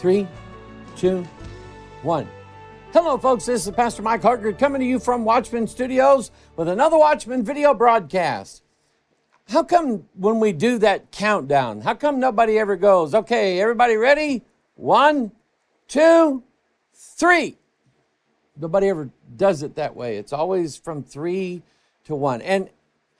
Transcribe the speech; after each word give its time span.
three, 0.00 0.26
two, 0.96 1.22
one. 2.00 2.26
Hello, 2.94 3.18
folks. 3.18 3.44
This 3.44 3.66
is 3.66 3.74
Pastor 3.74 4.00
Mike 4.00 4.22
Hoggard 4.22 4.58
coming 4.58 4.80
to 4.80 4.86
you 4.86 4.98
from 4.98 5.26
Watchman 5.26 5.66
Studios 5.66 6.30
with 6.56 6.68
another 6.68 6.96
Watchman 6.96 7.44
video 7.44 7.74
broadcast. 7.74 8.62
How 9.48 9.62
come 9.62 10.06
when 10.14 10.40
we 10.40 10.52
do 10.52 10.78
that 10.78 11.12
countdown, 11.12 11.82
how 11.82 11.92
come 11.92 12.18
nobody 12.18 12.58
ever 12.58 12.76
goes, 12.76 13.14
okay, 13.14 13.60
everybody 13.60 13.96
ready? 13.96 14.42
One, 14.74 15.32
two, 15.86 16.44
three. 16.94 17.58
Nobody 18.58 18.88
ever 18.88 19.10
does 19.36 19.62
it 19.62 19.74
that 19.74 19.94
way. 19.94 20.16
It's 20.16 20.32
always 20.32 20.78
from 20.78 21.02
three 21.02 21.60
to 22.04 22.14
one. 22.14 22.40
And 22.40 22.70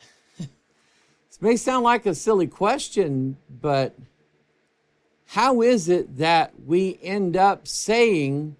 this 0.38 1.42
may 1.42 1.56
sound 1.56 1.84
like 1.84 2.06
a 2.06 2.14
silly 2.14 2.46
question, 2.46 3.36
but 3.60 3.94
how 5.30 5.62
is 5.62 5.88
it 5.88 6.16
that 6.16 6.52
we 6.66 6.98
end 7.04 7.36
up 7.36 7.68
saying 7.68 8.56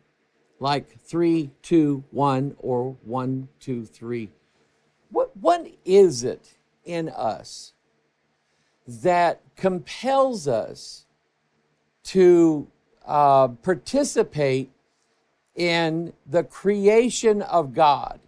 like 0.60 1.00
three, 1.00 1.50
two, 1.62 2.04
one, 2.12 2.54
or 2.58 2.96
one, 3.02 3.48
two, 3.58 3.84
three? 3.84 4.30
What, 5.10 5.36
what 5.36 5.66
is 5.84 6.22
it 6.22 6.54
in 6.84 7.08
us 7.08 7.72
that 8.86 9.40
compels 9.56 10.46
us 10.46 11.06
to 12.04 12.68
uh, 13.04 13.48
participate 13.48 14.70
in 15.56 16.12
the 16.24 16.44
creation 16.44 17.42
of 17.42 17.74
God? 17.74 18.20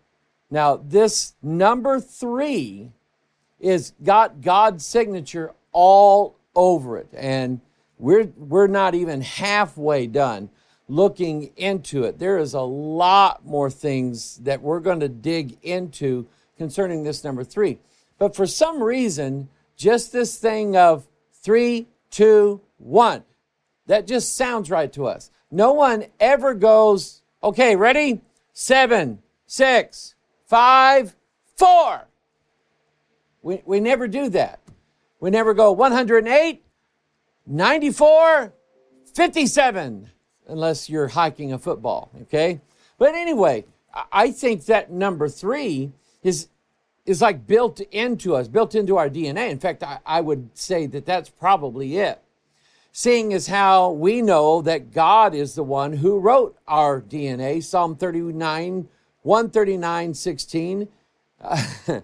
Now, 0.51 0.79
this 0.79 1.35
number 1.45 2.01
three 2.01 2.91
is 3.61 3.93
got 4.03 4.41
God's 4.41 4.85
signature 4.85 5.53
all 5.71 6.35
over 6.57 6.99
it. 6.99 7.09
And 7.13 7.61
we're, 8.03 8.25
we're 8.37 8.67
not 8.67 8.97
even 8.97 9.21
halfway 9.21 10.09
done 10.09 10.51
looking 10.89 11.53
into 11.57 12.03
it. 12.03 12.19
There 12.19 12.37
is 12.37 12.53
a 12.53 12.61
lot 12.61 13.47
more 13.47 13.71
things 13.71 14.39
that 14.39 14.61
we're 14.61 14.81
going 14.81 14.99
to 15.01 15.09
dig 15.09 15.57
into 15.63 16.27
concerning 16.59 17.05
this 17.05 17.23
number 17.23 17.45
three. 17.45 17.79
But 18.19 18.35
for 18.35 18.45
some 18.45 18.83
reason, 18.83 19.49
just 19.77 20.13
this 20.13 20.37
thing 20.37 20.77
of 20.77 21.07
three, 21.33 21.87
two, 22.11 22.61
one, 22.79 23.23
that 23.87 24.09
just 24.09 24.37
sounds 24.37 24.69
right 24.69 24.93
to 24.95 25.07
us. 25.07 25.31
No 25.53 25.73
one 25.73 26.07
ever 26.19 26.55
goes, 26.55 27.23
okay, 27.41 27.77
ready? 27.77 28.21
Seven, 28.53 29.23
six, 29.47 30.17
five, 30.47 31.15
four. 31.57 32.09
We, 33.43 33.63
we 33.65 33.79
never 33.79 34.09
do 34.09 34.29
that. 34.31 34.59
We 35.21 35.31
never 35.31 35.55
go 35.55 35.71
108, 35.71 36.65
94, 37.47 38.53
57, 39.15 40.11
unless 40.49 40.89
you're 40.89 41.09
hiking 41.09 41.53
a 41.53 41.59
football, 41.59 42.11
okay? 42.23 42.61
But 42.99 43.15
anyway, 43.15 43.65
I 44.11 44.31
think 44.31 44.67
that 44.67 44.91
number 44.91 45.29
three 45.29 45.93
is, 46.23 46.49
is 47.05 47.21
like 47.21 47.47
built 47.47 47.81
into 47.81 48.35
us, 48.35 48.49
built 48.49 48.75
into 48.75 48.97
our 48.97 49.09
DNA. 49.09 49.51
In 49.51 49.59
fact, 49.59 49.83
I, 49.83 49.99
I 50.07 50.21
would 50.21 50.51
say 50.57 50.87
that 50.87 51.07
that's 51.07 51.29
probably 51.29 51.99
it. 51.99 52.21
Seeing 52.93 53.33
as 53.33 53.47
how 53.47 53.91
we 53.91 54.21
know 54.21 54.63
that 54.63 54.93
God 54.93 55.35
is 55.35 55.55
the 55.55 55.65
one 55.65 55.95
who 55.95 56.19
wrote 56.19 56.59
our 56.69 57.01
DNA, 57.01 57.63
Psalm 57.63 57.97
39, 57.97 58.89
139, 59.23 60.15
16. 60.15 60.89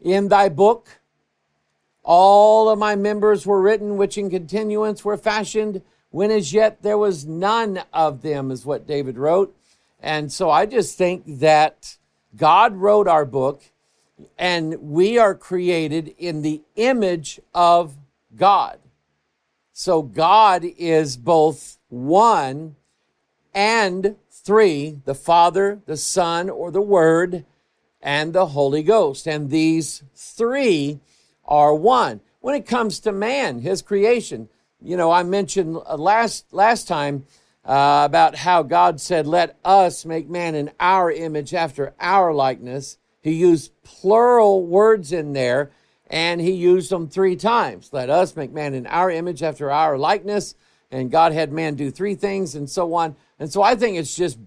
in 0.00 0.28
thy 0.28 0.48
book, 0.48 0.97
all 2.10 2.70
of 2.70 2.78
my 2.78 2.96
members 2.96 3.44
were 3.44 3.60
written, 3.60 3.98
which 3.98 4.16
in 4.16 4.30
continuance 4.30 5.04
were 5.04 5.18
fashioned, 5.18 5.82
when 6.08 6.30
as 6.30 6.54
yet 6.54 6.82
there 6.82 6.96
was 6.96 7.26
none 7.26 7.82
of 7.92 8.22
them, 8.22 8.50
is 8.50 8.64
what 8.64 8.86
David 8.86 9.18
wrote. 9.18 9.54
And 10.00 10.32
so 10.32 10.48
I 10.48 10.64
just 10.64 10.96
think 10.96 11.24
that 11.26 11.98
God 12.34 12.74
wrote 12.74 13.08
our 13.08 13.26
book, 13.26 13.62
and 14.38 14.80
we 14.80 15.18
are 15.18 15.34
created 15.34 16.14
in 16.16 16.40
the 16.40 16.62
image 16.76 17.40
of 17.54 17.94
God. 18.34 18.78
So 19.74 20.00
God 20.00 20.64
is 20.64 21.18
both 21.18 21.76
one 21.90 22.76
and 23.52 24.16
three 24.30 24.96
the 25.04 25.14
Father, 25.14 25.82
the 25.84 25.98
Son, 25.98 26.48
or 26.48 26.70
the 26.70 26.80
Word, 26.80 27.44
and 28.00 28.32
the 28.32 28.46
Holy 28.46 28.82
Ghost. 28.82 29.26
And 29.26 29.50
these 29.50 30.02
three 30.14 31.00
are 31.48 31.74
one. 31.74 32.20
When 32.40 32.54
it 32.54 32.66
comes 32.66 33.00
to 33.00 33.10
man, 33.10 33.60
his 33.60 33.82
creation, 33.82 34.48
you 34.80 34.96
know, 34.96 35.10
I 35.10 35.24
mentioned 35.24 35.74
last 35.74 36.52
last 36.52 36.86
time 36.86 37.24
uh, 37.64 38.02
about 38.04 38.36
how 38.36 38.62
God 38.62 39.00
said, 39.00 39.26
"Let 39.26 39.58
us 39.64 40.04
make 40.04 40.28
man 40.28 40.54
in 40.54 40.70
our 40.78 41.10
image, 41.10 41.52
after 41.52 41.94
our 41.98 42.32
likeness." 42.32 42.98
He 43.20 43.32
used 43.32 43.72
plural 43.82 44.64
words 44.64 45.12
in 45.12 45.32
there, 45.32 45.72
and 46.06 46.40
he 46.40 46.52
used 46.52 46.90
them 46.90 47.08
three 47.08 47.34
times. 47.34 47.90
Let 47.92 48.08
us 48.08 48.36
make 48.36 48.52
man 48.52 48.74
in 48.74 48.86
our 48.86 49.10
image, 49.10 49.42
after 49.42 49.70
our 49.70 49.98
likeness. 49.98 50.54
And 50.90 51.10
God 51.10 51.32
had 51.32 51.52
man 51.52 51.74
do 51.74 51.90
three 51.90 52.14
things, 52.14 52.54
and 52.54 52.70
so 52.70 52.94
on. 52.94 53.16
And 53.38 53.52
so 53.52 53.62
I 53.62 53.74
think 53.74 53.98
it's 53.98 54.14
just 54.14 54.38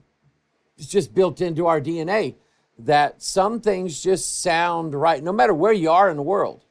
it's 0.77 0.87
just 0.87 1.13
built 1.13 1.41
into 1.41 1.67
our 1.67 1.81
DNA 1.81 2.35
that 2.79 3.21
some 3.21 3.59
things 3.59 4.01
just 4.01 4.41
sound 4.41 4.95
right, 4.95 5.21
no 5.21 5.33
matter 5.33 5.53
where 5.53 5.73
you 5.73 5.91
are 5.91 6.09
in 6.09 6.17
the 6.17 6.23
world 6.23 6.63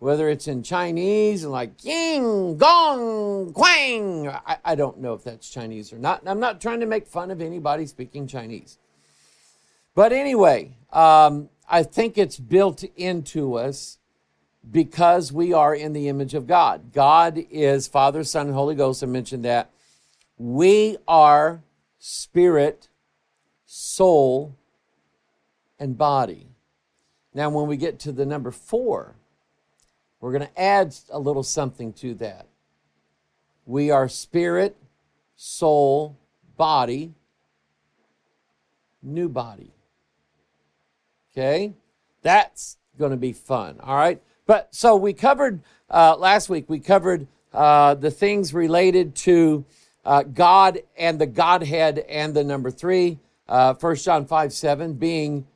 whether 0.00 0.30
it's 0.30 0.48
in 0.48 0.62
Chinese 0.62 1.44
and 1.44 1.52
like 1.52 1.84
ying, 1.84 2.56
gong, 2.56 3.52
quang. 3.52 4.28
I, 4.28 4.56
I 4.64 4.74
don't 4.74 4.98
know 4.98 5.12
if 5.12 5.22
that's 5.22 5.48
Chinese 5.48 5.92
or 5.92 5.98
not. 5.98 6.22
I'm 6.26 6.40
not 6.40 6.60
trying 6.60 6.80
to 6.80 6.86
make 6.86 7.06
fun 7.06 7.30
of 7.30 7.40
anybody 7.40 7.86
speaking 7.86 8.26
Chinese. 8.26 8.78
But 9.94 10.12
anyway, 10.12 10.72
um, 10.90 11.50
I 11.68 11.82
think 11.82 12.16
it's 12.16 12.38
built 12.38 12.82
into 12.96 13.54
us 13.56 13.98
because 14.68 15.32
we 15.32 15.52
are 15.52 15.74
in 15.74 15.92
the 15.92 16.08
image 16.08 16.32
of 16.32 16.46
God. 16.46 16.94
God 16.94 17.44
is 17.50 17.86
Father, 17.86 18.24
Son, 18.24 18.46
and 18.46 18.54
Holy 18.54 18.74
Ghost. 18.74 19.02
I 19.02 19.06
mentioned 19.06 19.44
that. 19.44 19.70
We 20.38 20.96
are 21.06 21.62
spirit, 21.98 22.88
soul, 23.66 24.56
and 25.78 25.98
body. 25.98 26.46
Now, 27.34 27.50
when 27.50 27.66
we 27.66 27.76
get 27.76 27.98
to 28.00 28.12
the 28.12 28.24
number 28.24 28.50
four, 28.50 29.16
we're 30.20 30.32
going 30.32 30.46
to 30.46 30.60
add 30.60 30.94
a 31.10 31.18
little 31.18 31.42
something 31.42 31.92
to 31.94 32.14
that. 32.14 32.46
We 33.64 33.90
are 33.90 34.08
spirit, 34.08 34.76
soul, 35.36 36.16
body, 36.56 37.14
new 39.02 39.28
body. 39.28 39.72
Okay? 41.32 41.72
That's 42.22 42.76
going 42.98 43.12
to 43.12 43.16
be 43.16 43.32
fun. 43.32 43.78
All 43.82 43.96
right? 43.96 44.20
But 44.46 44.74
so 44.74 44.96
we 44.96 45.12
covered 45.12 45.60
uh, 45.88 46.16
last 46.16 46.48
week, 46.48 46.68
we 46.68 46.80
covered 46.80 47.26
uh, 47.52 47.94
the 47.94 48.10
things 48.10 48.52
related 48.52 49.14
to 49.14 49.64
uh, 50.04 50.22
God 50.22 50.80
and 50.96 51.18
the 51.18 51.26
Godhead 51.26 51.98
and 52.08 52.34
the 52.34 52.44
number 52.44 52.70
three, 52.70 53.18
uh, 53.48 53.74
1 53.74 53.96
John 53.96 54.26
5 54.26 54.52
7 54.52 54.94
being 54.94 55.46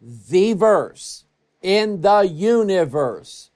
the 0.00 0.52
verse 0.54 1.24
in 1.62 2.00
the 2.00 2.20
universe 2.22 3.49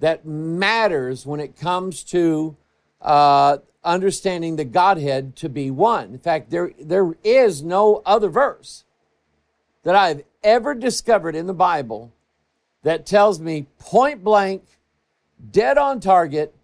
that 0.00 0.26
matters 0.26 1.24
when 1.24 1.40
it 1.40 1.56
comes 1.56 2.02
to 2.04 2.56
uh, 3.00 3.58
understanding 3.84 4.56
the 4.56 4.64
Godhead 4.64 5.36
to 5.36 5.48
be 5.48 5.70
one. 5.70 6.12
In 6.12 6.18
fact, 6.18 6.50
there, 6.50 6.72
there 6.80 7.14
is 7.22 7.62
no 7.62 8.02
other 8.04 8.28
verse 8.28 8.84
that 9.82 9.94
I've 9.94 10.22
ever 10.42 10.74
discovered 10.74 11.34
in 11.34 11.46
the 11.46 11.54
Bible 11.54 12.12
that 12.82 13.06
tells 13.06 13.40
me 13.40 13.66
point 13.78 14.24
blank, 14.24 14.62
dead 15.50 15.78
on 15.78 16.00
target, 16.00 16.54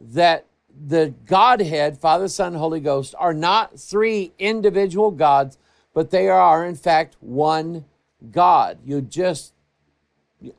that 0.00 0.46
the 0.86 1.14
Godhead, 1.26 1.98
Father, 1.98 2.28
Son, 2.28 2.54
Holy 2.54 2.80
Ghost, 2.80 3.14
are 3.18 3.34
not 3.34 3.78
three 3.78 4.32
individual 4.38 5.10
gods, 5.10 5.58
but 5.94 6.10
they 6.10 6.28
are, 6.28 6.64
in 6.64 6.74
fact, 6.74 7.16
one 7.20 7.84
God. 8.30 8.78
You 8.84 9.00
just 9.00 9.51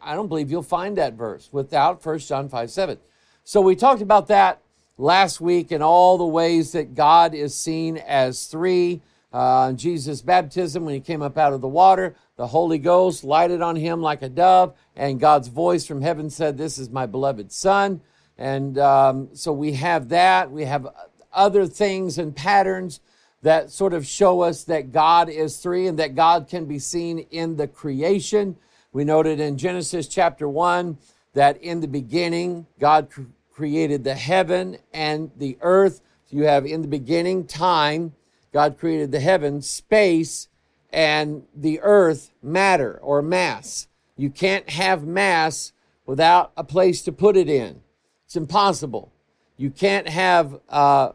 I 0.01 0.15
don't 0.15 0.27
believe 0.27 0.51
you'll 0.51 0.63
find 0.63 0.97
that 0.97 1.13
verse 1.13 1.49
without 1.51 2.05
1 2.05 2.19
John 2.19 2.49
5 2.49 2.71
7. 2.71 2.97
So 3.43 3.61
we 3.61 3.75
talked 3.75 4.01
about 4.01 4.27
that 4.27 4.61
last 4.97 5.41
week 5.41 5.71
and 5.71 5.83
all 5.83 6.17
the 6.17 6.25
ways 6.25 6.71
that 6.73 6.95
God 6.95 7.33
is 7.33 7.55
seen 7.55 7.97
as 7.97 8.45
three. 8.45 9.01
Uh, 9.31 9.73
Jesus' 9.73 10.21
baptism, 10.21 10.85
when 10.85 10.93
he 10.93 11.01
came 11.01 11.23
up 11.23 11.37
out 11.37 11.53
of 11.53 11.61
the 11.61 11.67
water, 11.67 12.15
the 12.35 12.47
Holy 12.47 12.77
Ghost 12.77 13.23
lighted 13.23 13.61
on 13.61 13.75
him 13.75 14.01
like 14.01 14.21
a 14.21 14.29
dove, 14.29 14.75
and 14.95 15.19
God's 15.19 15.47
voice 15.47 15.85
from 15.85 16.01
heaven 16.01 16.29
said, 16.29 16.57
This 16.57 16.77
is 16.77 16.89
my 16.89 17.05
beloved 17.05 17.51
Son. 17.51 18.01
And 18.37 18.77
um, 18.77 19.29
so 19.33 19.51
we 19.51 19.73
have 19.73 20.09
that. 20.09 20.51
We 20.51 20.65
have 20.65 20.87
other 21.31 21.65
things 21.65 22.17
and 22.17 22.35
patterns 22.35 22.99
that 23.41 23.71
sort 23.71 23.93
of 23.93 24.07
show 24.07 24.41
us 24.41 24.63
that 24.65 24.91
God 24.91 25.29
is 25.29 25.57
three 25.57 25.87
and 25.87 25.99
that 25.99 26.15
God 26.15 26.47
can 26.47 26.65
be 26.65 26.79
seen 26.79 27.19
in 27.19 27.57
the 27.57 27.67
creation. 27.67 28.55
We 28.93 29.03
noted 29.03 29.39
in 29.39 29.57
Genesis 29.57 30.07
chapter 30.07 30.47
1 30.47 30.99
that 31.33 31.57
in 31.57 31.81
the 31.81 31.87
beginning, 31.87 32.67
God 32.79 33.09
created 33.51 34.03
the 34.03 34.13
heaven 34.13 34.77
and 34.93 35.31
the 35.35 35.57
earth. 35.61 36.01
So 36.25 36.37
you 36.37 36.43
have 36.43 36.67
in 36.67 36.83
the 36.83 36.87
beginning 36.87 37.47
time, 37.47 38.13
God 38.53 38.77
created 38.77 39.11
the 39.11 39.19
heavens, 39.19 39.67
space, 39.67 40.47
and 40.91 41.41
the 41.55 41.79
earth, 41.81 42.29
matter 42.43 42.99
or 43.01 43.23
mass. 43.23 43.87
You 44.15 44.29
can't 44.29 44.69
have 44.69 45.03
mass 45.03 45.73
without 46.05 46.51
a 46.55 46.63
place 46.63 47.01
to 47.01 47.11
put 47.11 47.35
it 47.35 47.49
in. 47.49 47.81
It's 48.25 48.35
impossible. 48.35 49.11
You 49.57 49.71
can't 49.71 50.07
have 50.07 50.59
uh, 50.69 51.13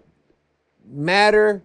matter, 0.85 1.63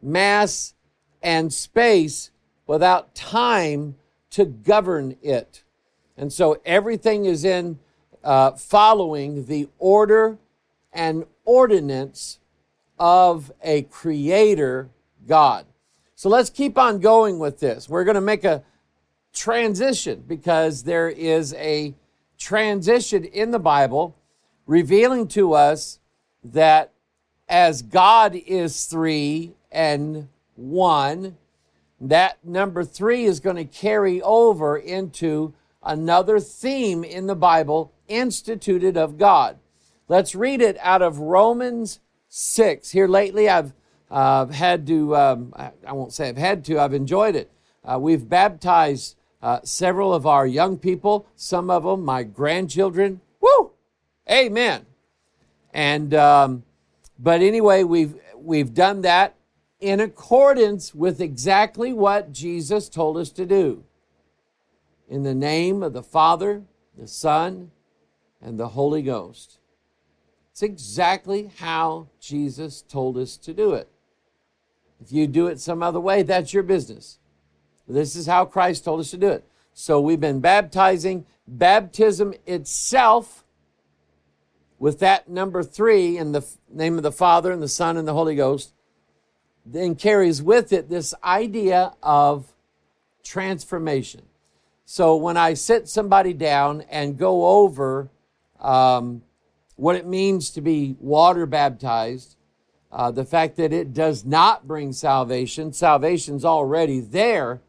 mass, 0.00 0.74
and 1.20 1.52
space 1.52 2.30
without 2.68 3.16
time 3.16 3.96
to 4.36 4.44
govern 4.44 5.16
it. 5.22 5.62
And 6.14 6.30
so 6.30 6.60
everything 6.66 7.24
is 7.24 7.42
in 7.42 7.78
uh, 8.22 8.50
following 8.50 9.46
the 9.46 9.66
order 9.78 10.36
and 10.92 11.24
ordinance 11.46 12.38
of 12.98 13.50
a 13.62 13.82
creator 13.84 14.90
God. 15.26 15.64
So 16.14 16.28
let's 16.28 16.50
keep 16.50 16.76
on 16.76 17.00
going 17.00 17.38
with 17.38 17.60
this. 17.60 17.88
We're 17.88 18.04
going 18.04 18.16
to 18.16 18.20
make 18.20 18.44
a 18.44 18.62
transition 19.32 20.22
because 20.28 20.82
there 20.82 21.08
is 21.08 21.54
a 21.54 21.94
transition 22.36 23.24
in 23.24 23.52
the 23.52 23.58
Bible 23.58 24.18
revealing 24.66 25.28
to 25.28 25.54
us 25.54 25.98
that 26.44 26.92
as 27.48 27.80
God 27.80 28.34
is 28.34 28.84
three 28.84 29.54
and 29.72 30.28
one, 30.56 31.38
that 32.00 32.44
number 32.44 32.84
three 32.84 33.24
is 33.24 33.40
going 33.40 33.56
to 33.56 33.64
carry 33.64 34.20
over 34.22 34.76
into 34.76 35.54
another 35.82 36.40
theme 36.40 37.04
in 37.04 37.26
the 37.26 37.36
Bible 37.36 37.92
instituted 38.08 38.96
of 38.96 39.18
God. 39.18 39.58
Let's 40.08 40.34
read 40.34 40.60
it 40.60 40.76
out 40.80 41.02
of 41.02 41.18
Romans 41.18 42.00
6. 42.28 42.90
Here 42.90 43.08
lately, 43.08 43.48
I've 43.48 43.72
uh, 44.10 44.46
had 44.46 44.86
to, 44.88 45.16
um, 45.16 45.54
I 45.56 45.92
won't 45.92 46.12
say 46.12 46.28
I've 46.28 46.36
had 46.36 46.64
to, 46.66 46.78
I've 46.78 46.94
enjoyed 46.94 47.34
it. 47.34 47.50
Uh, 47.84 47.98
we've 47.98 48.28
baptized 48.28 49.16
uh, 49.42 49.60
several 49.62 50.12
of 50.12 50.26
our 50.26 50.46
young 50.46 50.76
people, 50.76 51.26
some 51.34 51.70
of 51.70 51.84
them 51.84 52.04
my 52.04 52.22
grandchildren. 52.24 53.20
Woo! 53.40 53.72
Amen. 54.30 54.86
And, 55.72 56.12
um, 56.14 56.64
but 57.18 57.42
anyway, 57.42 57.84
we've, 57.84 58.14
we've 58.36 58.74
done 58.74 59.02
that 59.02 59.35
in 59.80 60.00
accordance 60.00 60.94
with 60.94 61.20
exactly 61.20 61.92
what 61.92 62.32
Jesus 62.32 62.88
told 62.88 63.16
us 63.16 63.30
to 63.30 63.46
do. 63.46 63.84
In 65.08 65.22
the 65.22 65.34
name 65.34 65.82
of 65.82 65.92
the 65.92 66.02
Father, 66.02 66.62
the 66.96 67.06
Son, 67.06 67.70
and 68.40 68.58
the 68.58 68.68
Holy 68.68 69.02
Ghost. 69.02 69.58
It's 70.50 70.62
exactly 70.62 71.50
how 71.58 72.08
Jesus 72.20 72.82
told 72.82 73.18
us 73.18 73.36
to 73.38 73.52
do 73.52 73.74
it. 73.74 73.88
If 75.00 75.12
you 75.12 75.26
do 75.26 75.46
it 75.46 75.60
some 75.60 75.82
other 75.82 76.00
way, 76.00 76.22
that's 76.22 76.54
your 76.54 76.62
business. 76.62 77.18
This 77.86 78.16
is 78.16 78.26
how 78.26 78.46
Christ 78.46 78.84
told 78.84 79.00
us 79.00 79.10
to 79.10 79.18
do 79.18 79.28
it. 79.28 79.44
So 79.74 80.00
we've 80.00 80.20
been 80.20 80.40
baptizing. 80.40 81.26
Baptism 81.46 82.34
itself, 82.46 83.44
with 84.78 84.98
that 85.00 85.28
number 85.28 85.62
three 85.62 86.18
in 86.18 86.32
the 86.32 86.44
name 86.68 86.96
of 86.96 87.02
the 87.02 87.12
Father 87.12 87.52
and 87.52 87.62
the 87.62 87.68
Son 87.68 87.96
and 87.96 88.08
the 88.08 88.14
Holy 88.14 88.34
Ghost, 88.34 88.72
then 89.66 89.94
carries 89.96 90.42
with 90.42 90.72
it 90.72 90.88
this 90.88 91.12
idea 91.24 91.92
of 92.02 92.52
transformation. 93.24 94.22
So 94.84 95.16
when 95.16 95.36
I 95.36 95.54
sit 95.54 95.88
somebody 95.88 96.32
down 96.32 96.82
and 96.88 97.18
go 97.18 97.46
over 97.46 98.08
um, 98.60 99.22
what 99.74 99.96
it 99.96 100.06
means 100.06 100.50
to 100.50 100.60
be 100.60 100.96
water 101.00 101.44
baptized, 101.44 102.36
uh, 102.92 103.10
the 103.10 103.24
fact 103.24 103.56
that 103.56 103.72
it 103.72 103.92
does 103.92 104.24
not 104.24 104.68
bring 104.68 104.92
salvation, 104.92 105.72
salvation's 105.72 106.44
already 106.44 107.00
there. 107.00 107.60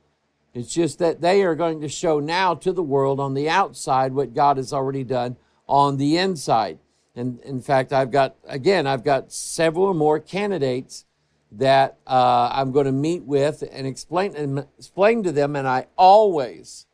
It's 0.54 0.74
just 0.74 1.00
that 1.00 1.22
they 1.22 1.44
are 1.44 1.56
going 1.56 1.82
to 1.82 1.90
show 1.90 2.20
now 2.20 2.54
to 2.56 2.72
the 2.72 2.84
world 2.84 3.20
on 3.20 3.34
the 3.34 3.50
outside 3.50 4.14
what 4.14 4.36
God 4.36 4.58
has 4.58 4.72
already 4.72 5.04
done 5.04 5.38
on 5.68 5.98
the 5.98 6.18
inside. 6.18 6.78
And 7.16 7.40
in 7.42 7.62
fact, 7.62 7.92
I've 7.92 8.12
got, 8.12 8.36
again, 8.46 8.86
I've 8.86 9.04
got 9.04 9.32
several 9.32 9.96
more 9.96 10.20
candidates 10.20 11.06
that 11.52 11.98
uh, 12.06 12.50
I'm 12.54 12.72
going 12.72 12.86
to 12.86 12.92
meet 12.92 13.24
with 13.24 13.64
and 13.72 13.88
explain, 13.88 14.36
and 14.36 14.66
explain 14.78 15.24
to 15.24 15.32
them. 15.32 15.56
And 15.56 15.68
I 15.68 15.88
always, 15.98 16.86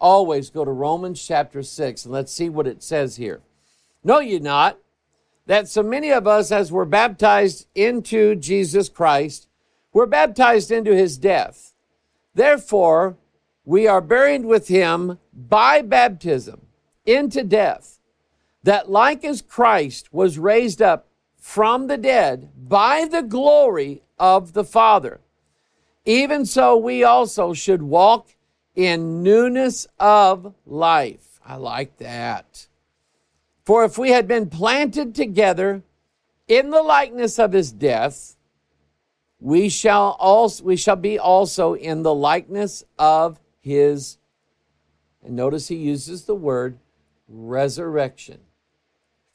always 0.00 0.50
go 0.50 0.64
to 0.64 0.70
Romans 0.70 1.24
chapter 1.24 1.62
6 1.62 2.04
and 2.04 2.12
let's 2.12 2.32
see 2.32 2.48
what 2.48 2.66
it 2.66 2.82
says 2.82 3.16
here. 3.16 3.42
Know 4.02 4.20
ye 4.20 4.38
not 4.38 4.78
that 5.46 5.68
so 5.68 5.82
many 5.82 6.10
of 6.10 6.26
us, 6.26 6.52
as 6.52 6.70
were 6.70 6.84
baptized 6.84 7.66
into 7.74 8.34
Jesus 8.34 8.88
Christ, 8.88 9.48
were 9.92 10.06
baptized 10.06 10.70
into 10.70 10.94
his 10.94 11.18
death? 11.18 11.74
Therefore, 12.34 13.16
we 13.64 13.86
are 13.86 14.00
buried 14.00 14.44
with 14.44 14.68
him 14.68 15.18
by 15.34 15.82
baptism 15.82 16.62
into 17.04 17.42
death, 17.42 17.98
that 18.62 18.90
like 18.90 19.24
as 19.24 19.42
Christ 19.42 20.12
was 20.12 20.38
raised 20.38 20.80
up 20.80 21.07
from 21.48 21.86
the 21.86 21.96
dead 21.96 22.50
by 22.68 23.06
the 23.10 23.22
glory 23.22 24.02
of 24.18 24.52
the 24.52 24.62
Father, 24.62 25.18
even 26.04 26.44
so 26.44 26.76
we 26.76 27.02
also 27.02 27.54
should 27.54 27.80
walk 27.80 28.36
in 28.76 29.22
newness 29.22 29.86
of 29.98 30.52
life. 30.66 31.40
I 31.42 31.56
like 31.56 31.96
that. 31.96 32.66
For 33.64 33.82
if 33.82 33.96
we 33.96 34.10
had 34.10 34.28
been 34.28 34.50
planted 34.50 35.14
together 35.14 35.82
in 36.46 36.68
the 36.68 36.82
likeness 36.82 37.38
of 37.38 37.52
his 37.52 37.72
death, 37.72 38.36
we 39.40 39.70
shall 39.70 40.18
also 40.20 40.62
we 40.62 40.76
shall 40.76 40.96
be 40.96 41.18
also 41.18 41.72
in 41.72 42.02
the 42.02 42.14
likeness 42.14 42.84
of 42.98 43.40
his 43.62 44.18
and 45.24 45.34
notice 45.34 45.68
he 45.68 45.76
uses 45.76 46.26
the 46.26 46.34
word 46.34 46.78
resurrection 47.26 48.40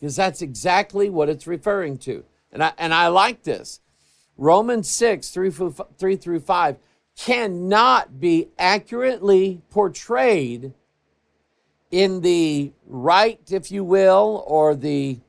because 0.03 0.17
that's 0.17 0.41
exactly 0.41 1.10
what 1.10 1.29
it's 1.29 1.48
referring 1.48 1.98
to. 1.98 2.25
And 2.51 2.62
i 2.62 2.74
and 2.77 2.93
i 2.93 3.07
like 3.07 3.43
this. 3.43 3.79
Romans 4.36 4.89
6 4.89 5.29
3 5.29 5.50
through, 5.50 5.75
3 5.98 6.15
through 6.17 6.41
5 6.41 6.75
cannot 7.17 8.19
be 8.19 8.50
accurately 8.60 9.62
portrayed 9.69 10.74
in 11.89 12.19
the 12.19 12.74
rite, 12.86 13.50
if 13.53 13.72
you 13.72 13.86
will, 13.86 14.43
or 14.45 14.75
the 14.75 15.19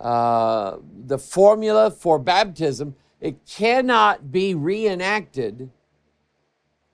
uh, 0.00 0.78
the 1.04 1.18
formula 1.18 1.90
for 1.90 2.18
baptism, 2.18 2.96
it 3.20 3.44
cannot 3.44 4.32
be 4.32 4.54
reenacted 4.54 5.70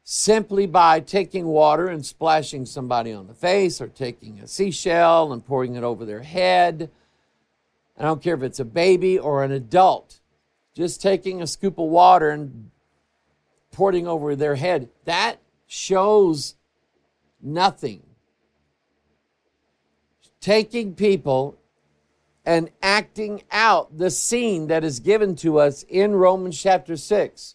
simply 0.02 0.67
by 0.67 0.99
taking 0.99 1.47
water 1.47 1.87
and 1.87 2.05
splashing 2.05 2.67
somebody 2.67 3.12
on 3.12 3.29
the 3.29 3.35
face 3.35 3.81
or 3.81 3.87
taking 3.87 4.41
a 4.41 4.49
seashell 4.49 5.33
and 5.33 5.47
pouring 5.47 5.76
it 5.76 5.85
over 5.85 6.05
their 6.05 6.23
head. 6.25 6.91
I 8.03 8.07
don't 8.07 8.21
care 8.21 8.35
if 8.35 8.43
it's 8.43 8.61
a 8.61 8.65
baby 8.65 9.19
or 9.19 9.43
an 9.43 9.53
adult. 9.53 10.21
Just 10.75 11.01
taking 11.01 11.41
a 11.41 11.47
scoop 11.47 11.79
of 11.79 11.89
water 11.89 12.31
and 12.31 12.71
pouring 13.71 14.07
over 14.07 14.37
their 14.37 14.57
head. 14.57 14.91
That 15.05 15.39
shows 15.67 16.57
nothing 17.41 18.03
taking 20.43 20.95
people 20.95 21.57
and 22.45 22.69
acting 22.83 23.43
out 23.51 23.97
the 23.97 24.11
scene 24.11 24.67
that 24.67 24.85
is 24.85 25.01
given 25.01 25.37
to 25.37 25.59
us 25.59 25.85
in 25.85 26.15
Romans 26.17 26.61
chapter 26.61 26.97
6. 26.97 27.55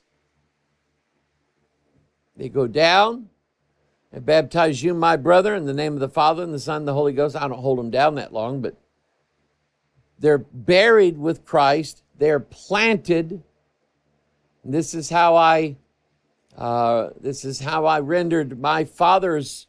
They 2.37 2.49
go 2.49 2.65
down 2.65 3.29
and 4.11 4.25
baptize 4.25 4.81
you, 4.81 4.93
my 4.93 5.17
brother, 5.17 5.53
in 5.53 5.65
the 5.65 5.73
name 5.73 5.93
of 5.93 5.99
the 5.99 6.07
Father 6.07 6.41
and 6.41 6.53
the 6.53 6.59
Son 6.59 6.77
and 6.77 6.87
the 6.87 6.93
Holy 6.93 7.11
Ghost. 7.11 7.35
I 7.35 7.47
don't 7.47 7.59
hold 7.59 7.77
them 7.77 7.91
down 7.91 8.15
that 8.15 8.31
long, 8.31 8.61
but 8.61 8.77
they're 10.19 10.37
buried 10.37 11.17
with 11.17 11.45
Christ. 11.45 12.03
They're 12.17 12.39
planted. 12.39 13.43
And 14.63 14.73
this 14.73 14.93
is 14.93 15.09
how 15.09 15.35
I 15.35 15.77
uh, 16.57 17.11
this 17.21 17.45
is 17.45 17.59
how 17.59 17.85
I 17.85 17.99
rendered 17.99 18.59
my 18.59 18.83
father's 18.83 19.67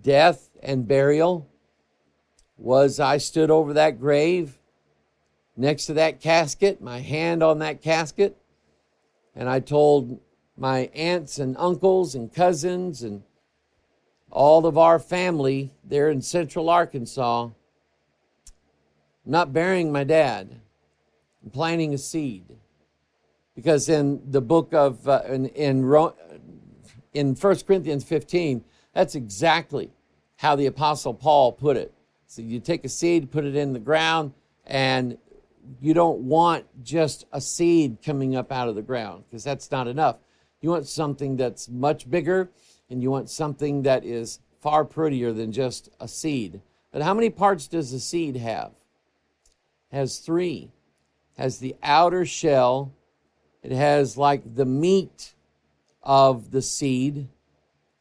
death 0.00 0.50
and 0.60 0.88
burial 0.88 1.48
was 2.56 2.98
I 2.98 3.18
stood 3.18 3.50
over 3.50 3.74
that 3.74 4.00
grave 4.00 4.58
next 5.56 5.86
to 5.86 5.94
that 5.94 6.20
casket, 6.20 6.80
my 6.80 7.00
hand 7.00 7.42
on 7.42 7.60
that 7.60 7.80
casket, 7.80 8.36
and 9.36 9.48
I 9.48 9.60
told 9.60 10.20
my 10.56 10.90
aunts 10.94 11.38
and 11.38 11.56
uncles 11.58 12.14
and 12.14 12.32
cousins 12.32 13.02
and 13.02 13.22
all 14.30 14.66
of 14.66 14.76
our 14.76 14.98
family 14.98 15.72
there 15.84 16.10
in 16.10 16.22
central 16.22 16.68
Arkansas, 16.68 17.50
not 19.30 19.52
burying 19.52 19.92
my 19.92 20.04
dad. 20.04 20.60
I'm 21.42 21.50
planting 21.50 21.94
a 21.94 21.98
seed. 21.98 22.44
Because 23.54 23.88
in 23.88 24.20
the 24.30 24.40
book 24.40 24.72
of, 24.72 25.06
uh, 25.08 25.22
in, 25.28 25.46
in, 25.46 26.10
in 27.12 27.34
1 27.34 27.56
Corinthians 27.66 28.04
15, 28.04 28.64
that's 28.94 29.14
exactly 29.14 29.90
how 30.36 30.56
the 30.56 30.66
Apostle 30.66 31.14
Paul 31.14 31.52
put 31.52 31.76
it. 31.76 31.92
So 32.26 32.42
you 32.42 32.60
take 32.60 32.84
a 32.84 32.88
seed, 32.88 33.30
put 33.30 33.44
it 33.44 33.56
in 33.56 33.72
the 33.72 33.78
ground, 33.78 34.32
and 34.66 35.18
you 35.80 35.94
don't 35.94 36.20
want 36.20 36.64
just 36.82 37.26
a 37.32 37.40
seed 37.40 37.98
coming 38.04 38.34
up 38.36 38.50
out 38.50 38.68
of 38.68 38.74
the 38.74 38.82
ground 38.82 39.24
because 39.28 39.44
that's 39.44 39.70
not 39.70 39.86
enough. 39.86 40.16
You 40.60 40.70
want 40.70 40.86
something 40.86 41.36
that's 41.36 41.68
much 41.68 42.10
bigger 42.10 42.50
and 42.88 43.02
you 43.02 43.10
want 43.10 43.30
something 43.30 43.82
that 43.82 44.04
is 44.04 44.40
far 44.60 44.84
prettier 44.84 45.32
than 45.32 45.52
just 45.52 45.88
a 46.00 46.08
seed. 46.08 46.60
But 46.92 47.02
how 47.02 47.14
many 47.14 47.30
parts 47.30 47.68
does 47.68 47.92
a 47.92 48.00
seed 48.00 48.36
have? 48.36 48.72
Has 49.92 50.18
three. 50.18 50.70
Has 51.36 51.58
the 51.58 51.76
outer 51.82 52.24
shell. 52.24 52.92
It 53.62 53.72
has 53.72 54.16
like 54.16 54.54
the 54.54 54.64
meat 54.64 55.34
of 56.02 56.50
the 56.50 56.62
seed, 56.62 57.28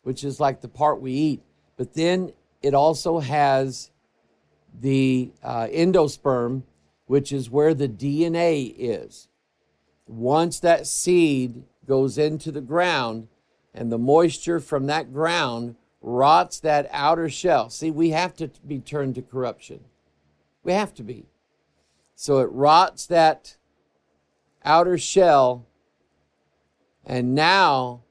which 0.03 0.24
is 0.24 0.39
like 0.39 0.62
the 0.62 0.67
part 0.67 1.01
we 1.01 1.12
eat. 1.12 1.41
But 1.77 1.93
then 1.93 2.34
it 2.62 2.74
also 2.74 3.19
has 3.19 3.91
the 4.79 5.31
uh, 5.43 5.67
endosperm, 5.67 6.63
which 7.05 7.31
is 7.31 7.50
where 7.50 7.74
the 7.74 7.89
DNA 7.89 8.74
is. 8.77 9.27
Once 10.08 10.60
that 10.60 10.88
seed 10.88 11.63
goes 11.88 12.17
into 12.17 12.51
the 12.51 12.62
ground 12.62 13.27
and 13.74 13.91
the 13.91 13.98
moisture 13.98 14.60
from 14.60 14.88
that 14.88 15.13
ground 15.13 15.75
rots 16.01 16.60
that 16.60 16.88
outer 16.91 17.29
shell. 17.29 17.69
See, 17.69 17.91
we 17.91 18.10
have 18.12 18.36
to 18.38 18.50
be 18.65 18.79
turned 18.79 19.15
to 19.15 19.22
corruption. 19.22 19.81
We 20.63 20.74
have 20.74 20.93
to 20.96 21.03
be. 21.03 21.25
So 22.21 22.39
it 22.39 22.51
rots 22.51 23.05
that 23.05 23.55
outer 24.65 24.97
shell, 24.97 25.65
and 27.05 27.33
now 27.33 28.01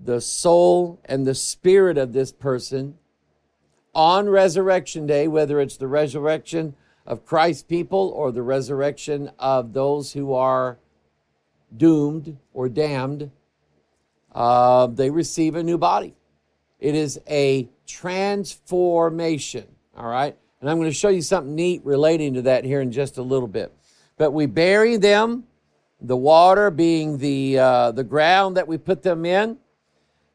the 0.00 0.20
soul 0.20 1.00
and 1.04 1.26
the 1.26 1.34
spirit 1.34 1.98
of 1.98 2.12
this 2.12 2.30
person 2.30 2.98
on 3.96 4.28
resurrection 4.28 5.08
day, 5.08 5.26
whether 5.26 5.60
it's 5.60 5.76
the 5.76 5.88
resurrection 5.88 6.76
of 7.04 7.26
Christ's 7.26 7.64
people 7.64 8.12
or 8.14 8.30
the 8.30 8.44
resurrection 8.44 9.32
of 9.40 9.72
those 9.72 10.12
who 10.12 10.32
are 10.34 10.78
doomed 11.76 12.38
or 12.54 12.68
damned, 12.68 13.32
uh, 14.36 14.86
they 14.86 15.10
receive 15.10 15.56
a 15.56 15.64
new 15.64 15.78
body. 15.78 16.14
It 16.78 16.94
is 16.94 17.20
a 17.28 17.68
transformation, 17.88 19.66
all 19.96 20.06
right? 20.06 20.36
And 20.60 20.68
I'm 20.68 20.78
going 20.78 20.90
to 20.90 20.94
show 20.94 21.08
you 21.08 21.22
something 21.22 21.54
neat 21.54 21.82
relating 21.84 22.34
to 22.34 22.42
that 22.42 22.64
here 22.64 22.80
in 22.80 22.90
just 22.90 23.18
a 23.18 23.22
little 23.22 23.48
bit. 23.48 23.72
But 24.16 24.32
we 24.32 24.46
bury 24.46 24.96
them, 24.96 25.44
the 26.00 26.16
water 26.16 26.70
being 26.70 27.18
the, 27.18 27.58
uh, 27.58 27.92
the 27.92 28.04
ground 28.04 28.56
that 28.56 28.66
we 28.66 28.78
put 28.78 29.02
them 29.02 29.24
in. 29.24 29.58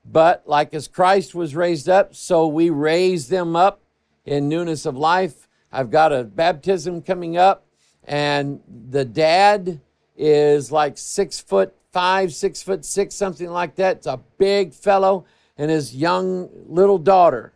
But 0.05 0.43
like 0.45 0.73
as 0.73 0.87
Christ 0.87 1.35
was 1.35 1.55
raised 1.55 1.89
up, 1.89 2.15
so 2.15 2.47
we 2.47 2.69
raise 2.69 3.29
them 3.29 3.55
up 3.55 3.81
in 4.25 4.49
newness 4.49 4.85
of 4.85 4.97
life. 4.97 5.47
I've 5.71 5.89
got 5.89 6.13
a 6.13 6.23
baptism 6.23 7.01
coming 7.01 7.37
up, 7.37 7.65
and 8.03 8.61
the 8.91 9.05
dad 9.05 9.79
is 10.15 10.71
like 10.71 10.97
six 10.97 11.39
foot 11.39 11.73
five, 11.91 12.33
six 12.33 12.61
foot 12.61 12.83
six, 12.83 13.15
something 13.15 13.49
like 13.49 13.75
that. 13.75 13.97
It's 13.97 14.07
a 14.07 14.19
big 14.37 14.73
fellow 14.73 15.25
and 15.57 15.69
his 15.69 15.95
young 15.95 16.49
little 16.67 16.97
daughter, 16.97 17.53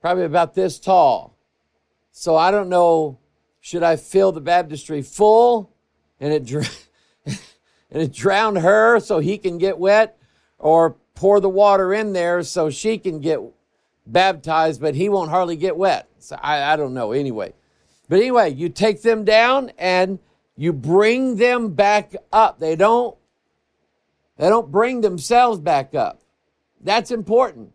probably 0.00 0.24
about 0.24 0.54
this 0.54 0.78
tall. 0.78 1.35
So 2.18 2.34
I 2.34 2.50
don't 2.50 2.70
know, 2.70 3.18
should 3.60 3.82
I 3.82 3.96
fill 3.96 4.32
the 4.32 4.40
baptistry 4.40 5.02
full 5.02 5.70
and 6.18 6.32
it, 6.32 6.50
and 7.26 8.02
it 8.02 8.10
drown 8.10 8.56
her 8.56 9.00
so 9.00 9.18
he 9.18 9.36
can 9.36 9.58
get 9.58 9.76
wet 9.76 10.18
or 10.58 10.96
pour 11.14 11.40
the 11.40 11.50
water 11.50 11.92
in 11.92 12.14
there 12.14 12.42
so 12.42 12.70
she 12.70 12.96
can 12.96 13.20
get 13.20 13.38
baptized, 14.06 14.80
but 14.80 14.94
he 14.94 15.10
won't 15.10 15.28
hardly 15.28 15.56
get 15.56 15.76
wet. 15.76 16.08
So 16.18 16.38
I, 16.40 16.72
I 16.72 16.76
don't 16.76 16.94
know 16.94 17.12
anyway. 17.12 17.52
But 18.08 18.20
anyway, 18.20 18.54
you 18.54 18.70
take 18.70 19.02
them 19.02 19.26
down 19.26 19.72
and 19.76 20.18
you 20.56 20.72
bring 20.72 21.36
them 21.36 21.74
back 21.74 22.16
up. 22.32 22.58
They 22.58 22.76
don't 22.76 23.14
they 24.38 24.48
don't 24.48 24.72
bring 24.72 25.02
themselves 25.02 25.60
back 25.60 25.94
up. 25.94 26.22
That's 26.80 27.10
important. 27.10 27.74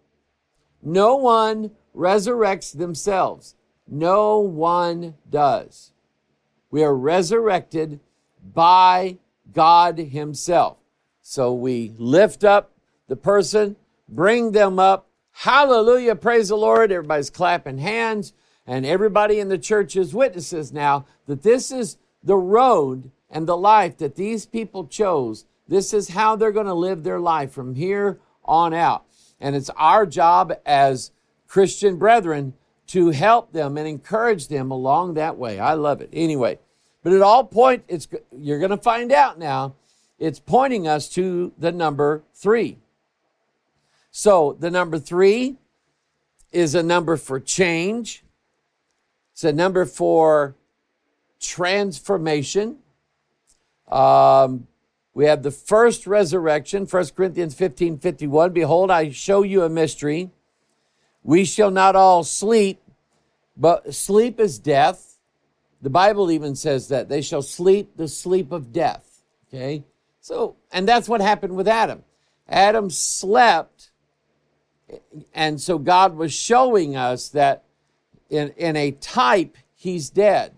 No 0.82 1.18
one 1.18 1.70
resurrects 1.96 2.76
themselves. 2.76 3.54
No 3.94 4.40
one 4.40 5.16
does. 5.30 5.92
We 6.72 6.82
are 6.82 6.96
resurrected 6.96 8.00
by 8.42 9.18
God 9.54 9.98
Himself. 9.98 10.78
So 11.22 11.54
we 11.54 11.94
lift 11.98 12.46
up 12.46 12.72
the 13.10 13.18
person, 13.18 13.76
bring 14.08 14.54
them 14.54 14.80
up. 14.80 15.10
Hallelujah, 15.32 16.16
praise 16.16 16.48
the 16.48 16.56
Lord. 16.56 16.94
Everybody's 16.94 17.30
clapping 17.30 17.80
hands, 17.80 18.32
and 18.66 18.86
everybody 18.86 19.40
in 19.40 19.50
the 19.50 19.58
church 19.58 19.98
is 19.98 20.14
witnesses 20.14 20.72
now 20.72 21.06
that 21.26 21.44
this 21.44 21.70
is 21.70 21.98
the 22.24 22.38
road 22.38 23.12
and 23.30 23.46
the 23.46 23.58
life 23.58 23.98
that 23.98 24.16
these 24.16 24.46
people 24.46 24.88
chose. 24.88 25.46
This 25.68 25.94
is 25.94 26.10
how 26.10 26.38
they're 26.38 26.54
going 26.54 26.66
to 26.66 26.74
live 26.74 27.04
their 27.04 27.20
life 27.20 27.52
from 27.52 27.76
here 27.76 28.20
on 28.46 28.74
out. 28.74 29.06
And 29.40 29.54
it's 29.54 29.70
our 29.72 30.06
job 30.06 30.54
as 30.66 31.12
Christian 31.48 31.98
brethren 31.98 32.54
to 32.92 33.10
help 33.12 33.54
them 33.54 33.78
and 33.78 33.88
encourage 33.88 34.48
them 34.48 34.70
along 34.70 35.14
that 35.14 35.38
way. 35.38 35.60
I 35.60 35.74
love 35.76 36.02
it. 36.02 36.10
Anyway, 36.12 36.60
but 37.04 37.14
at 37.14 37.22
all 37.22 37.46
point, 37.46 37.84
it's 37.88 38.08
you're 38.38 38.60
going 38.60 38.72
to 38.72 38.78
find 38.78 39.12
out 39.12 39.40
now. 39.40 39.76
It's 40.20 40.40
pointing 40.40 40.88
us 40.88 41.08
to 41.10 41.54
the 41.58 41.72
number 41.72 42.24
three. 42.36 42.78
So 44.12 44.58
the 44.60 44.70
number 44.70 45.00
three 45.00 45.56
is 46.52 46.76
a 46.76 46.84
number 46.84 47.16
for 47.16 47.40
change. 47.40 48.24
It's 49.32 49.46
a 49.46 49.54
number 49.54 49.86
for 49.86 50.56
transformation. 51.40 52.78
Um, 53.90 54.68
we 55.14 55.26
have 55.26 55.44
the 55.44 55.52
first 55.52 56.06
resurrection, 56.06 56.86
1 56.86 57.06
Corinthians 57.16 57.56
15 57.56 58.00
51. 58.00 58.52
Behold, 58.52 58.92
I 58.92 59.12
show 59.12 59.44
you 59.44 59.64
a 59.64 59.70
mystery. 59.70 60.30
We 61.24 61.46
shall 61.46 61.72
not 61.72 61.96
all 61.96 62.24
sleep, 62.24 62.81
but 63.56 63.94
sleep 63.94 64.40
is 64.40 64.60
death. 64.60 65.20
The 65.82 65.90
Bible 65.90 66.32
even 66.32 66.56
says 66.56 66.88
that 66.90 67.10
they 67.10 67.22
shall 67.22 67.42
sleep 67.42 67.98
the 67.98 68.08
sleep 68.08 68.52
of 68.52 68.72
death. 68.72 69.24
Okay? 69.48 69.84
So, 70.22 70.56
and 70.72 70.88
that's 70.88 71.10
what 71.10 71.22
happened 71.22 71.56
with 71.56 71.68
Adam. 71.68 72.04
Adam 72.48 72.90
slept, 72.90 73.92
and 75.34 75.60
so 75.60 75.78
God 75.78 76.16
was 76.16 76.34
showing 76.34 76.96
us 76.96 77.30
that 77.30 77.64
in, 78.30 78.50
in 78.58 78.76
a 78.76 78.92
type, 78.92 79.58
he's 79.76 80.10
dead. 80.10 80.54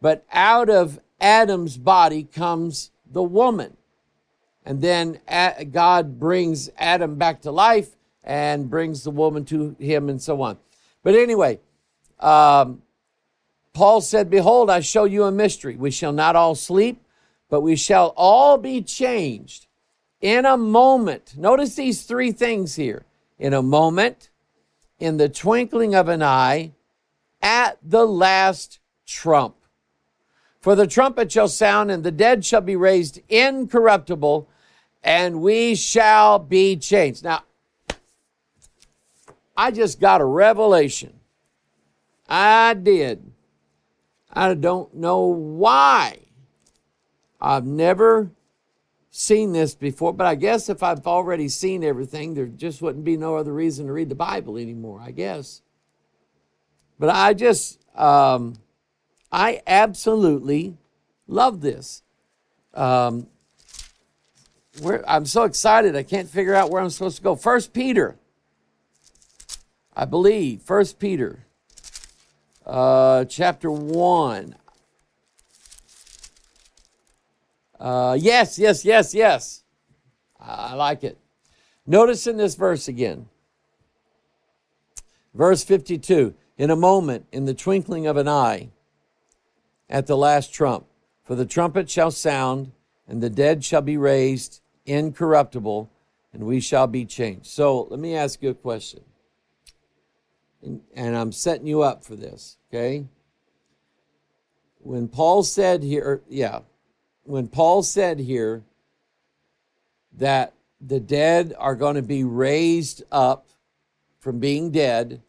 But 0.00 0.24
out 0.32 0.68
of 0.68 1.00
Adam's 1.20 1.76
body 1.76 2.24
comes 2.24 2.90
the 3.10 3.22
woman. 3.22 3.76
And 4.64 4.82
then 4.82 5.20
uh, 5.28 5.64
God 5.64 6.18
brings 6.18 6.70
Adam 6.76 7.16
back 7.16 7.42
to 7.42 7.50
life 7.50 7.96
and 8.24 8.68
brings 8.68 9.04
the 9.04 9.10
woman 9.10 9.44
to 9.46 9.76
him 9.78 10.08
and 10.08 10.20
so 10.20 10.42
on. 10.42 10.58
But 11.02 11.14
anyway, 11.14 11.60
um, 12.20 12.82
Paul 13.72 14.00
said, 14.00 14.30
Behold, 14.30 14.70
I 14.70 14.80
show 14.80 15.04
you 15.04 15.24
a 15.24 15.32
mystery. 15.32 15.76
We 15.76 15.90
shall 15.90 16.12
not 16.12 16.36
all 16.36 16.54
sleep, 16.54 17.02
but 17.50 17.60
we 17.60 17.76
shall 17.76 18.14
all 18.16 18.56
be 18.56 18.82
changed 18.82 19.66
in 20.20 20.46
a 20.46 20.56
moment. 20.56 21.34
Notice 21.36 21.74
these 21.74 22.04
three 22.04 22.32
things 22.32 22.76
here 22.76 23.04
in 23.38 23.52
a 23.52 23.62
moment, 23.62 24.30
in 24.98 25.18
the 25.18 25.28
twinkling 25.28 25.94
of 25.94 26.08
an 26.08 26.22
eye, 26.22 26.72
at 27.42 27.78
the 27.82 28.06
last 28.06 28.78
trump. 29.06 29.56
For 30.60 30.74
the 30.74 30.86
trumpet 30.86 31.30
shall 31.30 31.48
sound, 31.48 31.90
and 31.90 32.02
the 32.02 32.10
dead 32.10 32.44
shall 32.44 32.62
be 32.62 32.76
raised 32.76 33.20
incorruptible, 33.28 34.48
and 35.04 35.40
we 35.40 35.74
shall 35.74 36.38
be 36.38 36.76
changed. 36.76 37.22
Now, 37.22 37.44
I 39.56 39.70
just 39.70 40.00
got 40.00 40.20
a 40.20 40.24
revelation. 40.24 41.15
I 42.28 42.74
did. 42.74 43.32
I 44.32 44.54
don't 44.54 44.94
know 44.94 45.20
why. 45.20 46.18
I've 47.40 47.64
never 47.64 48.30
seen 49.10 49.52
this 49.52 49.74
before, 49.74 50.12
but 50.12 50.26
I 50.26 50.34
guess 50.34 50.68
if 50.68 50.82
I've 50.82 51.06
already 51.06 51.48
seen 51.48 51.82
everything, 51.82 52.34
there 52.34 52.46
just 52.46 52.82
wouldn't 52.82 53.04
be 53.04 53.16
no 53.16 53.36
other 53.36 53.52
reason 53.52 53.86
to 53.86 53.92
read 53.92 54.08
the 54.08 54.14
Bible 54.14 54.58
anymore, 54.58 55.00
I 55.02 55.10
guess. 55.10 55.62
But 56.98 57.10
I 57.10 57.32
just, 57.32 57.80
um, 57.94 58.56
I 59.32 59.62
absolutely 59.66 60.76
love 61.26 61.60
this. 61.60 62.02
Um, 62.74 63.28
I'm 65.08 65.24
so 65.24 65.44
excited. 65.44 65.96
I 65.96 66.02
can't 66.02 66.28
figure 66.28 66.54
out 66.54 66.70
where 66.70 66.82
I'm 66.82 66.90
supposed 66.90 67.16
to 67.16 67.22
go. 67.22 67.36
First 67.36 67.72
Peter, 67.72 68.16
I 69.94 70.04
believe. 70.04 70.60
First 70.60 70.98
Peter, 70.98 71.45
uh, 72.66 73.24
chapter 73.26 73.70
one. 73.70 74.56
Uh, 77.78 78.16
yes, 78.18 78.58
yes, 78.58 78.84
yes, 78.84 79.14
yes. 79.14 79.62
I 80.40 80.74
like 80.74 81.04
it. 81.04 81.18
Notice 81.86 82.26
in 82.26 82.36
this 82.36 82.54
verse 82.54 82.88
again, 82.88 83.28
verse 85.34 85.62
52 85.62 86.34
in 86.58 86.70
a 86.70 86.76
moment, 86.76 87.26
in 87.32 87.44
the 87.44 87.54
twinkling 87.54 88.06
of 88.06 88.16
an 88.16 88.28
eye, 88.28 88.70
at 89.88 90.06
the 90.06 90.16
last 90.16 90.52
trump. 90.52 90.86
For 91.22 91.34
the 91.34 91.44
trumpet 91.44 91.90
shall 91.90 92.10
sound, 92.10 92.72
and 93.06 93.22
the 93.22 93.30
dead 93.30 93.64
shall 93.64 93.82
be 93.82 93.96
raised 93.96 94.60
incorruptible, 94.86 95.90
and 96.32 96.44
we 96.44 96.60
shall 96.60 96.86
be 96.86 97.04
changed. 97.04 97.46
So 97.46 97.82
let 97.90 98.00
me 98.00 98.16
ask 98.16 98.42
you 98.42 98.50
a 98.50 98.54
question. 98.54 99.02
And, 100.94 101.16
I'm 101.16 101.30
setting 101.30 101.66
you 101.66 101.82
up 101.82 102.04
for 102.04 102.16
this, 102.16 102.58
okay? 102.68 103.06
When 104.80 105.06
Paul 105.06 105.44
said 105.44 105.82
here, 105.82 106.22
yeah, 106.28 106.60
when 107.22 107.46
Paul 107.46 107.82
said 107.84 108.18
here 108.18 108.64
that 110.16 110.54
the 110.80 110.98
dead 110.98 111.54
are 111.58 111.76
going 111.76 111.94
to 111.94 112.02
be 112.02 112.24
raised 112.24 113.04
up 113.12 113.46
from 114.18 114.40
being 114.40 114.72
dead, 114.72 115.22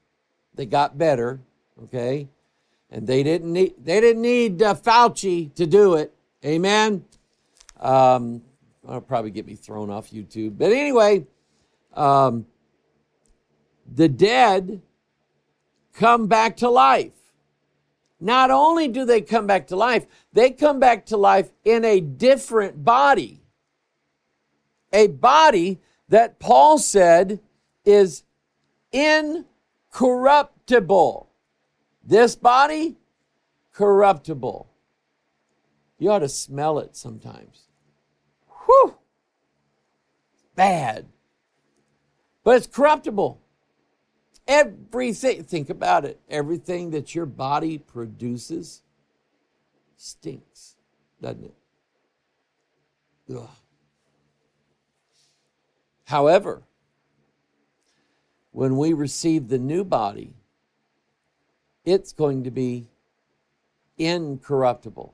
they 0.56 0.66
got 0.66 0.98
better, 0.98 1.40
okay? 1.84 2.28
and 2.90 3.06
they 3.06 3.24
didn't 3.24 3.52
need 3.52 3.74
they 3.84 4.00
didn't 4.00 4.22
need 4.22 4.62
uh, 4.62 4.74
Fauci 4.76 5.54
to 5.56 5.66
do 5.66 5.96
it. 5.96 6.14
Amen. 6.46 7.04
Um, 7.80 8.42
that'll 8.84 9.02
probably 9.02 9.32
get 9.32 9.46
me 9.46 9.56
thrown 9.56 9.90
off 9.90 10.12
YouTube, 10.12 10.58
but 10.58 10.72
anyway, 10.72 11.26
um, 11.94 12.46
the 13.94 14.08
dead 14.08 14.82
come 15.98 16.28
back 16.28 16.58
to 16.58 16.70
life. 16.70 17.14
Not 18.20 18.52
only 18.52 18.88
do 18.88 19.04
they 19.06 19.22
come 19.22 19.48
back 19.48 19.68
to 19.68 19.76
life, 19.76 20.06
they 20.32 20.52
come 20.52 20.80
back 20.80 21.08
to 21.08 21.18
life 21.18 21.52
in 21.64 21.84
a 21.84 22.00
different 22.00 22.86
body. 22.86 23.42
A 24.94 25.08
body 25.08 25.80
that 26.10 26.38
Paul 26.40 26.78
said 26.78 27.40
is 27.86 28.24
incorruptible. 28.92 31.30
This 32.04 32.36
body, 32.36 32.98
corruptible. 33.74 34.68
You 36.00 36.12
ought 36.12 36.20
to 36.20 36.30
smell 36.30 36.78
it 36.80 36.96
sometimes. 36.96 37.64
Whew! 38.66 38.96
Bad. 40.56 41.08
But 42.44 42.58
it's 42.58 42.68
corruptible. 42.68 43.42
Everything, 44.48 45.44
think 45.44 45.70
about 45.70 46.06
it, 46.06 46.20
everything 46.30 46.92
that 46.92 47.14
your 47.14 47.26
body 47.26 47.78
produces 47.78 48.82
stinks, 49.98 50.76
doesn't 51.22 51.44
it? 51.44 51.54
Ugh. 53.36 53.50
However, 56.06 56.64
when 58.52 58.78
we 58.78 58.94
receive 58.94 59.50
the 59.50 59.58
new 59.58 59.84
body, 59.84 60.34
it's 61.84 62.14
going 62.14 62.46
to 62.46 62.52
be 62.52 62.88
incorruptible. 63.98 65.14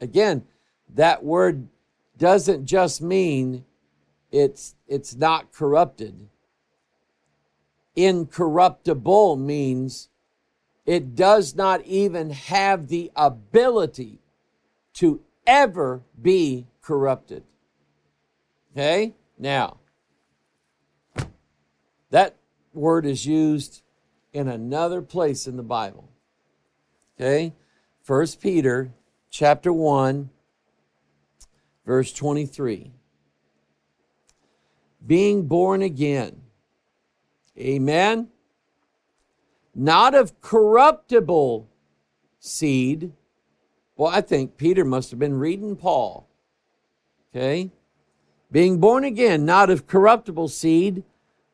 Again, 0.00 0.44
that 0.94 1.24
word 1.24 1.68
doesn't 2.16 2.66
just 2.66 3.00
mean 3.00 3.64
it's 4.32 4.74
it's 4.86 5.14
not 5.14 5.52
corrupted. 5.52 6.28
Incorruptible 7.98 9.34
means 9.34 10.08
it 10.86 11.16
does 11.16 11.56
not 11.56 11.84
even 11.84 12.30
have 12.30 12.86
the 12.86 13.10
ability 13.16 14.20
to 14.94 15.20
ever 15.44 16.02
be 16.22 16.68
corrupted. 16.80 17.42
Okay? 18.72 19.14
Now, 19.36 19.78
that 22.10 22.36
word 22.72 23.04
is 23.04 23.26
used 23.26 23.82
in 24.32 24.46
another 24.46 25.02
place 25.02 25.48
in 25.48 25.56
the 25.56 25.64
Bible. 25.64 26.08
Okay? 27.18 27.52
First 28.04 28.40
Peter 28.40 28.92
chapter 29.28 29.72
1 29.72 30.30
verse 31.84 32.12
23. 32.12 32.92
Being 35.04 35.48
born 35.48 35.82
again. 35.82 36.42
Amen. 37.58 38.28
Not 39.74 40.14
of 40.14 40.40
corruptible 40.40 41.68
seed. 42.38 43.12
Well, 43.96 44.10
I 44.10 44.20
think 44.20 44.56
Peter 44.56 44.84
must 44.84 45.10
have 45.10 45.18
been 45.18 45.38
reading 45.38 45.74
Paul. 45.76 46.28
Okay? 47.34 47.72
Being 48.50 48.78
born 48.78 49.04
again, 49.04 49.44
not 49.44 49.68
of 49.70 49.86
corruptible 49.86 50.48
seed, 50.48 51.04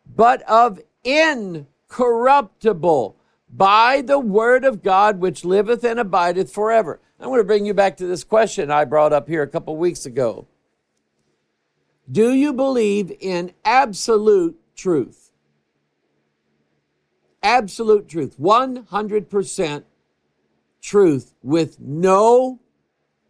but 0.06 0.40
of 0.42 0.80
incorruptible 1.02 3.16
by 3.48 4.00
the 4.00 4.18
word 4.18 4.64
of 4.64 4.82
God 4.82 5.20
which 5.20 5.44
liveth 5.44 5.84
and 5.84 6.00
abideth 6.00 6.52
forever. 6.52 7.00
I 7.18 7.26
want 7.26 7.40
to 7.40 7.44
bring 7.44 7.66
you 7.66 7.74
back 7.74 7.96
to 7.98 8.06
this 8.06 8.24
question 8.24 8.70
I 8.70 8.84
brought 8.84 9.12
up 9.12 9.28
here 9.28 9.42
a 9.42 9.48
couple 9.48 9.76
weeks 9.76 10.06
ago. 10.06 10.46
Do 12.10 12.34
you 12.34 12.52
believe 12.52 13.12
in 13.20 13.52
absolute 13.64 14.58
truth? 14.76 15.23
Absolute 17.44 18.08
truth, 18.08 18.36
100% 18.40 19.84
truth 20.80 21.34
with 21.42 21.78
no 21.78 22.58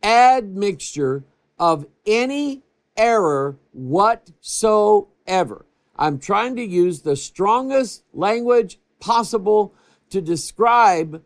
admixture 0.04 1.24
of 1.58 1.86
any 2.06 2.62
error 2.96 3.58
whatsoever. 3.72 5.66
I'm 5.96 6.20
trying 6.20 6.54
to 6.54 6.64
use 6.64 7.02
the 7.02 7.16
strongest 7.16 8.04
language 8.12 8.78
possible 9.00 9.74
to 10.10 10.20
describe 10.20 11.20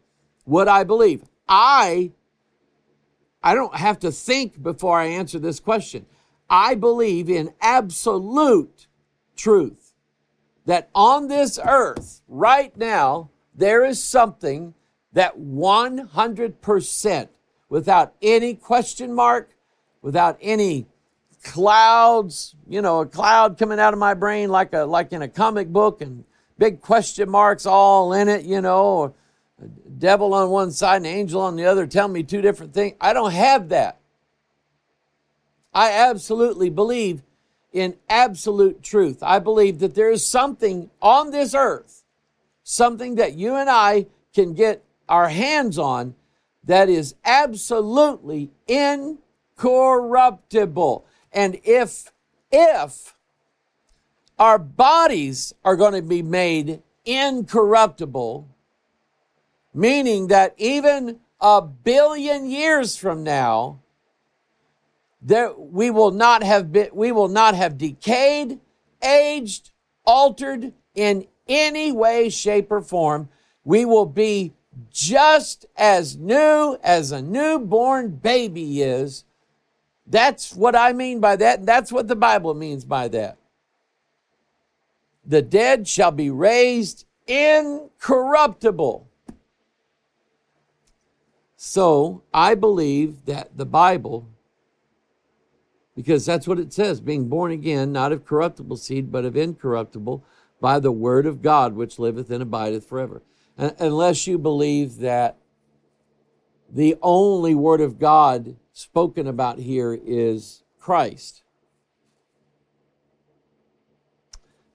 what 0.45 0.67
I 0.67 0.83
believe. 0.83 1.25
I 1.47 2.13
I 3.43 3.55
don't 3.55 3.77
have 3.77 3.99
to 4.01 4.11
think 4.11 4.63
before 4.63 4.99
I 4.99 5.05
answer 5.05 5.39
this 5.39 5.61
question. 5.61 6.07
I 6.51 6.75
believe 6.75 7.29
in 7.29 7.53
absolute 7.61 8.87
truth 9.37 9.78
that 10.69 10.91
on 10.95 11.29
this 11.29 11.59
earth 11.65 12.21
right 12.29 12.77
now 12.77 13.31
there 13.55 13.87
is 13.87 14.05
something 14.05 14.75
that 15.15 15.39
100% 15.39 17.29
without 17.71 18.15
any 18.21 18.53
question 18.55 19.15
mark, 19.15 19.57
without 20.03 20.37
any 20.43 20.85
clouds, 21.43 22.55
you 22.69 22.83
know, 22.83 23.01
a 23.01 23.07
cloud 23.07 23.57
coming 23.57 23.81
out 23.81 23.95
of 23.95 23.99
my 23.99 24.13
brain 24.13 24.51
like 24.51 24.75
a 24.75 24.81
like 24.81 25.11
in 25.15 25.23
a 25.23 25.29
comic 25.29 25.69
book 25.69 26.03
and 26.03 26.25
big 26.59 26.83
question 26.83 27.31
marks 27.31 27.65
all 27.65 28.13
in 28.13 28.29
it, 28.29 28.45
you 28.45 28.61
know, 28.61 29.15
devil 29.99 30.35
on 30.35 30.51
one 30.51 30.71
side 30.71 30.97
and 30.97 31.07
angel 31.07 31.41
on 31.41 31.57
the 31.57 31.65
other 31.65 31.87
tell 31.87 32.09
me 32.09 32.23
two 32.23 32.43
different 32.43 32.75
things. 32.75 32.95
I 33.01 33.15
don't 33.15 33.33
have 33.33 33.71
that. 33.71 34.01
I 35.73 35.93
absolutely 35.93 36.69
believe 36.69 37.23
in 37.79 37.97
absolute 38.09 38.83
truth. 38.83 39.23
I 39.23 39.39
believe 39.39 39.79
that 39.79 39.95
there 39.95 40.11
is 40.11 40.27
something 40.27 40.91
on 41.01 41.31
this 41.31 41.55
earth, 41.55 42.03
something 42.63 43.15
that 43.17 43.35
you 43.35 43.55
and 43.55 43.69
I 43.71 44.07
can 44.35 44.55
get 44.55 44.83
our 45.09 45.29
hands 45.29 45.79
on 45.79 46.15
that 46.65 46.89
is 46.89 47.15
absolutely 47.25 48.51
incorruptible. 48.67 51.07
And 51.33 51.61
if, 51.65 52.13
if 52.53 53.15
our 54.39 54.59
bodies 54.59 55.55
are 55.65 55.77
going 55.77 55.95
to 55.95 56.03
be 56.03 56.23
made 56.23 56.83
incorruptible, 57.05 58.49
meaning 59.73 60.27
that 60.29 60.55
even 60.59 61.21
a 61.41 61.63
billion 61.63 62.51
years 62.51 62.97
from 62.97 63.25
now, 63.25 63.81
there, 65.21 65.53
we 65.53 65.91
will 65.91 66.11
not 66.11 66.43
have 66.43 66.73
been, 66.73 66.91
we 66.93 67.13
will 67.13 67.29
not 67.29 67.55
have 67.55 67.77
decayed, 67.77 68.61
aged, 69.03 69.71
altered 70.05 70.73
in 70.95 71.27
any 71.49 71.93
way, 71.93 72.29
shape, 72.29 72.71
or 72.71 72.83
form. 72.83 73.29
We 73.65 73.85
will 73.85 74.07
be 74.07 74.53
just 74.91 75.67
as 75.77 76.17
new 76.17 76.79
as 76.83 77.11
a 77.11 77.21
newborn 77.21 78.11
baby 78.11 78.83
is 78.83 79.25
that's 80.11 80.55
what 80.55 80.75
I 80.75 80.93
mean 80.93 81.21
by 81.21 81.37
that. 81.37 81.67
That's 81.67 81.93
what 81.93 82.09
the 82.09 82.17
Bible 82.17 82.55
means 82.55 82.85
by 82.85 83.09
that. 83.09 83.37
The 85.25 85.43
dead 85.43 85.87
shall 85.87 86.11
be 86.11 86.31
raised 86.31 87.05
incorruptible. 87.27 89.07
So 91.57 92.23
I 92.33 92.55
believe 92.55 93.27
that 93.27 93.57
the 93.59 93.67
Bible, 93.67 94.27
because 95.99 96.25
that's 96.25 96.47
what 96.47 96.61
it 96.61 96.73
says, 96.73 97.01
being 97.01 97.29
born 97.29 97.51
again, 97.51 97.91
not 97.91 98.13
of 98.13 98.25
corruptible 98.25 98.77
seed, 98.77 99.11
but 99.11 99.25
of 99.25 99.37
incorruptible, 99.37 100.25
by 100.61 100.79
the 100.79 100.93
word 100.93 101.27
of 101.27 101.43
God, 101.43 101.75
which 101.75 101.99
liveth 101.99 102.31
and 102.31 102.41
abideth 102.41 102.89
forever. 102.89 103.21
Uh, 103.59 103.73
unless 103.81 104.25
you 104.25 104.39
believe 104.39 104.99
that 104.99 105.39
the 106.71 106.95
only 107.03 107.53
word 107.53 107.81
of 107.81 107.99
God 107.99 108.55
spoken 108.73 109.27
about 109.27 109.59
here 109.59 109.93
is 109.93 110.63
Christ. 110.79 111.43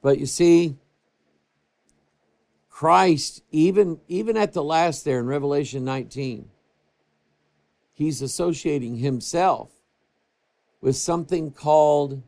But 0.02 0.20
you 0.20 0.26
see, 0.26 0.76
Christ, 2.70 3.44
even, 3.50 4.02
even 4.10 4.36
at 4.36 4.52
the 4.52 4.64
last 4.64 5.06
there 5.06 5.22
in 5.22 5.28
Revelation 5.28 5.86
19, 5.86 6.50
he's 7.94 8.22
associating 8.22 8.98
himself 8.98 9.73
with 10.84 10.98
something 10.98 11.50
called 11.50 12.22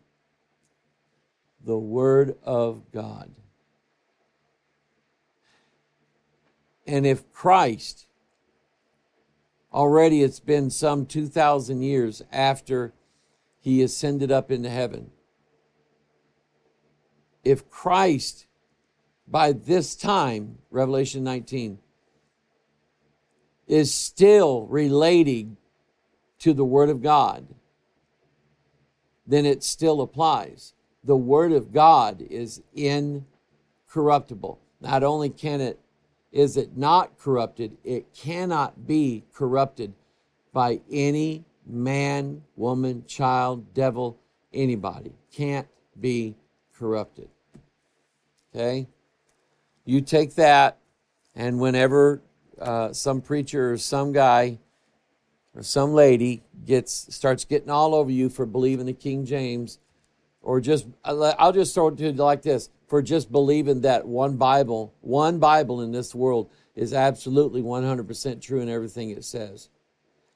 the 1.66 1.78
Word 1.78 2.38
of 2.42 2.90
God. 2.94 3.30
And 6.88 7.06
if 7.06 7.30
Christ, 7.34 8.08
already 9.74 10.24
it's 10.24 10.40
been 10.40 10.70
some 10.70 11.06
2,000 11.06 11.82
years 11.82 12.22
after 12.32 12.94
he 13.60 13.84
ascended 13.84 14.32
up 14.32 14.50
into 14.50 14.70
heaven, 14.70 15.12
if 17.44 17.70
Christ, 17.70 18.48
by 19.28 19.52
this 19.52 19.98
time, 19.98 20.60
Revelation 20.72 21.26
19, 21.26 21.78
is 23.68 23.94
still 23.94 24.66
relating 24.68 25.58
to 26.40 26.54
the 26.54 26.64
Word 26.64 26.88
of 26.88 27.02
God, 27.02 27.46
then 29.28 29.46
it 29.46 29.64
still 29.64 30.02
applies. 30.02 30.74
The 31.04 31.16
Word 31.16 31.52
of 31.52 31.72
God 31.72 32.22
is 32.30 32.62
incorruptible. 32.76 34.60
Not 34.82 35.04
only 35.04 35.30
can 35.30 35.62
it 35.62 35.80
is 36.32 36.58
it 36.58 36.76
not 36.76 37.18
corrupted, 37.18 37.78
it 37.86 38.14
cannot 38.14 38.86
be 38.86 39.24
corrupted 39.34 39.94
by 40.52 40.82
any 40.92 41.46
man, 41.66 42.42
woman, 42.58 43.06
child, 43.08 43.74
devil, 43.74 44.18
anybody. 44.54 45.14
Can't 45.32 45.68
be 46.00 46.36
corrupted. 46.78 47.30
Okay? 48.54 48.88
You 49.86 50.02
take 50.02 50.36
that, 50.36 50.78
and 51.36 51.60
whenever 51.60 52.22
uh, 52.60 52.92
some 52.92 53.22
preacher 53.22 53.72
or 53.72 53.78
some 53.78 54.12
guy 54.12 54.60
some 55.62 55.94
lady 55.94 56.44
gets 56.66 57.14
starts 57.16 57.46
getting 57.46 57.70
all 57.70 57.96
over 57.96 58.12
you 58.12 58.30
for 58.30 58.46
believing 58.46 58.86
the 58.86 58.94
King 58.94 59.26
James, 59.26 59.80
or 60.42 60.60
just 60.60 60.86
I'll 61.04 61.54
just 61.54 61.74
throw 61.74 61.88
it 61.88 61.98
to 61.98 62.06
you 62.06 62.12
like 62.12 62.42
this: 62.42 62.70
for 62.88 63.02
just 63.02 63.32
believing 63.32 63.82
that 63.82 64.08
one 64.08 64.38
Bible, 64.38 64.94
one 65.02 65.40
Bible 65.40 65.82
in 65.82 65.92
this 65.92 66.14
world 66.14 66.50
is 66.76 66.94
absolutely 66.94 67.62
100% 67.62 68.42
true 68.42 68.60
in 68.60 68.68
everything 68.68 69.10
it 69.10 69.24
says. 69.24 69.70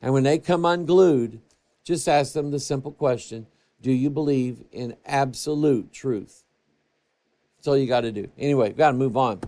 And 0.02 0.14
when 0.14 0.24
they 0.24 0.38
come 0.38 0.64
unglued, 0.64 1.42
just 1.84 2.08
ask 2.08 2.34
them 2.34 2.52
the 2.52 2.60
simple 2.60 2.92
question: 2.92 3.48
Do 3.82 3.92
you 3.92 4.10
believe 4.10 4.64
in 4.72 4.96
absolute 5.06 5.92
truth? 5.92 6.44
That's 7.58 7.68
all 7.68 7.78
you 7.78 7.88
got 7.88 8.02
to 8.02 8.12
do. 8.14 8.30
Anyway, 8.38 8.72
got 8.72 8.92
to 8.92 8.98
move 8.98 9.18
on. 9.18 9.42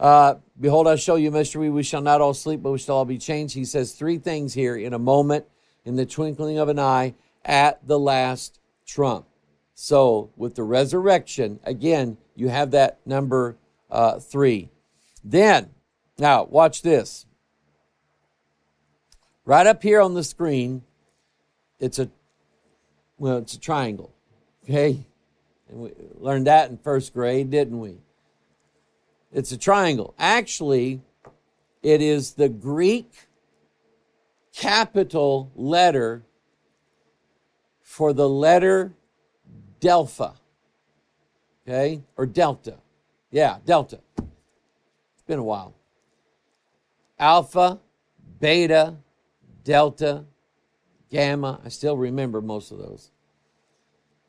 Uh, 0.00 0.34
Behold, 0.60 0.88
I 0.88 0.96
show 0.96 1.16
you 1.16 1.30
mystery. 1.30 1.70
We 1.70 1.82
shall 1.82 2.02
not 2.02 2.20
all 2.20 2.34
sleep, 2.34 2.62
but 2.62 2.72
we 2.72 2.78
shall 2.78 2.96
all 2.96 3.04
be 3.06 3.16
changed. 3.16 3.54
He 3.54 3.64
says 3.64 3.92
three 3.92 4.18
things 4.18 4.52
here 4.52 4.76
in 4.76 4.92
a 4.92 4.98
moment, 4.98 5.46
in 5.84 5.96
the 5.96 6.04
twinkling 6.04 6.58
of 6.58 6.68
an 6.68 6.78
eye, 6.78 7.14
at 7.44 7.86
the 7.86 7.98
last 7.98 8.60
trump. 8.86 9.26
So, 9.74 10.30
with 10.36 10.56
the 10.56 10.62
resurrection, 10.62 11.60
again, 11.64 12.18
you 12.34 12.48
have 12.48 12.72
that 12.72 12.98
number 13.06 13.56
uh, 13.90 14.18
three. 14.18 14.68
Then, 15.24 15.70
now, 16.18 16.44
watch 16.44 16.82
this. 16.82 17.24
Right 19.46 19.66
up 19.66 19.82
here 19.82 20.02
on 20.02 20.12
the 20.12 20.24
screen, 20.24 20.82
it's 21.78 21.98
a 21.98 22.10
well, 23.16 23.38
it's 23.38 23.54
a 23.54 23.60
triangle. 23.60 24.12
Okay? 24.64 25.06
And 25.70 25.78
we 25.80 25.92
learned 26.18 26.46
that 26.46 26.70
in 26.70 26.76
first 26.76 27.14
grade, 27.14 27.50
didn't 27.50 27.80
we? 27.80 27.98
It's 29.32 29.52
a 29.52 29.58
triangle. 29.58 30.14
Actually, 30.18 31.02
it 31.82 32.02
is 32.02 32.32
the 32.32 32.48
Greek 32.48 33.12
capital 34.52 35.50
letter 35.54 36.22
for 37.82 38.12
the 38.12 38.28
letter 38.28 38.92
Delta. 39.78 40.34
Okay? 41.66 42.02
Or 42.16 42.26
Delta. 42.26 42.78
Yeah, 43.30 43.58
Delta. 43.64 44.00
It's 44.18 45.22
been 45.26 45.38
a 45.38 45.44
while. 45.44 45.74
Alpha, 47.18 47.78
Beta, 48.40 48.96
Delta, 49.62 50.24
Gamma. 51.10 51.60
I 51.64 51.68
still 51.68 51.96
remember 51.96 52.40
most 52.40 52.72
of 52.72 52.78
those. 52.78 53.10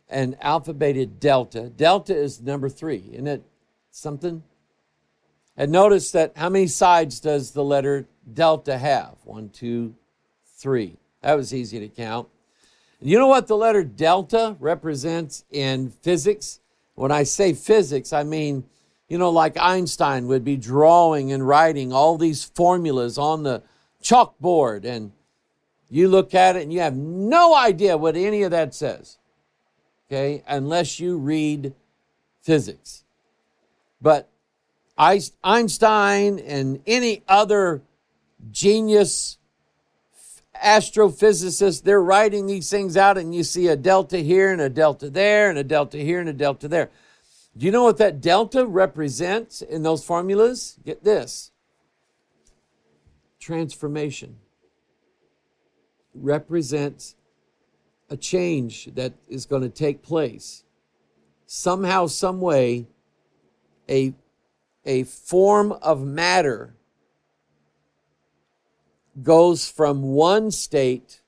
And 0.09 0.35
Alpha, 0.41 0.73
Beta, 0.73 1.05
Delta. 1.05 1.69
Delta 1.69 2.15
is 2.15 2.41
number 2.41 2.69
three. 2.69 3.09
Isn't 3.13 3.27
it 3.27 3.43
something? 3.91 4.43
And 5.57 5.71
notice 5.71 6.11
that 6.11 6.33
how 6.35 6.49
many 6.49 6.67
sides 6.67 7.19
does 7.19 7.51
the 7.51 7.63
letter 7.63 8.07
delta 8.33 8.77
have? 8.77 9.15
One, 9.23 9.49
two, 9.49 9.95
three. 10.57 10.97
That 11.21 11.35
was 11.35 11.53
easy 11.53 11.79
to 11.79 11.87
count. 11.87 12.27
You 13.01 13.17
know 13.17 13.27
what 13.27 13.47
the 13.47 13.57
letter 13.57 13.83
delta 13.83 14.55
represents 14.59 15.43
in 15.49 15.89
physics? 15.89 16.59
When 16.95 17.11
I 17.11 17.23
say 17.23 17.53
physics, 17.53 18.13
I 18.13 18.23
mean, 18.23 18.63
you 19.07 19.17
know, 19.17 19.29
like 19.29 19.57
Einstein 19.57 20.27
would 20.27 20.45
be 20.45 20.55
drawing 20.55 21.31
and 21.31 21.47
writing 21.47 21.91
all 21.91 22.17
these 22.17 22.43
formulas 22.43 23.17
on 23.17 23.43
the 23.43 23.63
chalkboard, 24.01 24.85
and 24.85 25.11
you 25.89 26.07
look 26.07 26.33
at 26.33 26.55
it 26.55 26.63
and 26.63 26.71
you 26.71 26.79
have 26.79 26.95
no 26.95 27.55
idea 27.55 27.97
what 27.97 28.15
any 28.15 28.43
of 28.43 28.51
that 28.51 28.73
says, 28.73 29.17
okay, 30.07 30.43
unless 30.47 30.99
you 30.99 31.17
read 31.17 31.73
physics. 32.41 33.03
But 34.01 34.29
Einstein 35.43 36.37
and 36.39 36.79
any 36.85 37.23
other 37.27 37.81
genius 38.51 39.37
astrophysicist, 40.63 41.81
they're 41.83 42.03
writing 42.03 42.45
these 42.45 42.69
things 42.69 42.95
out, 42.95 43.17
and 43.17 43.33
you 43.33 43.43
see 43.43 43.67
a 43.67 43.75
delta 43.75 44.17
here 44.17 44.51
and 44.51 44.61
a 44.61 44.69
delta 44.69 45.09
there 45.09 45.49
and 45.49 45.57
a 45.57 45.63
delta 45.63 45.97
here 45.97 46.19
and 46.19 46.29
a 46.29 46.33
delta 46.33 46.67
there. 46.67 46.91
Do 47.57 47.65
you 47.65 47.71
know 47.71 47.83
what 47.83 47.97
that 47.97 48.21
delta 48.21 48.65
represents 48.65 49.61
in 49.61 49.81
those 49.81 50.03
formulas? 50.03 50.77
Get 50.85 51.03
this 51.03 51.51
transformation 53.39 54.37
represents 56.13 57.15
a 58.09 58.17
change 58.17 58.85
that 58.93 59.13
is 59.27 59.45
going 59.45 59.63
to 59.63 59.69
take 59.69 60.03
place. 60.03 60.63
Somehow, 61.47 62.07
some 62.07 62.39
way, 62.39 62.85
a 63.89 64.13
a 64.85 65.03
form 65.03 65.71
of 65.71 66.01
matter 66.01 66.75
goes 69.21 69.69
from 69.69 70.01
one 70.01 70.51
state 70.51 71.21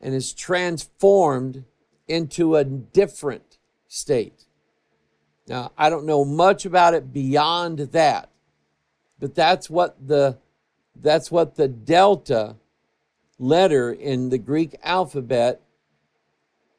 and 0.00 0.14
is 0.14 0.32
transformed 0.32 1.64
into 2.06 2.56
a 2.56 2.64
different 2.64 3.58
state. 3.88 4.44
Now, 5.46 5.72
I 5.76 5.90
don't 5.90 6.06
know 6.06 6.24
much 6.24 6.64
about 6.64 6.94
it 6.94 7.12
beyond 7.12 7.78
that, 7.78 8.30
but 9.18 9.34
that's 9.34 9.68
what 9.68 9.96
the 10.06 10.38
that's 10.96 11.30
what 11.30 11.56
the 11.56 11.68
delta 11.68 12.56
letter 13.38 13.92
in 13.92 14.28
the 14.28 14.38
Greek 14.38 14.76
alphabet 14.82 15.60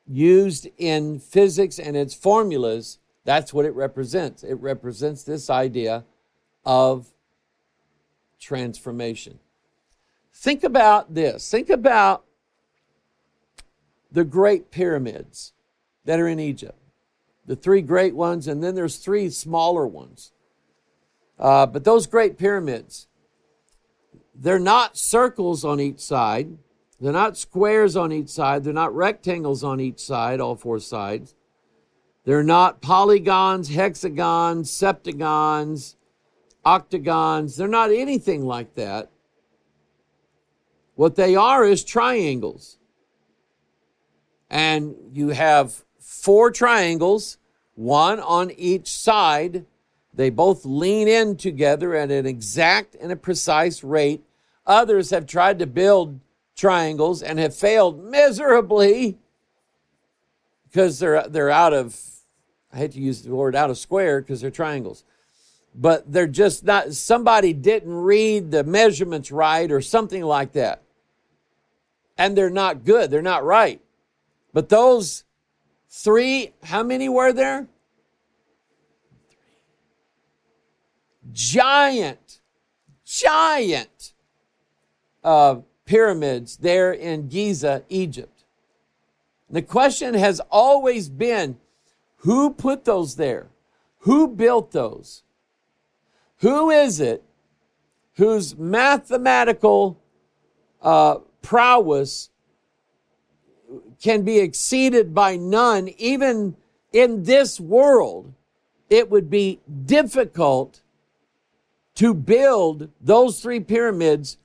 used 0.07 0.67
in 0.77 1.19
physics 1.19 1.79
and 1.79 1.97
its 1.97 2.13
formulas 2.13 2.99
that's 3.25 3.53
what 3.53 3.65
it 3.65 3.73
represents. 3.75 4.43
It 4.43 4.55
represents 4.55 5.23
this 5.23 5.49
idea 5.49 6.05
of 6.63 7.07
transformation. 8.39 9.39
Think 10.33 10.63
about 10.63 11.13
this. 11.15 11.49
Think 11.49 11.69
about 11.69 12.23
the 14.11 14.23
great 14.23 14.71
pyramids 14.71 15.53
that 16.05 16.19
are 16.19 16.27
in 16.27 16.39
Egypt. 16.39 16.77
The 17.47 17.55
three 17.55 17.81
great 17.81 18.15
ones, 18.15 18.47
and 18.47 18.63
then 18.63 18.75
there's 18.75 18.97
three 18.97 19.29
smaller 19.29 19.85
ones. 19.87 20.31
Uh, 21.39 21.65
but 21.65 21.83
those 21.83 22.07
great 22.07 22.37
pyramids, 22.37 23.07
they're 24.33 24.59
not 24.59 24.97
circles 24.97 25.65
on 25.65 25.79
each 25.79 25.99
side. 25.99 26.57
They're 26.99 27.11
not 27.11 27.37
squares 27.37 27.95
on 27.95 28.11
each 28.11 28.29
side. 28.29 28.63
They're 28.63 28.73
not 28.73 28.95
rectangles 28.95 29.63
on 29.63 29.79
each 29.79 29.99
side, 29.99 30.39
all 30.39 30.55
four 30.55 30.79
sides. 30.79 31.35
They're 32.25 32.43
not 32.43 32.81
polygons, 32.81 33.69
hexagons, 33.69 34.71
septagons, 34.71 35.95
octagons. 36.65 37.55
They're 37.55 37.67
not 37.67 37.91
anything 37.91 38.45
like 38.45 38.73
that. 38.75 39.11
What 40.95 41.15
they 41.15 41.35
are 41.35 41.63
is 41.63 41.83
triangles. 41.83 42.77
And 44.49 44.95
you 45.13 45.29
have 45.29 45.83
four 45.99 46.49
triangles, 46.49 47.37
one 47.75 48.19
on 48.19 48.49
each 48.51 48.91
side. 48.91 49.65
They 50.13 50.31
both 50.31 50.65
lean 50.65 51.07
in 51.07 51.35
together 51.35 51.93
at 51.93 52.09
an 52.09 52.25
exact 52.25 52.95
and 52.95 53.11
a 53.11 53.15
precise 53.17 53.83
rate. 53.83 54.23
Others 54.65 55.11
have 55.11 55.27
tried 55.27 55.59
to 55.59 55.67
build 55.67 56.19
triangles 56.55 57.21
and 57.21 57.37
have 57.37 57.55
failed 57.55 58.03
miserably 58.03 59.19
because 60.63 60.97
they're, 60.99 61.27
they're 61.27 61.51
out 61.51 61.73
of 61.73 62.14
I 62.75 62.79
hate 62.79 62.91
to 62.91 62.99
use 62.99 63.21
the 63.21 63.33
word 63.33 63.55
out 63.55 63.69
of 63.69 63.77
square 63.77 64.19
because 64.19 64.41
they're 64.41 64.51
triangles, 64.51 65.05
but 65.73 66.11
they're 66.11 66.27
just 66.27 66.65
not, 66.65 66.93
somebody 66.93 67.53
didn't 67.53 67.95
read 67.95 68.51
the 68.51 68.65
measurements 68.65 69.31
right 69.31 69.71
or 69.71 69.79
something 69.81 70.21
like 70.21 70.51
that. 70.51 70.81
and 72.17 72.37
they're 72.37 72.49
not 72.49 72.85
good, 72.85 73.11
they're 73.11 73.21
not 73.21 73.43
right. 73.43 73.81
But 74.53 74.69
those 74.69 75.23
three, 75.89 76.53
how 76.63 76.83
many 76.83 77.09
were 77.09 77.33
there? 77.33 77.67
Giant, 81.33 82.39
giant 83.05 84.13
uh, 85.23 85.57
pyramids 85.85 86.57
there 86.57 86.93
in 86.93 87.27
Giza, 87.27 87.83
Egypt. 87.89 88.43
The 89.49 89.61
question 89.61 90.13
has 90.13 90.39
always 90.49 91.09
been 91.09 91.57
who 92.25 92.49
put 92.49 92.85
those 92.85 93.17
there? 93.17 93.49
Who 93.99 94.27
built 94.27 94.71
those? 94.71 95.21
Who 96.37 96.71
is 96.71 96.99
it 96.99 97.23
whose 98.17 98.57
mathematical 98.57 100.01
uh, 100.81 101.19
prowess 101.43 102.31
can 104.01 104.23
be 104.23 104.39
exceeded 104.39 105.13
by 105.13 105.35
none, 105.35 105.87
even 105.99 106.55
in 106.91 107.23
this 107.23 107.59
world? 107.59 108.33
It 108.89 109.11
would 109.11 109.29
be 109.29 109.59
difficult 109.85 110.81
to 111.95 112.15
build 112.15 112.89
those 113.01 113.39
three 113.39 113.59
pyramids 113.59 114.39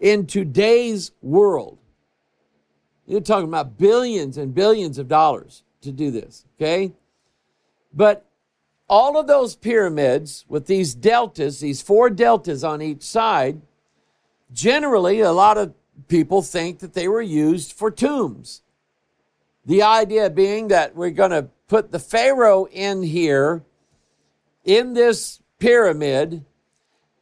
in 0.00 0.26
today's 0.26 1.12
world. 1.20 1.76
You're 3.06 3.20
talking 3.20 3.48
about 3.48 3.76
billions 3.76 4.38
and 4.38 4.54
billions 4.54 4.96
of 4.96 5.06
dollars 5.06 5.64
to 5.82 5.92
do 5.92 6.10
this, 6.10 6.46
okay? 6.56 6.92
But 7.96 8.26
all 8.88 9.18
of 9.18 9.26
those 9.26 9.56
pyramids 9.56 10.44
with 10.48 10.66
these 10.66 10.94
deltas, 10.94 11.60
these 11.60 11.80
four 11.80 12.10
deltas 12.10 12.62
on 12.62 12.82
each 12.82 13.02
side, 13.02 13.62
generally 14.52 15.20
a 15.20 15.32
lot 15.32 15.56
of 15.56 15.72
people 16.08 16.42
think 16.42 16.80
that 16.80 16.92
they 16.92 17.08
were 17.08 17.22
used 17.22 17.72
for 17.72 17.90
tombs. 17.90 18.62
The 19.64 19.82
idea 19.82 20.30
being 20.30 20.68
that 20.68 20.94
we're 20.94 21.10
going 21.10 21.30
to 21.30 21.48
put 21.68 21.90
the 21.90 21.98
Pharaoh 21.98 22.66
in 22.66 23.02
here, 23.02 23.64
in 24.64 24.92
this 24.92 25.40
pyramid, 25.58 26.44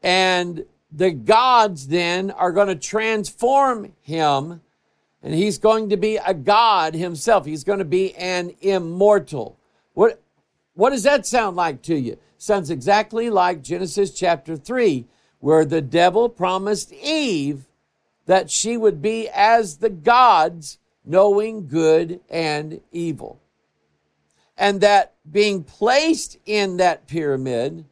and 0.03 0.67
the 0.93 1.13
gods 1.13 1.87
then 1.87 2.33
are 2.33 2.53
going 2.53 2.69
to 2.69 2.75
transform 2.75 3.93
him 4.03 4.61
and 5.25 5.33
he's 5.33 5.57
going 5.57 5.89
to 5.89 5.97
be 5.97 6.19
a 6.19 6.35
god 6.35 6.95
himself. 6.95 7.47
He's 7.47 7.65
going 7.65 7.79
to 7.79 7.85
be 7.87 8.15
an 8.17 8.55
immortal. 8.61 9.59
What, 9.95 10.21
what 10.75 10.91
does 10.91 11.05
that 11.05 11.27
sound 11.27 11.57
like 11.57 11.83
to 11.83 11.97
you? 11.97 12.19
Sounds 12.37 12.71
exactly 12.71 13.31
like 13.31 13.63
Genesis 13.63 14.11
chapter 14.11 14.57
3, 14.57 15.07
where 15.39 15.65
the 15.65 15.81
devil 15.81 16.29
promised 16.29 16.93
Eve 16.93 17.65
that 18.27 18.51
she 18.51 18.77
would 18.77 19.01
be 19.01 19.29
as 19.29 19.79
the 19.79 19.91
gods, 19.91 20.79
knowing 21.05 21.69
good 21.69 22.21
and 22.29 22.81
evil. 22.91 23.41
And 24.57 24.81
that 24.81 25.15
being 25.31 25.63
placed 25.65 26.39
in 26.47 26.79
that 26.79 27.07
pyramid, 27.07 27.85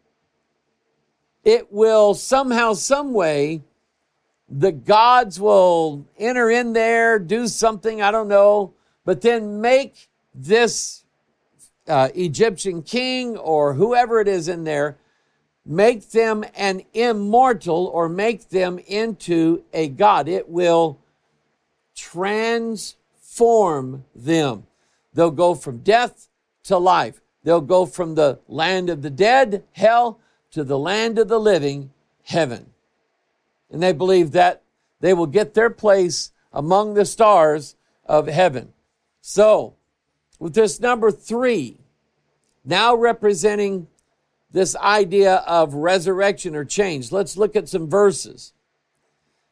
it 1.45 1.73
will 1.73 2.15
somehow, 2.15 2.73
some 2.73 3.13
way, 3.13 3.63
the 4.49 4.73
gods 4.73 5.41
will 5.41 6.07
enter 6.19 6.51
in 6.51 6.73
there, 6.73 7.19
do 7.19 7.49
something, 7.49 8.03
I 8.03 8.11
don't 8.11 8.29
know, 8.29 8.75
but 9.05 9.23
then 9.23 9.61
make 9.61 10.09
this 10.35 11.02
uh, 11.89 12.09
Egyptian 12.15 12.83
king 12.83 13.37
or 13.37 13.75
whoever 13.75 14.21
it 14.21 14.29
is 14.29 14.49
in 14.49 14.65
there, 14.65 14.97
make 15.65 16.11
them 16.11 16.45
an 16.55 16.83
immortal 16.93 17.87
or 17.87 18.09
make 18.09 18.49
them 18.51 18.79
into 18.87 19.63
a 19.73 19.89
god. 19.89 20.29
It 20.29 20.49
will 20.49 20.99
transform 21.95 22.85
them. 24.15 24.67
They'll 25.15 25.31
go 25.31 25.55
from 25.55 25.79
death 25.79 26.29
to 26.65 26.79
life. 26.79 27.21
They'll 27.45 27.61
go 27.61 27.87
from 27.87 28.15
the 28.15 28.39
land 28.49 28.89
of 28.89 29.03
the 29.03 29.11
dead, 29.11 29.65
hell, 29.73 30.21
to 30.53 30.65
the 30.65 30.79
land 30.79 31.19
of 31.19 31.29
the 31.29 31.41
living, 31.41 31.91
heaven. 32.25 32.67
And 33.71 33.83
they 33.83 33.93
believe 33.93 34.33
that 34.33 34.63
they 35.01 35.15
will 35.15 35.27
get 35.27 35.55
their 35.55 35.71
place 35.71 36.31
among 36.53 36.95
the 36.95 37.05
stars 37.05 37.75
of 38.05 38.27
heaven. 38.29 38.73
So, 39.21 39.75
with 40.43 40.55
this 40.55 40.81
number 40.81 41.13
three, 41.13 41.77
now 42.65 42.97
representing 42.97 43.87
this 44.51 44.75
idea 44.75 45.37
of 45.47 45.75
resurrection 45.75 46.57
or 46.57 46.65
change, 46.65 47.13
let's 47.13 47.37
look 47.37 47.55
at 47.55 47.69
some 47.69 47.89
verses 47.89 48.53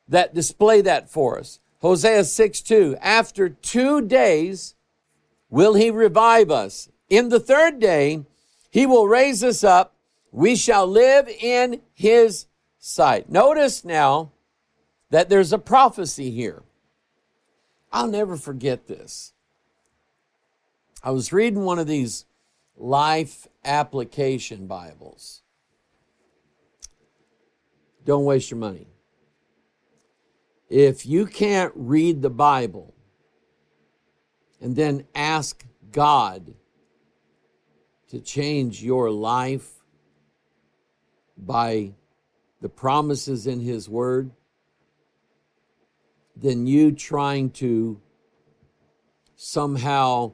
that 0.08 0.34
display 0.34 0.80
that 0.80 1.08
for 1.08 1.38
us. 1.38 1.60
Hosea 1.80 2.24
6 2.24 2.60
2. 2.62 2.96
After 3.00 3.48
two 3.48 4.00
days 4.00 4.74
will 5.48 5.74
he 5.74 5.92
revive 5.92 6.50
us. 6.50 6.88
In 7.08 7.28
the 7.28 7.38
third 7.38 7.78
day, 7.78 8.24
he 8.68 8.84
will 8.84 9.06
raise 9.06 9.44
us 9.44 9.62
up 9.62 9.94
we 10.32 10.56
shall 10.56 10.88
live 10.88 11.28
in 11.28 11.82
his 11.94 12.46
sight. 12.80 13.30
Notice 13.30 13.84
now 13.84 14.32
that 15.10 15.28
there's 15.28 15.52
a 15.52 15.58
prophecy 15.58 16.32
here. 16.32 16.64
I'll 17.92 18.08
never 18.08 18.36
forget 18.36 18.88
this. 18.88 19.29
I 21.02 21.10
was 21.10 21.32
reading 21.32 21.64
one 21.64 21.78
of 21.78 21.86
these 21.86 22.24
life 22.76 23.46
application 23.64 24.66
Bibles. 24.66 25.42
Don't 28.04 28.24
waste 28.24 28.50
your 28.50 28.58
money. 28.58 28.88
If 30.68 31.06
you 31.06 31.26
can't 31.26 31.72
read 31.74 32.22
the 32.22 32.30
Bible 32.30 32.94
and 34.60 34.76
then 34.76 35.06
ask 35.14 35.64
God 35.90 36.54
to 38.08 38.20
change 38.20 38.82
your 38.82 39.10
life 39.10 39.70
by 41.36 41.92
the 42.60 42.68
promises 42.68 43.46
in 43.46 43.60
His 43.60 43.88
Word 43.88 44.32
then 46.40 46.66
you 46.66 46.92
trying 46.92 47.50
to 47.50 48.00
somehow 49.36 50.32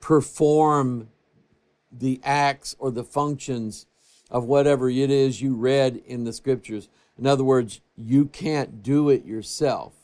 perform 0.00 1.08
the 1.90 2.20
acts 2.22 2.76
or 2.78 2.90
the 2.90 3.04
functions 3.04 3.86
of 4.30 4.44
whatever 4.44 4.90
it 4.90 5.10
is 5.10 5.40
you 5.40 5.54
read 5.54 6.02
in 6.06 6.24
the 6.24 6.32
scriptures. 6.32 6.88
In 7.18 7.26
other 7.26 7.44
words, 7.44 7.80
you 7.96 8.26
can't 8.26 8.82
do 8.82 9.08
it 9.08 9.24
yourself. 9.24 9.94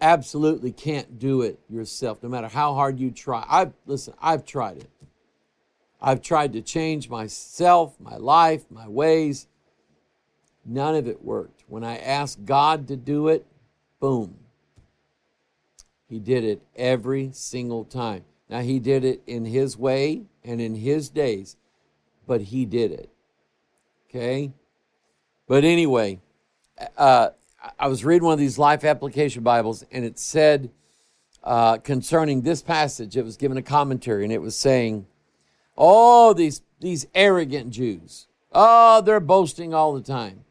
Absolutely 0.00 0.72
can't 0.72 1.18
do 1.18 1.42
it 1.42 1.60
yourself, 1.68 2.22
no 2.22 2.28
matter 2.28 2.48
how 2.48 2.74
hard 2.74 2.98
you 2.98 3.10
try. 3.10 3.44
I've 3.48 3.72
listen, 3.86 4.14
I've 4.20 4.44
tried 4.44 4.78
it. 4.78 4.90
I've 6.00 6.20
tried 6.20 6.52
to 6.54 6.60
change 6.60 7.08
myself, 7.08 7.94
my 8.00 8.16
life, 8.16 8.64
my 8.68 8.88
ways. 8.88 9.46
None 10.64 10.96
of 10.96 11.06
it 11.06 11.24
worked. 11.24 11.62
When 11.68 11.84
I 11.84 11.98
asked 11.98 12.44
God 12.44 12.88
to 12.88 12.96
do 12.96 13.28
it, 13.28 13.46
boom. 14.00 14.36
He 16.08 16.18
did 16.18 16.44
it 16.44 16.62
every 16.74 17.30
single 17.32 17.84
time. 17.84 18.24
Now, 18.52 18.60
He 18.60 18.80
did 18.80 19.02
it 19.02 19.22
in 19.26 19.46
His 19.46 19.78
way 19.78 20.24
and 20.44 20.60
in 20.60 20.74
His 20.74 21.08
days, 21.08 21.56
but 22.26 22.42
He 22.42 22.66
did 22.66 22.92
it. 22.92 23.08
Okay? 24.10 24.52
But 25.48 25.64
anyway, 25.64 26.20
uh, 26.98 27.30
I 27.78 27.86
was 27.86 28.04
reading 28.04 28.26
one 28.26 28.34
of 28.34 28.38
these 28.38 28.58
life 28.58 28.84
application 28.84 29.42
Bibles, 29.42 29.86
and 29.90 30.04
it 30.04 30.18
said 30.18 30.70
uh, 31.42 31.78
concerning 31.78 32.42
this 32.42 32.60
passage, 32.60 33.16
it 33.16 33.24
was 33.24 33.38
given 33.38 33.56
a 33.56 33.62
commentary, 33.62 34.22
and 34.22 34.32
it 34.32 34.42
was 34.42 34.54
saying, 34.54 35.06
Oh, 35.78 36.34
these, 36.34 36.60
these 36.78 37.06
arrogant 37.14 37.70
Jews. 37.70 38.26
Oh, 38.52 39.00
they're 39.00 39.18
boasting 39.18 39.72
all 39.72 39.94
the 39.94 40.02
time. 40.02 40.44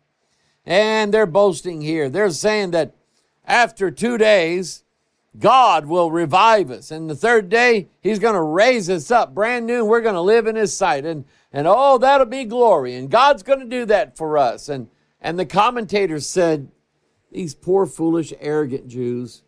And 0.65 1.13
they're 1.13 1.27
boasting 1.27 1.81
here. 1.81 2.09
They're 2.09 2.31
saying 2.31 2.71
that 2.71 2.95
after 3.45 3.91
two 3.91 4.17
days, 4.17 4.83
God 5.39 5.85
will 5.85 6.11
revive 6.11 6.71
us. 6.71 6.91
And 6.91 7.09
the 7.09 7.15
third 7.15 7.49
day, 7.49 7.87
He's 8.01 8.19
going 8.19 8.35
to 8.35 8.41
raise 8.41 8.89
us 8.89 9.11
up 9.11 9.33
brand 9.33 9.65
new. 9.65 9.85
We're 9.85 10.01
going 10.01 10.15
to 10.15 10.21
live 10.21 10.47
in 10.47 10.55
His 10.55 10.75
sight. 10.75 11.05
And, 11.05 11.25
and 11.53 11.67
oh, 11.67 11.97
that'll 11.97 12.25
be 12.25 12.45
glory. 12.45 12.95
And 12.95 13.09
God's 13.09 13.43
going 13.43 13.59
to 13.59 13.65
do 13.65 13.85
that 13.85 14.17
for 14.17 14.37
us. 14.37 14.67
And, 14.67 14.89
and 15.21 15.39
the 15.39 15.45
commentators 15.45 16.27
said, 16.27 16.69
these 17.31 17.55
poor, 17.55 17.85
foolish, 17.85 18.33
arrogant 18.39 18.87
Jews 18.87 19.43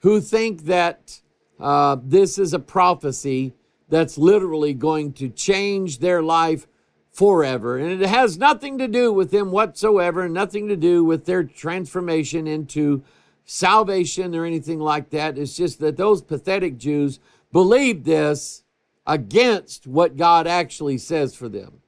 who 0.00 0.20
think 0.20 0.64
that 0.64 1.20
uh, 1.58 1.98
this 2.02 2.38
is 2.38 2.54
a 2.54 2.58
prophecy 2.58 3.52
that's 3.88 4.16
literally 4.16 4.72
going 4.72 5.12
to 5.12 5.28
change 5.28 5.98
their 5.98 6.22
life 6.22 6.66
forever. 7.12 7.76
And 7.76 8.00
it 8.00 8.08
has 8.08 8.38
nothing 8.38 8.78
to 8.78 8.88
do 8.88 9.12
with 9.12 9.30
them 9.30 9.50
whatsoever, 9.50 10.28
nothing 10.28 10.68
to 10.68 10.76
do 10.76 11.04
with 11.04 11.26
their 11.26 11.44
transformation 11.44 12.46
into 12.46 13.02
salvation 13.44 14.34
or 14.34 14.44
anything 14.44 14.78
like 14.80 15.10
that. 15.10 15.38
It's 15.38 15.56
just 15.56 15.80
that 15.80 15.96
those 15.96 16.22
pathetic 16.22 16.78
Jews 16.78 17.18
believed 17.52 18.04
this 18.04 18.62
against 19.06 19.86
what 19.86 20.16
God 20.16 20.46
actually 20.46 20.98
says 20.98 21.34
for 21.34 21.48
them. 21.48 21.80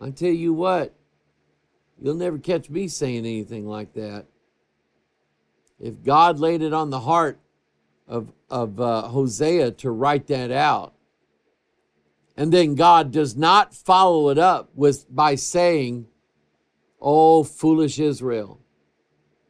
I 0.00 0.10
tell 0.10 0.30
you 0.30 0.52
what, 0.52 0.94
you'll 2.00 2.14
never 2.14 2.38
catch 2.38 2.70
me 2.70 2.88
saying 2.88 3.18
anything 3.18 3.66
like 3.66 3.92
that. 3.94 4.26
if 5.78 6.02
God 6.02 6.38
laid 6.38 6.62
it 6.62 6.72
on 6.72 6.90
the 6.90 7.00
heart 7.00 7.40
of, 8.06 8.32
of 8.50 8.80
uh, 8.80 9.02
Hosea 9.08 9.72
to 9.72 9.90
write 9.90 10.26
that 10.28 10.50
out, 10.50 10.94
and 12.36 12.52
then 12.52 12.74
God 12.74 13.10
does 13.12 13.36
not 13.36 13.74
follow 13.74 14.30
it 14.30 14.38
up 14.38 14.70
with 14.74 15.06
by 15.14 15.34
saying, 15.34 16.06
Oh, 17.00 17.44
foolish 17.44 17.98
Israel, 17.98 18.60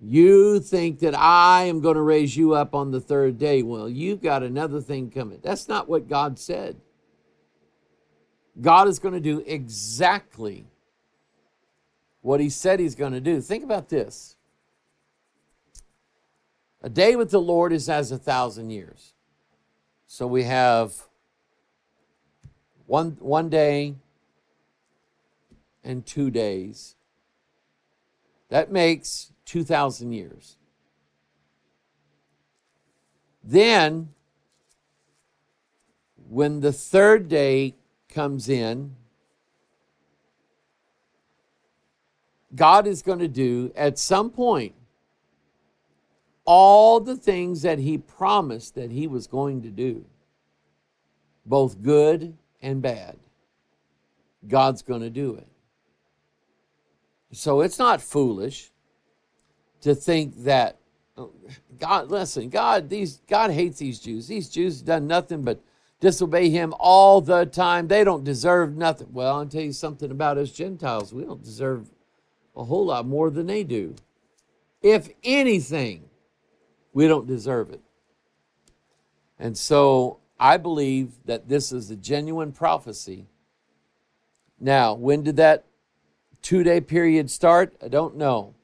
you 0.01 0.61
think 0.61 1.01
that 1.01 1.15
I 1.15 1.65
am 1.65 1.81
going 1.81 1.97
to 1.97 2.03
raise 2.03 2.37
you 2.37 2.55
up 2.55 2.75
on 2.75 2.91
the 2.91 3.01
third 3.01 3.39
day. 3.39 3.63
Well, 3.63 3.89
you've 3.89 4.23
got 4.23 4.43
another 4.43 4.81
thing 4.81 5.11
coming. 5.11 5.41
That's 5.43 5.69
not 5.69 5.89
what 5.89 6.09
God 6.09 6.39
said. 6.39 6.77
God 8.61 8.89
is 8.89 8.99
going 8.99 9.15
to 9.15 9.21
do 9.21 9.43
exactly 9.47 10.67
what 12.23 12.41
he 12.41 12.49
said 12.49 12.81
he's 12.81 12.95
going 12.95 13.13
to 13.13 13.21
do. 13.21 13.41
Think 13.41 13.63
about 13.63 13.89
this. 13.89 14.37
A 16.83 16.89
day 16.89 17.15
with 17.15 17.31
the 17.31 17.41
Lord 17.41 17.73
is 17.73 17.89
as 17.89 18.11
a 18.11 18.19
thousand 18.19 18.71
years. 18.71 19.13
So 20.07 20.27
we 20.27 20.45
have 20.45 20.95
one, 22.87 23.17
one 23.21 23.51
day 23.51 23.97
and 25.85 26.05
two 26.05 26.31
days. 26.31 26.97
That 28.49 28.73
makes 28.73 29.31
2,000 29.51 30.13
years. 30.13 30.57
Then, 33.43 34.11
when 36.29 36.61
the 36.61 36.73
third 36.73 37.27
day 37.27 37.75
comes 38.09 38.49
in, 38.49 38.95
God 42.55 42.87
is 42.87 43.03
going 43.03 43.19
to 43.19 43.27
do 43.27 43.73
at 43.75 43.99
some 43.99 44.31
point 44.31 44.75
all 46.45 47.01
the 47.01 47.17
things 47.17 47.63
that 47.63 47.81
He 47.81 47.99
promised 47.99 48.77
that 48.77 48.93
He 48.93 49.09
was 49.09 49.27
going 49.27 49.63
to 49.63 49.71
do, 49.71 50.05
both 51.45 51.83
good 51.83 52.37
and 52.63 52.81
bad. 52.81 53.17
God's 54.47 54.83
going 54.83 55.03
to 55.03 55.11
do 55.11 55.35
it. 55.35 55.49
So 57.33 57.63
it's 57.63 57.81
not 57.81 58.01
foolish 58.01 58.70
to 59.83 59.95
think 59.95 60.45
that 60.45 60.77
God, 61.79 62.11
listen, 62.11 62.49
God, 62.49 62.89
these 62.89 63.21
God 63.29 63.51
hates 63.51 63.79
these 63.79 63.99
Jews. 63.99 64.29
These 64.29 64.49
Jews 64.49 64.79
have 64.79 64.87
done 64.87 65.07
nothing 65.07 65.43
but 65.43 65.61
disobey 66.01 66.51
him 66.51 66.75
all 66.79 67.21
the 67.21 67.47
time. 67.47 67.89
They 67.89 68.05
don't 68.05 68.25
deserve 68.25 68.77
nothing. 68.77 69.09
Well, 69.13 69.37
I'll 69.37 69.47
tell 69.47 69.63
you 69.63 69.73
something 69.73 70.11
about 70.11 70.39
us 70.39 70.51
Gentiles. 70.51 71.13
We 71.13 71.25
don't 71.25 71.43
deserve 71.43 71.91
a 72.57 72.65
whole 72.65 72.87
lot 72.87 73.07
more 73.07 73.31
than 73.31 73.47
they 73.47 73.65
do. 73.65 73.95
If 74.83 75.11
anything, 75.23 76.09
we 76.93 77.07
don't 77.07 77.27
deserve 77.27 77.71
it. 77.71 77.81
And 79.39 79.57
so 79.57 80.19
I 80.39 80.57
believe 80.57 81.13
that 81.27 81.49
this 81.49 81.73
is 81.73 81.91
a 81.91 81.97
genuine 81.97 82.53
prophecy. 82.53 83.27
Now, 84.59 84.95
when 84.95 85.23
did 85.23 85.37
that 85.37 85.65
two 86.43 86.63
day 86.63 86.81
period 86.81 87.31
start? 87.31 87.75
I 87.83 87.89
don't 87.89 88.17
know. 88.17 88.55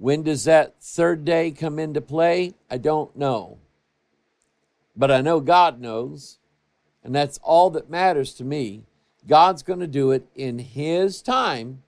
When 0.00 0.22
does 0.22 0.44
that 0.44 0.76
third 0.80 1.26
day 1.26 1.50
come 1.50 1.78
into 1.78 2.00
play? 2.00 2.54
I 2.70 2.78
don't 2.78 3.14
know. 3.14 3.58
But 4.96 5.10
I 5.10 5.20
know 5.20 5.40
God 5.40 5.78
knows, 5.78 6.38
and 7.04 7.14
that's 7.14 7.38
all 7.42 7.68
that 7.70 7.90
matters 7.90 8.32
to 8.34 8.44
me. 8.44 8.84
God's 9.28 9.62
going 9.62 9.80
to 9.80 9.86
do 9.86 10.10
it 10.12 10.26
in 10.34 10.58
His 10.58 11.20
time. 11.20 11.82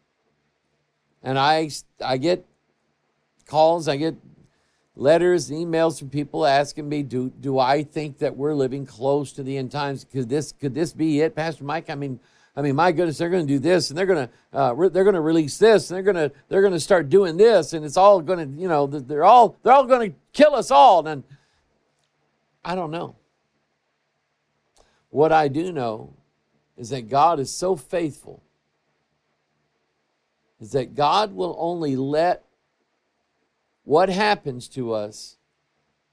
And 1.22 1.38
I, 1.38 1.70
I 2.04 2.18
get 2.18 2.44
calls, 3.46 3.88
I 3.88 3.96
get 3.96 4.16
letters, 4.94 5.50
emails 5.50 5.98
from 5.98 6.10
people 6.10 6.44
asking 6.44 6.90
me, 6.90 7.02
do, 7.02 7.32
do 7.40 7.58
I 7.58 7.82
think 7.82 8.18
that 8.18 8.36
we're 8.36 8.52
living 8.52 8.84
close 8.84 9.32
to 9.32 9.42
the 9.42 9.56
end 9.56 9.72
times? 9.72 10.04
Could 10.04 10.28
this, 10.28 10.52
could 10.52 10.74
this 10.74 10.92
be 10.92 11.22
it, 11.22 11.34
Pastor 11.34 11.64
Mike? 11.64 11.88
I 11.88 11.94
mean, 11.94 12.20
I 12.54 12.60
mean, 12.60 12.76
my 12.76 12.92
goodness, 12.92 13.16
they're 13.16 13.30
going 13.30 13.46
to 13.46 13.52
do 13.52 13.58
this, 13.58 13.88
and 13.88 13.98
they're 13.98 14.06
going 14.06 14.28
to 14.28 14.58
uh, 14.58 14.72
re- 14.74 14.88
they're 14.90 15.04
going 15.04 15.14
to 15.14 15.22
release 15.22 15.56
this, 15.56 15.90
and 15.90 15.96
they're 15.96 16.12
going 16.12 16.28
to 16.28 16.34
they're 16.48 16.60
going 16.60 16.74
to 16.74 16.80
start 16.80 17.08
doing 17.08 17.36
this, 17.36 17.72
and 17.72 17.84
it's 17.84 17.96
all 17.96 18.20
going 18.20 18.38
to 18.38 18.60
you 18.60 18.68
know 18.68 18.86
they're 18.86 19.24
all 19.24 19.56
they're 19.62 19.72
all 19.72 19.86
going 19.86 20.10
to 20.10 20.16
kill 20.32 20.54
us 20.54 20.70
all. 20.70 21.06
And 21.06 21.24
I 22.64 22.74
don't 22.74 22.90
know. 22.90 23.16
What 25.08 25.32
I 25.32 25.48
do 25.48 25.72
know 25.72 26.14
is 26.76 26.90
that 26.90 27.08
God 27.08 27.40
is 27.40 27.50
so 27.50 27.74
faithful. 27.74 28.42
Is 30.60 30.72
that 30.72 30.94
God 30.94 31.34
will 31.34 31.56
only 31.58 31.96
let 31.96 32.44
what 33.84 34.08
happens 34.08 34.68
to 34.68 34.92
us 34.92 35.36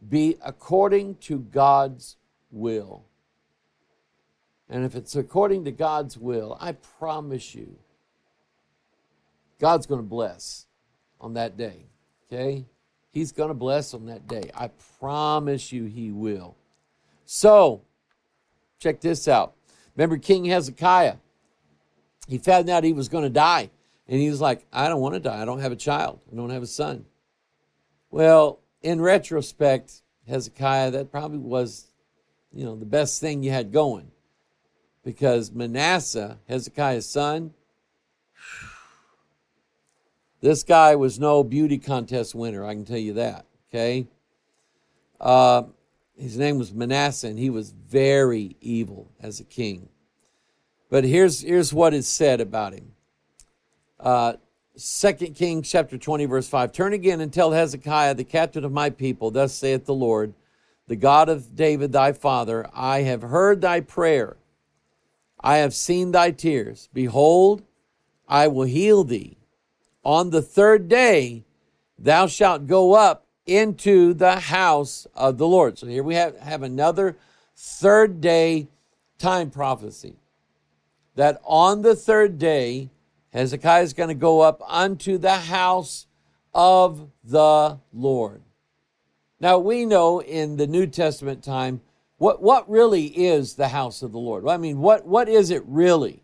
be 0.08 0.38
according 0.44 1.16
to 1.16 1.40
God's 1.40 2.16
will. 2.52 3.06
And 4.70 4.86
if 4.86 4.96
it's 4.96 5.16
according 5.16 5.66
to 5.66 5.72
God's 5.72 6.18
will, 6.18 6.58
I 6.60 6.74
promise 6.74 7.56
you, 7.56 7.76
God's 9.60 9.88
going 9.88 10.00
to 10.00 10.08
bless 10.08 10.68
on 11.20 11.34
that 11.34 11.58
day. 11.58 11.86
Okay? 12.32 12.66
He's 13.12 13.32
going 13.32 13.50
to 13.50 13.56
bless 13.56 13.94
on 13.94 14.06
that 14.06 14.28
day. 14.28 14.52
I 14.56 14.70
promise 15.00 15.72
you, 15.72 15.86
He 15.86 16.12
will. 16.12 16.56
So, 17.26 17.82
check 18.80 19.02
this 19.02 19.28
out. 19.28 19.56
Remember 19.96 20.18
King 20.18 20.46
Hezekiah? 20.46 21.16
He 22.28 22.38
found 22.38 22.70
out 22.70 22.84
he 22.84 22.94
was 22.94 23.10
going 23.10 23.24
to 23.24 23.30
die. 23.30 23.72
And 24.08 24.20
he 24.20 24.30
was 24.30 24.40
like, 24.40 24.66
I 24.72 24.88
don't 24.88 25.02
want 25.02 25.16
to 25.16 25.20
die. 25.20 25.42
I 25.42 25.46
don't 25.46 25.60
have 25.60 25.72
a 25.72 25.76
child. 25.76 26.22
I 26.32 26.36
don't 26.36 26.52
have 26.52 26.64
a 26.64 26.68
son. 26.68 27.06
Well, 28.12 28.60
in 28.82 29.02
retrospect, 29.02 30.02
Hezekiah, 30.28 30.92
that 30.92 31.12
probably 31.12 31.40
was, 31.40 31.88
you 32.54 32.66
know, 32.66 32.76
the 32.76 32.86
best 32.86 33.20
thing 33.20 33.44
you 33.44 33.52
had 33.52 33.72
going. 33.72 34.12
Because 35.10 35.52
Manasseh, 35.52 36.38
Hezekiah's 36.48 37.10
son, 37.10 37.56
this 40.40 40.62
guy 40.62 40.94
was 40.94 41.20
no 41.20 41.44
beauty 41.44 41.80
contest 41.80 42.36
winner, 42.36 42.64
I 42.64 42.76
can 42.76 42.86
tell 42.86 43.00
you 43.00 43.14
that. 43.14 43.48
Okay? 43.70 44.06
Uh, 45.20 45.64
his 46.16 46.38
name 46.38 46.60
was 46.60 46.72
Manasseh, 46.72 47.28
and 47.28 47.40
he 47.40 47.50
was 47.50 47.72
very 47.72 48.56
evil 48.62 49.10
as 49.20 49.40
a 49.40 49.44
king. 49.44 49.90
But 50.92 51.06
here's, 51.06 51.42
here's 51.42 51.74
what 51.74 51.96
is 51.96 52.08
said 52.08 52.40
about 52.40 52.74
him. 52.74 52.92
Uh, 54.00 54.34
2 54.78 55.14
Kings 55.32 55.72
chapter 55.72 55.98
20, 55.98 56.26
verse 56.26 56.48
5. 56.48 56.72
Turn 56.72 56.94
again 56.94 57.20
and 57.20 57.34
tell 57.34 57.52
Hezekiah, 57.52 58.14
the 58.14 58.24
captain 58.24 58.64
of 58.64 58.72
my 58.72 58.92
people, 58.92 59.32
thus 59.32 59.56
saith 59.56 59.88
the 59.88 59.94
Lord, 59.96 60.36
the 60.86 60.96
God 60.96 61.30
of 61.30 61.56
David 61.56 61.94
thy 61.94 62.12
father, 62.12 62.70
I 62.76 63.02
have 63.02 63.24
heard 63.24 63.62
thy 63.62 63.80
prayer. 63.80 64.38
I 65.40 65.58
have 65.58 65.74
seen 65.74 66.12
thy 66.12 66.32
tears. 66.32 66.90
Behold, 66.94 67.64
I 68.28 68.48
will 68.48 68.66
heal 68.66 69.04
thee. 69.04 69.38
On 70.04 70.30
the 70.30 70.42
third 70.42 70.88
day 70.88 71.44
thou 71.98 72.28
shalt 72.28 72.68
go 72.68 72.94
up 72.94 73.26
into 73.46 74.14
the 74.14 74.40
house 74.40 75.08
of 75.16 75.38
the 75.38 75.48
Lord. 75.48 75.78
So 75.78 75.88
here 75.88 76.04
we 76.04 76.16
have, 76.16 76.38
have 76.40 76.64
another 76.64 77.18
third 77.56 78.22
day 78.22 78.68
time 79.18 79.50
prophecy. 79.50 80.16
That 81.16 81.42
on 81.44 81.82
the 81.82 81.96
third 81.96 82.38
day, 82.38 82.90
Hezekiah 83.34 83.84
is 83.84 83.94
going 83.94 84.10
to 84.10 84.16
go 84.16 84.42
up 84.42 84.62
unto 84.66 85.18
the 85.18 85.36
house 85.36 86.08
of 86.54 87.10
the 87.24 87.80
Lord. 87.94 88.42
Now 89.40 89.60
we 89.60 89.86
know 89.86 90.22
in 90.22 90.58
the 90.58 90.68
New 90.68 90.88
Testament 90.88 91.44
time 91.44 91.82
what, 92.20 92.42
what 92.42 92.70
really 92.70 93.06
is 93.06 93.56
the 93.56 93.70
house 93.70 94.04
of 94.04 94.12
the 94.12 94.20
Lord. 94.20 94.48
I 94.48 94.58
mean, 94.58 94.80
what, 94.80 95.06
what 95.06 95.28
is 95.28 95.50
it 95.50 95.64
really? 95.66 96.22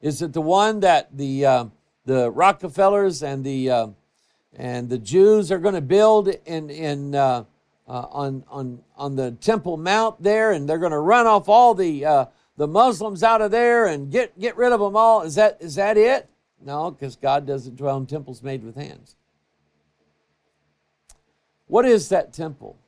Is 0.00 0.22
it 0.22 0.32
the 0.32 0.40
one 0.40 0.80
that 0.80 1.14
the, 1.16 1.44
uh, 1.44 1.64
the 2.06 2.30
Rockefellers 2.30 3.24
and 3.24 3.44
the, 3.44 3.70
uh, 3.70 3.86
and 4.56 4.88
the 4.88 4.98
Jews 4.98 5.50
are 5.50 5.58
going 5.58 5.74
to 5.74 5.80
build 5.80 6.28
in, 6.28 6.70
in, 6.70 7.16
uh, 7.16 7.44
uh, 7.88 8.06
on, 8.12 8.44
on, 8.48 8.80
on 8.96 9.16
the 9.16 9.32
Temple 9.32 9.76
Mount 9.76 10.22
there, 10.22 10.52
and 10.52 10.68
they're 10.68 10.78
going 10.78 10.92
to 10.92 10.98
run 10.98 11.26
off 11.26 11.48
all 11.48 11.74
the, 11.74 12.04
uh, 12.04 12.24
the 12.56 12.68
Muslims 12.68 13.24
out 13.24 13.42
of 13.42 13.50
there 13.50 13.86
and 13.86 14.12
get, 14.12 14.38
get 14.38 14.56
rid 14.56 14.72
of 14.72 14.78
them 14.78 14.94
all. 14.94 15.22
Is 15.22 15.34
that, 15.34 15.58
is 15.60 15.74
that 15.74 15.96
it? 15.96 16.28
No, 16.64 16.92
because 16.92 17.16
God 17.16 17.46
doesn't 17.46 17.76
dwell 17.76 17.96
in 17.96 18.06
temples 18.06 18.44
made 18.44 18.62
with 18.62 18.76
hands. 18.76 19.16
What 21.66 21.84
is 21.84 22.08
that 22.10 22.32
temple? 22.32 22.78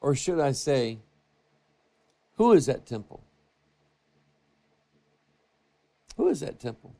Or 0.00 0.14
should 0.14 0.40
I 0.40 0.52
say, 0.52 0.98
who 2.36 2.52
is 2.52 2.66
that 2.66 2.86
temple? 2.86 3.22
Who 6.16 6.28
is 6.28 6.40
that 6.40 6.58
temple? 6.58 6.94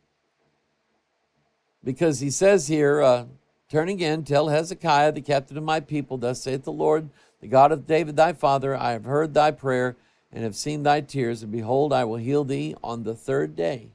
Because 1.82 2.20
he 2.20 2.30
says 2.30 2.68
here, 2.68 3.00
uh, 3.00 3.24
turn 3.70 3.88
again, 3.88 4.22
tell 4.22 4.48
Hezekiah, 4.48 5.12
the 5.12 5.22
captain 5.22 5.56
of 5.56 5.64
my 5.64 5.80
people, 5.80 6.18
thus 6.18 6.42
saith 6.42 6.64
the 6.64 6.72
Lord, 6.72 7.08
the 7.40 7.48
God 7.48 7.72
of 7.72 7.86
David 7.86 8.16
thy 8.16 8.34
father, 8.34 8.76
I 8.76 8.92
have 8.92 9.04
heard 9.04 9.32
thy 9.32 9.50
prayer 9.50 9.96
and 10.32 10.44
have 10.44 10.54
seen 10.54 10.82
thy 10.82 11.00
tears, 11.00 11.42
and 11.42 11.50
behold, 11.50 11.92
I 11.92 12.04
will 12.04 12.16
heal 12.16 12.44
thee 12.44 12.74
on 12.84 13.02
the 13.02 13.14
third 13.14 13.56
day. 13.56 13.88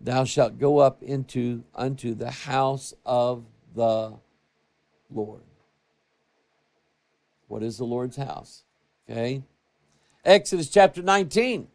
Thou 0.00 0.24
shalt 0.24 0.58
go 0.58 0.78
up 0.78 1.02
into 1.02 1.64
unto 1.74 2.14
the 2.14 2.30
house 2.30 2.94
of 3.06 3.44
the 3.74 4.14
Lord. 5.10 5.42
What 7.54 7.62
is 7.62 7.78
the 7.78 7.84
Lord's 7.84 8.16
house? 8.16 8.64
Okay. 9.08 9.44
Exodus 10.24 10.68
chapter 10.68 11.02
19, 11.02 11.68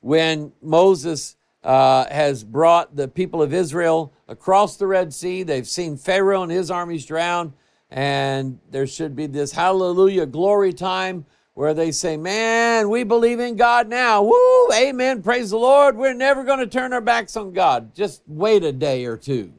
when 0.00 0.50
Moses 0.60 1.36
uh, 1.62 2.06
has 2.10 2.42
brought 2.42 2.96
the 2.96 3.06
people 3.06 3.40
of 3.40 3.54
Israel 3.54 4.12
across 4.26 4.76
the 4.78 4.88
Red 4.88 5.14
Sea. 5.14 5.44
They've 5.44 5.68
seen 5.68 5.96
Pharaoh 5.96 6.42
and 6.42 6.50
his 6.50 6.72
armies 6.72 7.06
drown, 7.06 7.52
and 7.88 8.58
there 8.72 8.84
should 8.88 9.14
be 9.14 9.28
this 9.28 9.52
hallelujah 9.52 10.26
glory 10.26 10.72
time 10.72 11.24
where 11.54 11.72
they 11.72 11.92
say, 11.92 12.16
Man, 12.16 12.90
we 12.90 13.04
believe 13.04 13.38
in 13.38 13.54
God 13.54 13.88
now. 13.88 14.24
Woo, 14.24 14.72
amen, 14.74 15.22
praise 15.22 15.50
the 15.50 15.56
Lord. 15.56 15.96
We're 15.96 16.14
never 16.14 16.42
going 16.42 16.58
to 16.58 16.66
turn 16.66 16.92
our 16.92 17.00
backs 17.00 17.36
on 17.36 17.52
God. 17.52 17.94
Just 17.94 18.22
wait 18.26 18.64
a 18.64 18.72
day 18.72 19.04
or 19.04 19.16
two. 19.16 19.52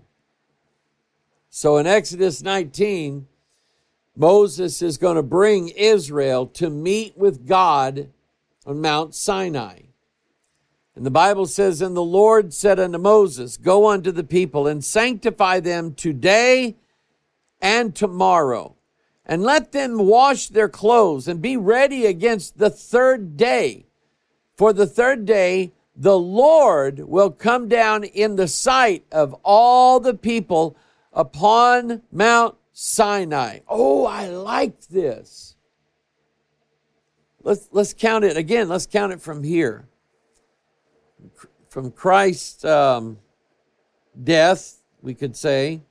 So 1.49 1.77
in 1.77 1.87
Exodus 1.87 2.41
19, 2.41 3.27
Moses 4.15 4.81
is 4.81 4.97
going 4.97 5.15
to 5.15 5.23
bring 5.23 5.69
Israel 5.69 6.45
to 6.47 6.69
meet 6.69 7.17
with 7.17 7.47
God 7.47 8.09
on 8.65 8.81
Mount 8.81 9.15
Sinai. 9.15 9.79
And 10.95 11.05
the 11.05 11.11
Bible 11.11 11.47
says, 11.47 11.81
And 11.81 11.95
the 11.95 12.03
Lord 12.03 12.53
said 12.53 12.79
unto 12.79 12.99
Moses, 12.99 13.57
Go 13.57 13.89
unto 13.89 14.11
the 14.11 14.23
people 14.23 14.67
and 14.67 14.83
sanctify 14.83 15.59
them 15.59 15.95
today 15.95 16.75
and 17.59 17.95
tomorrow, 17.95 18.75
and 19.25 19.41
let 19.41 19.71
them 19.71 19.97
wash 19.97 20.49
their 20.49 20.69
clothes 20.69 21.27
and 21.27 21.41
be 21.41 21.57
ready 21.57 22.05
against 22.05 22.59
the 22.59 22.69
third 22.69 23.35
day. 23.35 23.85
For 24.55 24.71
the 24.71 24.85
third 24.85 25.25
day, 25.25 25.71
the 25.95 26.17
Lord 26.17 26.99
will 26.99 27.31
come 27.31 27.67
down 27.67 28.03
in 28.03 28.35
the 28.35 28.47
sight 28.47 29.05
of 29.11 29.33
all 29.43 29.99
the 29.99 30.13
people 30.13 30.75
upon 31.11 32.01
Mount 32.11 32.55
Sinai. 32.73 33.59
Oh, 33.67 34.05
I 34.05 34.27
like 34.27 34.87
this. 34.87 35.55
Let's, 37.41 37.69
let's 37.71 37.93
count 37.93 38.25
it 38.25 38.35
again. 38.35 38.67
Let's 38.67 38.85
count 38.87 39.13
it 39.13 39.21
from 39.21 39.43
here 39.43 39.87
from 41.73 41.89
Christ's 41.89 42.63
um, 42.65 43.17
death, 44.23 44.77
we 45.01 45.15
could 45.15 45.35
say. 45.35 45.81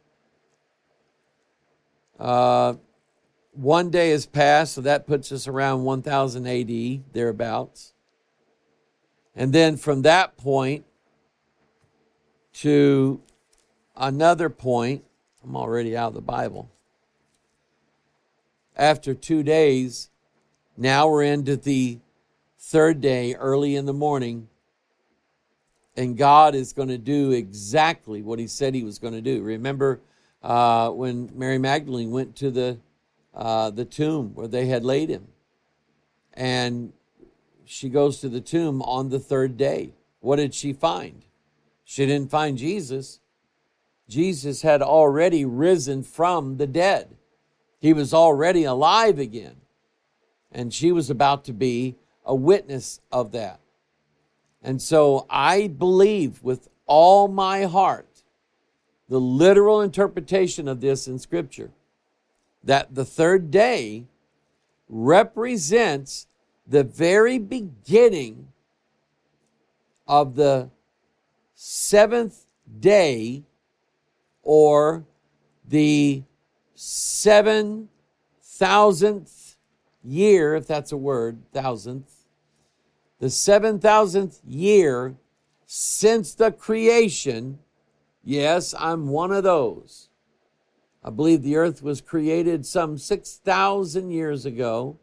Uh, 2.21 2.75
one 3.51 3.91
day 3.91 4.11
has 4.11 4.25
passed, 4.25 4.75
so 4.75 4.81
that 4.83 5.09
puts 5.09 5.33
us 5.33 5.49
around 5.49 5.83
1000 5.83 6.47
AD, 6.47 7.13
thereabouts. 7.13 7.95
And 9.35 9.53
then 9.53 9.77
from 9.77 10.03
that 10.03 10.37
point 10.37 10.85
to 12.55 13.21
another 13.97 14.49
point, 14.49 15.05
I'm 15.43 15.57
already 15.57 15.97
out 15.97 16.09
of 16.09 16.15
the 16.15 16.21
Bible. 16.21 16.71
After 18.77 19.15
two 19.15 19.43
days, 19.43 20.09
now 20.77 21.09
we're 21.09 21.25
into 21.25 21.57
the 21.57 21.99
third 22.59 23.01
day, 23.01 23.35
early 23.35 23.77
in 23.77 23.85
the 23.85 23.93
morning, 23.93 24.49
and 25.97 26.17
God 26.17 26.55
is 26.55 26.73
going 26.73 26.89
to 26.89 26.99
do 26.99 27.33
exactly 27.33 28.23
what 28.23 28.39
He 28.39 28.47
said 28.47 28.75
He 28.75 28.85
was 28.85 28.99
going 28.99 29.15
to 29.15 29.21
do. 29.21 29.43
Remember 29.43 30.01
uh, 30.43 30.91
when 30.91 31.31
Mary 31.35 31.59
Magdalene 31.59 32.11
went 32.11 32.35
to 32.37 32.51
the 32.51 32.79
uh, 33.35 33.71
the 33.71 33.85
tomb 33.85 34.35
where 34.35 34.49
they 34.49 34.67
had 34.67 34.85
laid 34.85 35.09
him, 35.09 35.27
and 36.35 36.93
she 37.65 37.89
goes 37.89 38.21
to 38.21 38.29
the 38.29 38.41
tomb 38.41 38.83
on 38.83 39.09
the 39.09 39.19
third 39.19 39.57
day. 39.57 39.93
What 40.21 40.37
did 40.37 40.55
she 40.55 40.73
find? 40.73 41.23
She 41.85 42.07
didn't 42.07 42.31
find 42.31 42.59
Jesus. 42.59 43.21
Jesus 44.09 44.63
had 44.63 44.83
already 44.83 45.45
risen 45.45 46.03
from 46.03 46.59
the 46.59 46.67
dead. 46.67 47.17
He 47.83 47.93
was 47.93 48.15
already 48.15 48.63
alive 48.63 49.19
again. 49.19 49.57
And 50.53 50.73
she 50.73 50.93
was 50.93 51.11
about 51.11 51.45
to 51.47 51.53
be 51.53 51.97
a 52.25 52.33
witness 52.33 53.01
of 53.11 53.33
that. 53.33 53.59
And 54.63 54.81
so 54.81 55.27
I 55.29 55.67
believe 55.67 56.41
with 56.45 56.69
all 56.87 57.27
my 57.27 57.65
heart 57.65 58.23
the 59.09 59.19
literal 59.19 59.81
interpretation 59.81 60.69
of 60.69 60.81
this 60.81 61.09
in 61.09 61.19
Scripture 61.19 61.73
that 62.63 62.95
the 62.95 63.05
third 63.05 63.51
day 63.51 64.07
represents 64.89 66.29
the 66.65 66.85
very 66.85 67.41
beginning 67.41 68.47
of 70.07 70.37
the 70.37 70.71
seventh 71.57 72.47
day 72.79 73.43
or 74.45 75.05
the 75.67 76.23
seven 76.85 77.89
thousandth 78.43 79.57
year, 80.03 80.55
if 80.57 80.67
that's 80.67 80.93
a 80.93 80.97
word, 80.97 81.43
thousandth 81.53 82.23
the 83.23 83.29
7,000th 83.29 84.41
year 84.45 85.15
since 85.65 86.35
the 86.35 86.51
creation. 86.51 87.61
Yes, 88.25 88.75
I'm 88.77 89.07
one 89.07 89.31
of 89.31 89.45
those. 89.45 90.09
I 91.05 91.11
believe 91.11 91.43
the 91.43 91.55
earth 91.55 91.85
was 91.85 92.01
created 92.01 92.67
some 92.67 92.99
6,000 92.99 94.11
years 94.11 94.45
ago. 94.45 94.99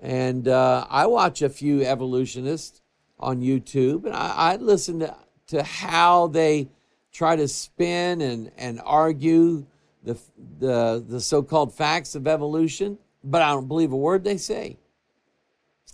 And 0.00 0.48
uh, 0.48 0.86
I 0.88 1.04
watch 1.08 1.42
a 1.42 1.50
few 1.50 1.82
evolutionists 1.82 2.80
on 3.18 3.42
YouTube, 3.42 4.06
and 4.06 4.14
I, 4.14 4.52
I 4.52 4.56
listen 4.56 5.00
to, 5.00 5.14
to 5.48 5.62
how 5.62 6.28
they 6.28 6.70
try 7.12 7.36
to 7.36 7.48
spin 7.48 8.22
and, 8.22 8.50
and 8.56 8.80
argue 8.82 9.66
the, 10.02 10.18
the, 10.58 11.04
the 11.06 11.20
so 11.20 11.42
called 11.42 11.74
facts 11.74 12.14
of 12.14 12.26
evolution, 12.26 12.98
but 13.22 13.42
I 13.42 13.50
don't 13.50 13.68
believe 13.68 13.92
a 13.92 13.96
word 13.96 14.24
they 14.24 14.36
say. 14.36 14.78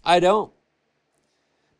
I 0.04 0.20
don't 0.20 0.52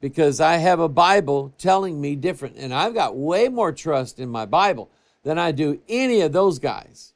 because 0.01 0.41
I 0.41 0.57
have 0.57 0.81
a 0.81 0.89
Bible 0.89 1.55
telling 1.59 2.01
me 2.01 2.17
different. 2.17 2.57
And 2.57 2.75
I've 2.75 2.95
got 2.95 3.17
way 3.17 3.49
more 3.49 3.73
trust 3.73 4.19
in 4.19 4.29
my 4.29 4.45
Bible 4.45 4.91
than 5.23 5.39
I 5.39 5.53
do 5.53 5.81
any 5.89 6.21
of 6.21 6.33
those 6.33 6.59
guys 6.59 7.15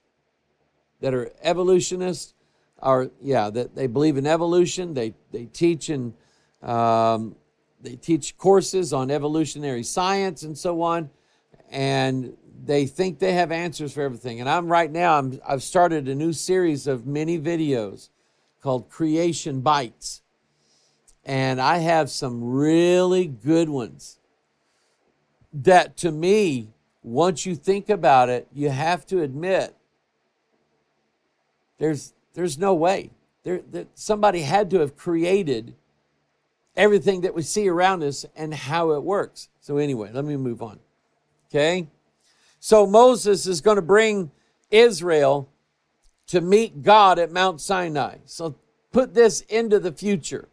that 1.01 1.15
are 1.15 1.31
evolutionists 1.43 2.35
are 2.83 3.11
yeah 3.21 3.51
that 3.51 3.75
they 3.75 3.87
believe 3.87 4.17
in 4.17 4.27
evolution 4.27 4.95
they 4.95 5.15
they 5.33 5.45
teach 5.45 5.91
in 5.91 6.15
um, 6.63 7.37
they 7.81 7.95
teach 7.95 8.37
courses 8.39 8.93
on 8.93 9.11
evolutionary 9.11 9.83
science 9.83 10.43
and 10.43 10.57
so 10.57 10.81
on 10.81 11.11
and 11.71 12.37
they 12.63 12.87
think 12.87 13.19
they 13.19 13.33
have 13.33 13.51
answers 13.53 13.93
for 13.93 14.03
everything 14.03 14.41
and 14.41 14.49
i'm 14.49 14.69
right 14.69 14.91
now 14.91 15.19
I'm, 15.19 15.41
i've 15.47 15.63
started 15.63 16.09
a 16.09 16.15
new 16.15 16.33
series 16.33 16.87
of 16.87 17.07
mini 17.07 17.39
videos 17.39 18.09
called 18.61 18.91
creation 18.91 19.61
bites 19.61 20.23
and 21.25 21.61
I 21.61 21.79
have 21.79 22.11
some 22.11 22.43
really 22.43 23.27
good 23.27 23.69
ones 23.69 24.19
that 25.53 25.97
to 25.99 26.11
me, 26.11 26.69
once 27.03 27.45
you 27.45 27.55
think 27.55 27.89
about 27.89 28.29
it, 28.29 28.49
you 28.53 28.71
have 28.71 29.07
to 29.07 29.23
admit 29.23 29.75
there's, 31.79 32.15
there's 32.35 32.59
no 32.59 32.75
way. 32.75 33.11
There, 33.43 33.63
that 33.71 33.89
somebody 33.95 34.43
had 34.43 34.71
to 34.71 34.81
have 34.81 34.97
created 34.97 35.75
everything 36.77 37.23
that 37.23 37.35
we 37.35 37.43
see 37.43 37.69
around 37.69 38.03
us 38.03 38.27
and 38.37 38.53
how 38.53 38.91
it 38.91 39.03
works. 39.03 39.49
So, 39.61 39.79
anyway, 39.79 40.11
let 40.13 40.25
me 40.25 40.37
move 40.37 40.63
on. 40.63 40.79
Okay? 41.49 41.89
So, 42.61 42.87
Moses 42.87 43.47
is 43.47 43.61
going 43.61 43.77
to 43.77 43.83
bring 43.83 44.31
Israel 44.71 45.49
to 46.29 46.41
meet 46.41 46.83
God 46.83 47.19
at 47.19 47.33
Mount 47.33 47.61
Sinai. 47.61 48.19
So, 48.27 48.55
put 48.93 49.15
this 49.15 49.41
into 49.43 49.81
the 49.81 49.93
future. 49.93 50.49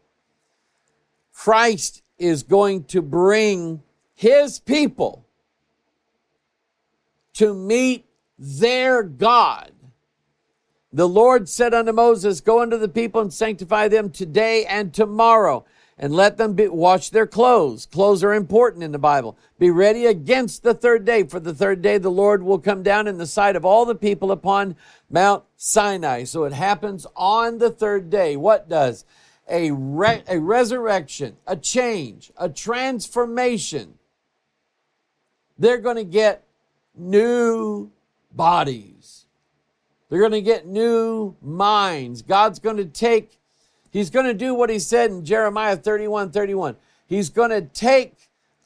Christ 1.34 2.02
is 2.18 2.44
going 2.44 2.86
to 2.86 3.02
bring 3.02 3.84
his 4.16 4.58
people 4.58 5.26
to 7.34 7.54
meet 7.54 8.06
their 8.40 9.04
God. 9.04 9.72
The 10.92 11.08
Lord 11.08 11.48
said 11.48 11.74
unto 11.74 11.92
Moses, 11.92 12.42
Go 12.42 12.62
unto 12.62 12.78
the 12.78 12.88
people 12.88 13.22
and 13.22 13.32
sanctify 13.32 13.90
them 13.90 14.10
today 14.10 14.66
and 14.66 14.94
tomorrow, 14.94 15.66
and 15.98 16.14
let 16.14 16.38
them 16.38 16.54
be, 16.54 16.68
wash 16.68 17.10
their 17.10 17.28
clothes. 17.28 17.86
Clothes 17.86 18.24
are 18.24 18.34
important 18.34 18.84
in 18.84 18.92
the 18.92 19.00
Bible. 19.00 19.38
Be 19.58 19.72
ready 19.72 20.06
against 20.06 20.64
the 20.64 20.74
third 20.74 21.06
day, 21.06 21.24
for 21.24 21.40
the 21.40 21.54
third 21.54 21.82
day 21.82 21.98
the 21.98 22.12
Lord 22.12 22.44
will 22.44 22.60
come 22.60 22.84
down 22.84 23.08
in 23.08 23.18
the 23.18 23.26
sight 23.26 23.56
of 23.56 23.66
all 23.66 23.86
the 23.86 23.96
people 23.96 24.32
upon 24.32 24.76
Mount 25.10 25.44
Sinai. 25.56 26.24
So 26.24 26.44
it 26.44 26.54
happens 26.54 27.08
on 27.16 27.58
the 27.58 27.72
third 27.72 28.10
day. 28.10 28.36
What 28.36 28.70
does? 28.70 29.06
a, 29.50 29.72
re- 29.72 30.24
a 30.28 30.40
resurrection, 30.40 31.38
a 31.46 31.56
change, 31.56 32.32
a 32.38 32.50
transformation. 32.50 33.94
They're 35.58 35.78
going 35.80 35.96
to 35.98 36.04
get 36.04 36.44
new 36.96 37.92
bodies. 38.32 39.26
They're 40.10 40.20
going 40.20 40.32
to 40.32 40.42
get 40.42 40.68
new 40.68 41.36
minds. 41.42 42.22
God's 42.22 42.60
going 42.60 42.78
to 42.78 42.86
take, 42.86 43.37
He's 43.98 44.12
going 44.12 44.28
to 44.28 44.34
do 44.36 44.54
what 44.54 44.70
He 44.70 44.78
said 44.78 45.10
in 45.10 45.26
Jeremiah 45.26 45.76
31 45.76 46.30
31. 46.30 46.76
He's 47.08 47.30
going 47.30 47.50
to 47.50 47.62
take 47.62 48.14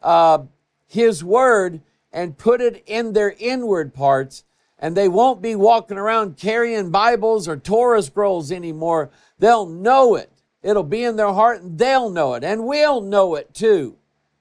uh, 0.01 0.39
His 0.87 1.23
word 1.23 1.79
and 2.11 2.37
put 2.37 2.59
it 2.59 2.83
in 2.85 3.13
their 3.13 3.33
inward 3.39 3.93
parts, 3.93 4.43
and 4.77 4.97
they 4.97 5.07
won't 5.07 5.41
be 5.41 5.55
walking 5.55 5.97
around 5.97 6.35
carrying 6.35 6.91
Bibles 6.91 7.47
or 7.47 7.55
Torah 7.55 8.03
scrolls 8.03 8.51
anymore. 8.51 9.09
They'll 9.39 9.65
know 9.65 10.15
it. 10.15 10.29
It'll 10.63 10.83
be 10.83 11.05
in 11.05 11.15
their 11.15 11.31
heart 11.31 11.61
and 11.61 11.77
they'll 11.77 12.09
know 12.09 12.33
it 12.33 12.43
and 12.43 12.65
we'll 12.65 12.99
know 12.99 13.35
it 13.35 13.53
too. 13.53 13.95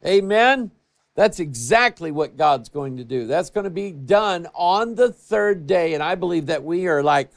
Amen. 0.05 0.73
That's 1.15 1.39
exactly 1.39 2.11
what 2.11 2.37
God's 2.37 2.69
going 2.69 2.97
to 2.97 3.05
do. 3.05 3.27
That's 3.27 3.51
going 3.51 3.65
to 3.65 3.71
be 3.71 3.93
done 3.93 4.49
on 4.55 4.97
the 4.97 5.13
third 5.13 5.67
day. 5.67 5.95
And 5.95 6.03
I 6.03 6.17
believe 6.17 6.47
that 6.47 6.65
we 6.65 6.89
are 6.89 7.03
like 7.03 7.31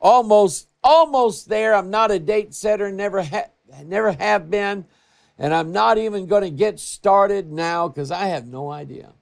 almost, 0.00 0.68
almost 0.86 1.48
there. 1.48 1.74
I'm 1.74 1.90
not 1.90 2.12
a 2.12 2.18
date 2.18 2.54
setter, 2.54 2.92
never, 2.92 3.22
ha- 3.22 3.50
never 3.84 4.12
have 4.12 4.48
been. 4.48 4.86
And 5.36 5.52
I'm 5.52 5.72
not 5.72 5.98
even 5.98 6.26
going 6.26 6.44
to 6.44 6.50
get 6.50 6.78
started 6.78 7.50
now 7.50 7.88
because 7.88 8.10
I 8.10 8.26
have 8.26 8.46
no 8.46 8.70
idea 8.70 9.12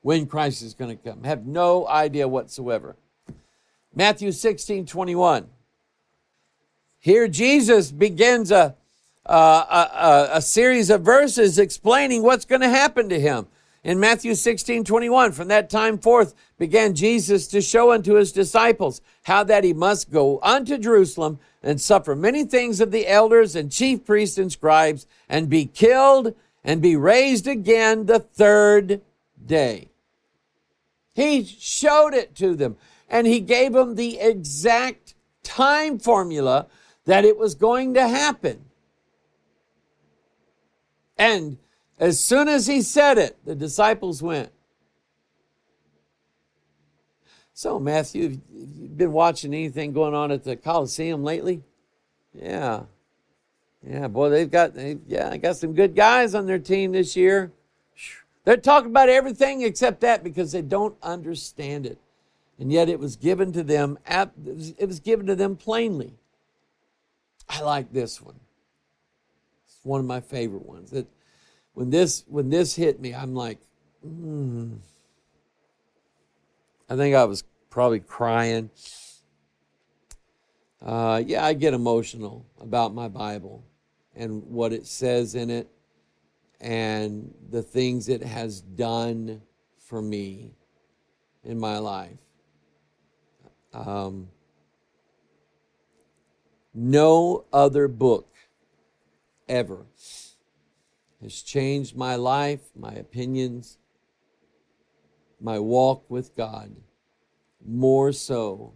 when 0.00 0.26
Christ 0.26 0.62
is 0.62 0.74
going 0.74 0.96
to 0.96 1.10
come. 1.10 1.24
Have 1.24 1.44
no 1.44 1.86
idea 1.86 2.28
whatsoever. 2.28 2.96
Matthew 3.94 4.30
16 4.30 4.86
21. 4.86 5.48
Here 7.00 7.28
Jesus 7.28 7.90
begins 7.90 8.50
a, 8.50 8.76
a, 9.26 9.34
a, 9.34 10.28
a 10.34 10.42
series 10.42 10.88
of 10.88 11.02
verses 11.02 11.58
explaining 11.58 12.22
what's 12.22 12.44
going 12.44 12.60
to 12.60 12.68
happen 12.68 13.08
to 13.08 13.20
him. 13.20 13.48
In 13.84 14.00
Matthew 14.00 14.34
16 14.34 14.84
21, 14.84 15.32
from 15.32 15.48
that 15.48 15.70
time 15.70 15.98
forth 15.98 16.34
began 16.58 16.94
Jesus 16.94 17.46
to 17.48 17.60
show 17.60 17.92
unto 17.92 18.14
his 18.14 18.32
disciples 18.32 19.00
how 19.22 19.44
that 19.44 19.64
he 19.64 19.72
must 19.72 20.10
go 20.10 20.40
unto 20.42 20.78
Jerusalem 20.78 21.38
and 21.62 21.80
suffer 21.80 22.16
many 22.16 22.44
things 22.44 22.80
of 22.80 22.90
the 22.90 23.06
elders 23.06 23.54
and 23.54 23.70
chief 23.70 24.04
priests 24.04 24.38
and 24.38 24.50
scribes 24.50 25.06
and 25.28 25.48
be 25.48 25.66
killed 25.66 26.34
and 26.64 26.82
be 26.82 26.96
raised 26.96 27.46
again 27.46 28.06
the 28.06 28.18
third 28.18 29.00
day. 29.44 29.90
He 31.14 31.44
showed 31.44 32.14
it 32.14 32.34
to 32.36 32.54
them 32.54 32.76
and 33.08 33.26
he 33.26 33.40
gave 33.40 33.72
them 33.72 33.94
the 33.94 34.18
exact 34.18 35.14
time 35.42 35.98
formula 35.98 36.66
that 37.04 37.24
it 37.24 37.38
was 37.38 37.54
going 37.54 37.94
to 37.94 38.06
happen. 38.06 38.64
And 41.16 41.58
as 41.98 42.20
soon 42.20 42.48
as 42.48 42.66
he 42.66 42.82
said 42.82 43.18
it, 43.18 43.36
the 43.44 43.54
disciples 43.54 44.22
went. 44.22 44.50
So, 47.52 47.80
Matthew, 47.80 48.22
have 48.22 48.38
you 48.52 48.88
been 48.88 49.12
watching 49.12 49.52
anything 49.52 49.92
going 49.92 50.14
on 50.14 50.30
at 50.30 50.44
the 50.44 50.54
Coliseum 50.54 51.24
lately? 51.24 51.62
Yeah. 52.32 52.82
Yeah, 53.84 54.08
boy, 54.08 54.28
they've 54.30 54.50
got, 54.50 54.74
they, 54.74 54.98
yeah, 55.06 55.36
got 55.36 55.56
some 55.56 55.74
good 55.74 55.96
guys 55.96 56.34
on 56.34 56.46
their 56.46 56.58
team 56.58 56.92
this 56.92 57.16
year. 57.16 57.52
They're 58.44 58.56
talking 58.56 58.90
about 58.90 59.08
everything 59.08 59.62
except 59.62 60.00
that 60.00 60.24
because 60.24 60.52
they 60.52 60.62
don't 60.62 60.96
understand 61.02 61.84
it. 61.84 61.98
And 62.58 62.72
yet 62.72 62.88
it 62.88 62.98
was 62.98 63.16
given 63.16 63.52
to 63.52 63.62
them, 63.62 63.98
it 64.08 64.86
was 64.86 65.00
given 65.00 65.26
to 65.26 65.36
them 65.36 65.56
plainly. 65.56 66.14
I 67.48 67.62
like 67.62 67.92
this 67.92 68.20
one. 68.20 68.38
It's 69.66 69.78
one 69.84 70.00
of 70.00 70.06
my 70.06 70.20
favorite 70.20 70.66
ones. 70.66 70.90
That 70.90 71.06
when 71.78 71.90
this 71.90 72.24
when 72.26 72.50
this 72.50 72.74
hit 72.74 73.00
me, 73.00 73.14
I'm 73.14 73.36
like, 73.36 73.60
hmm. 74.02 74.78
I 76.90 76.96
think 76.96 77.14
I 77.14 77.24
was 77.24 77.44
probably 77.70 78.00
crying. 78.00 78.70
Uh, 80.84 81.22
yeah, 81.24 81.44
I 81.44 81.52
get 81.52 81.74
emotional 81.74 82.44
about 82.60 82.94
my 82.94 83.06
Bible 83.06 83.62
and 84.16 84.42
what 84.48 84.72
it 84.72 84.86
says 84.86 85.36
in 85.36 85.50
it 85.50 85.68
and 86.60 87.32
the 87.48 87.62
things 87.62 88.08
it 88.08 88.24
has 88.24 88.60
done 88.60 89.40
for 89.78 90.02
me 90.02 90.50
in 91.44 91.60
my 91.60 91.78
life. 91.78 92.18
Um, 93.72 94.30
no 96.74 97.44
other 97.52 97.86
book 97.86 98.34
ever 99.48 99.86
has 101.22 101.42
changed 101.42 101.96
my 101.96 102.14
life, 102.14 102.70
my 102.76 102.92
opinions, 102.92 103.78
my 105.40 105.58
walk 105.58 106.08
with 106.08 106.34
God 106.36 106.74
more 107.64 108.12
so 108.12 108.74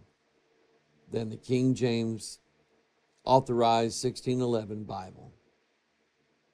than 1.11 1.29
the 1.29 1.37
King 1.37 1.73
James 1.73 2.39
authorized 3.23 4.03
1611 4.03 4.83
Bible. 4.83 5.31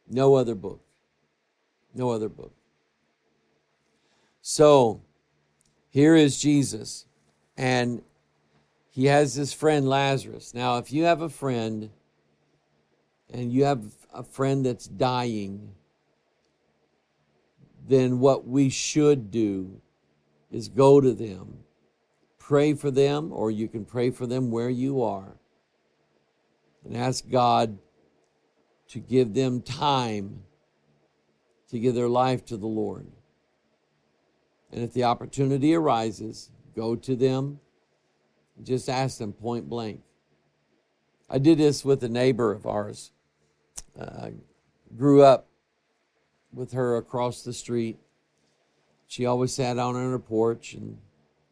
No 0.07 0.35
other 0.35 0.55
book. 0.55 0.81
No 1.93 2.11
other 2.11 2.29
book. 2.29 2.53
So 4.41 5.01
here 5.89 6.15
is 6.15 6.39
Jesus, 6.39 7.05
and 7.57 8.01
he 8.89 9.05
has 9.05 9.33
his 9.35 9.53
friend 9.53 9.87
Lazarus. 9.87 10.53
Now, 10.53 10.77
if 10.77 10.91
you 10.91 11.03
have 11.03 11.21
a 11.21 11.29
friend 11.29 11.89
and 13.31 13.51
you 13.51 13.63
have 13.65 13.83
a 14.13 14.23
friend 14.23 14.65
that's 14.65 14.87
dying, 14.87 15.75
then 17.89 18.19
what 18.19 18.47
we 18.47 18.69
should 18.69 19.31
do 19.31 19.81
is 20.51 20.69
go 20.69 21.01
to 21.01 21.11
them, 21.11 21.57
pray 22.37 22.73
for 22.73 22.91
them, 22.91 23.31
or 23.33 23.51
you 23.51 23.67
can 23.67 23.83
pray 23.83 24.11
for 24.11 24.25
them 24.25 24.51
where 24.51 24.69
you 24.69 25.01
are, 25.01 25.35
and 26.85 26.95
ask 26.95 27.27
God 27.29 27.77
to 28.89 28.99
give 28.99 29.33
them 29.33 29.61
time 29.61 30.43
to 31.69 31.79
give 31.79 31.95
their 31.95 32.09
life 32.09 32.45
to 32.45 32.57
the 32.57 32.67
Lord. 32.67 33.07
And 34.71 34.83
if 34.83 34.93
the 34.93 35.03
opportunity 35.03 35.73
arises, 35.73 36.51
go 36.75 36.95
to 36.95 37.15
them, 37.15 37.59
just 38.63 38.89
ask 38.89 39.17
them 39.17 39.33
point 39.33 39.69
blank. 39.69 40.01
I 41.29 41.37
did 41.37 41.57
this 41.57 41.85
with 41.85 42.03
a 42.03 42.09
neighbor 42.09 42.51
of 42.51 42.65
ours. 42.65 43.11
Uh, 43.99 44.29
grew 44.97 45.21
up 45.21 45.48
with 46.53 46.71
her 46.73 46.97
across 46.97 47.43
the 47.43 47.53
street. 47.53 47.99
She 49.07 49.25
always 49.25 49.53
sat 49.53 49.77
out 49.77 49.95
on 49.95 50.11
her 50.11 50.19
porch 50.19 50.73
and 50.73 50.97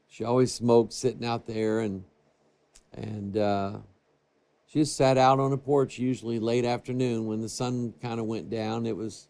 she 0.07 0.23
always 0.23 0.53
smoked 0.53 0.93
sitting 0.93 1.25
out 1.25 1.47
there 1.47 1.79
and 1.79 2.03
and 2.93 3.37
uh, 3.37 3.77
she 4.65 4.79
just 4.79 4.97
sat 4.97 5.17
out 5.17 5.39
on 5.39 5.51
the 5.51 5.57
porch 5.57 5.99
usually 5.99 6.39
late 6.39 6.65
afternoon 6.65 7.25
when 7.25 7.41
the 7.41 7.49
sun 7.49 7.93
kind 8.01 8.19
of 8.19 8.25
went 8.25 8.49
down. 8.49 8.85
It 8.85 8.95
was, 8.95 9.27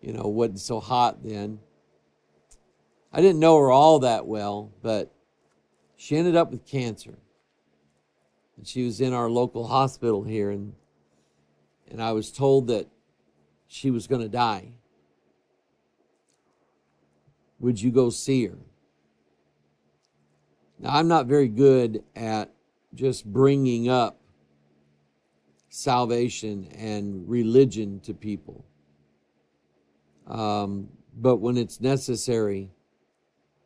you 0.00 0.12
know, 0.12 0.22
wasn't 0.22 0.60
so 0.60 0.80
hot 0.80 1.22
then. 1.22 1.58
I 3.12 3.20
didn't 3.20 3.40
know 3.40 3.58
her 3.58 3.70
all 3.70 4.00
that 4.00 4.26
well, 4.26 4.72
but 4.82 5.12
she 5.96 6.16
ended 6.16 6.36
up 6.36 6.50
with 6.50 6.66
cancer. 6.66 7.18
And 8.56 8.66
she 8.66 8.84
was 8.84 9.00
in 9.00 9.12
our 9.12 9.28
local 9.28 9.66
hospital 9.66 10.22
here 10.22 10.50
and 10.50 10.74
and 11.90 12.02
I 12.02 12.12
was 12.12 12.32
told 12.32 12.68
that 12.68 12.88
she 13.68 13.90
was 13.90 14.06
going 14.06 14.22
to 14.22 14.28
die. 14.28 14.72
Would 17.60 17.80
you 17.80 17.90
go 17.90 18.10
see 18.10 18.46
her? 18.46 18.58
Now, 20.78 20.96
I'm 20.96 21.08
not 21.08 21.26
very 21.26 21.48
good 21.48 22.02
at 22.14 22.52
just 22.94 23.24
bringing 23.24 23.88
up 23.88 24.20
salvation 25.68 26.68
and 26.76 27.28
religion 27.28 28.00
to 28.00 28.14
people. 28.14 28.64
Um, 30.26 30.88
but 31.16 31.36
when 31.36 31.56
it's 31.56 31.80
necessary, 31.80 32.70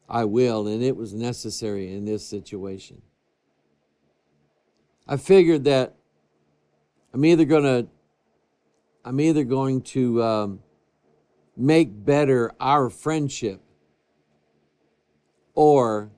I 0.09 0.24
will, 0.24 0.66
and 0.68 0.82
it 0.82 0.97
was 0.97 1.12
necessary 1.12 1.93
in 1.93 2.05
this 2.05 2.26
situation. 2.26 3.03
I 5.07 5.16
figured 5.16 5.64
that 5.64 5.95
I'm 7.12 7.24
either 7.24 7.45
to 7.47 7.89
I'm 9.05 9.20
either 9.20 9.45
going 9.45 9.82
to 9.82 10.22
um, 10.22 10.61
make 11.57 12.05
better 12.05 12.53
our 12.61 12.91
friendship 12.91 13.62
or 15.59 16.09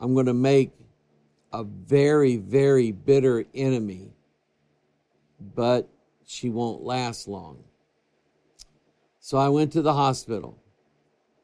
I'm 0.00 0.14
going 0.14 0.24
to 0.24 0.32
make 0.32 0.70
a 1.52 1.62
very, 1.62 2.36
very 2.38 2.90
bitter 2.90 3.44
enemy, 3.52 4.08
but 5.54 5.86
she 6.24 6.48
won't 6.48 6.80
last 6.80 7.28
long. 7.28 7.62
So 9.20 9.36
I 9.36 9.50
went 9.50 9.70
to 9.72 9.82
the 9.82 9.92
hospital 9.92 10.58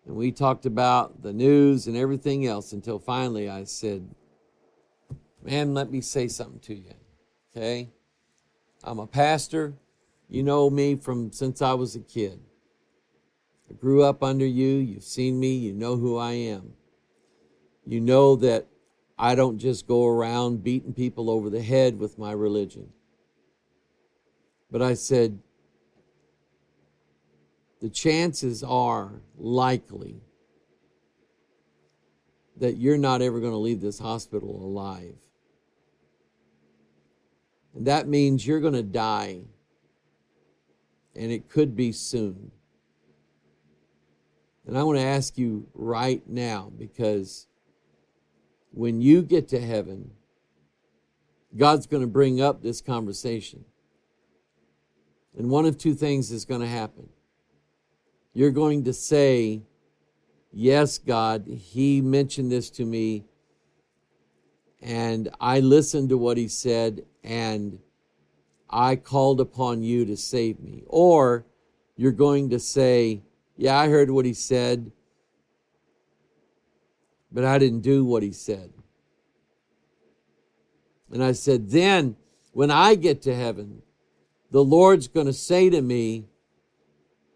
and 0.07 0.17
we 0.17 0.33
talked 0.33 0.65
about 0.65 1.21
the 1.21 1.35
news 1.35 1.89
and 1.89 1.95
everything 1.95 2.47
else 2.47 2.73
until 2.73 2.99
finally 2.99 3.51
I 3.51 3.65
said, 3.65 4.09
Man, 5.45 5.75
let 5.75 5.91
me 5.91 6.01
say 6.01 6.27
something 6.27 6.61
to 6.61 6.75
you. 6.75 6.95
Okay? 7.55 7.91
I'm 8.83 8.99
a 8.99 9.07
pastor. 9.07 9.75
You 10.27 10.43
know 10.43 10.71
me 10.71 10.97
from 10.97 11.33
since 11.33 11.61
I 11.61 11.75
was 11.75 11.97
a 11.97 12.01
kid. 12.01 12.41
I 13.71 13.75
grew 13.75 14.03
up 14.03 14.23
under 14.23 14.47
you. 14.47 14.77
You've 14.77 15.05
seen 15.05 15.39
me. 15.39 15.55
You 15.55 15.75
know 15.75 15.97
who 15.97 16.17
I 16.17 16.33
am. 16.33 16.73
You 17.89 18.03
know 18.03 18.37
that 18.37 18.67
I 19.19 19.35
don't 19.35 19.57
just 19.57 19.87
go 19.87 20.07
around 20.07 20.63
beating 20.63 20.93
people 20.93 21.31
over 21.31 21.49
the 21.49 21.63
head 21.63 21.99
with 21.99 22.19
my 22.19 22.33
religion. 22.33 22.91
But 24.71 24.83
I 24.83 24.93
said, 24.93 25.39
the 27.81 27.89
chances 27.89 28.63
are 28.63 29.23
likely 29.39 30.21
that 32.59 32.77
you're 32.77 32.99
not 32.99 33.23
ever 33.23 33.41
going 33.41 33.53
to 33.53 33.59
leave 33.59 33.81
this 33.81 33.99
hospital 33.99 34.51
alive. 34.51 35.17
And 37.75 37.87
that 37.87 38.07
means 38.07 38.47
you're 38.47 38.61
going 38.61 38.75
to 38.75 38.83
die, 38.83 39.41
and 41.17 41.33
it 41.33 41.49
could 41.49 41.75
be 41.75 41.93
soon. 41.93 42.51
And 44.67 44.77
I 44.77 44.83
want 44.83 44.99
to 44.99 45.05
ask 45.05 45.39
you 45.39 45.67
right 45.73 46.23
now 46.29 46.71
because 46.77 47.48
when 48.79 49.01
you 49.01 49.23
get 49.23 49.49
to 49.49 49.61
heaven, 49.61 50.09
God's 51.57 51.89
going 51.89 52.03
to 52.03 52.07
bring 52.07 52.41
up 52.41 52.63
this 52.63 52.81
conversation. 52.81 53.65
And 55.37 55.51
one 55.51 55.67
of 55.67 55.77
two 55.77 55.95
things 55.95 56.31
is 56.31 56.45
going 56.45 56.61
to 56.61 56.69
happen. 56.69 57.09
You're 58.35 58.53
going 58.53 58.85
to 58.85 58.93
say, 58.93 59.63
Yes, 60.53 60.97
God, 60.97 61.45
He 61.49 62.01
mentioned 62.01 62.53
this 62.53 62.71
to 62.71 62.85
me, 62.85 63.25
and 64.81 65.29
I 65.41 65.59
listened 65.59 66.11
to 66.11 66.17
what 66.17 66.37
He 66.37 66.47
said, 66.47 67.05
and 67.25 67.81
I 68.71 68.95
called 68.95 69.41
upon 69.41 69.83
you 69.83 70.05
to 70.05 70.17
save 70.17 70.61
me. 70.61 70.85
Or 70.87 71.45
you're 71.97 72.13
going 72.13 72.51
to 72.51 72.61
say, 72.61 73.23
yeah, 73.57 73.77
I 73.77 73.89
heard 73.89 74.09
what 74.09 74.25
he 74.25 74.35
said, 74.35 74.93
but 77.31 77.45
I 77.45 77.59
didn't 77.59 77.81
do 77.81 78.05
what 78.05 78.23
he 78.23 78.33
said. 78.33 78.73
And 81.11 81.23
I 81.23 81.33
said, 81.33 81.71
then 81.71 82.17
when 82.53 82.71
I 82.71 82.95
get 82.95 83.23
to 83.23 83.35
heaven, 83.35 83.83
the 84.51 84.65
Lord's 84.65 85.09
going 85.09 85.27
to 85.27 85.33
say 85.33 85.71
to 85.71 85.81
me, 85.81 86.27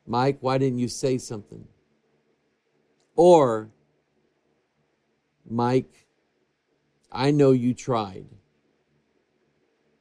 Mike, 0.07 0.39
why 0.41 0.59
didn't 0.59 0.79
you 0.79 0.89
say 0.89 1.19
something? 1.19 1.67
Or, 3.15 3.71
Mike, 5.49 6.07
I 7.11 7.31
know 7.31 7.53
you 7.53 7.75
tried, 7.75 8.27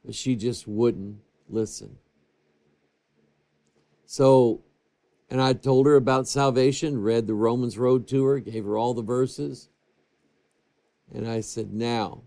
but 0.04 0.14
she 0.14 0.36
just 0.36 0.66
wouldn't 0.66 1.18
listen. 1.48 1.96
So 4.06 4.62
and 5.32 5.40
I 5.40 5.54
told 5.54 5.86
her 5.86 5.96
about 5.96 6.28
salvation, 6.28 7.00
read 7.00 7.26
the 7.26 7.32
Romans 7.32 7.78
Road 7.78 8.06
to 8.08 8.22
her, 8.26 8.38
gave 8.38 8.66
her 8.66 8.76
all 8.76 8.92
the 8.92 9.00
verses. 9.00 9.70
And 11.14 11.28
I 11.28 11.40
said, 11.40 11.72
Now, 11.72 12.22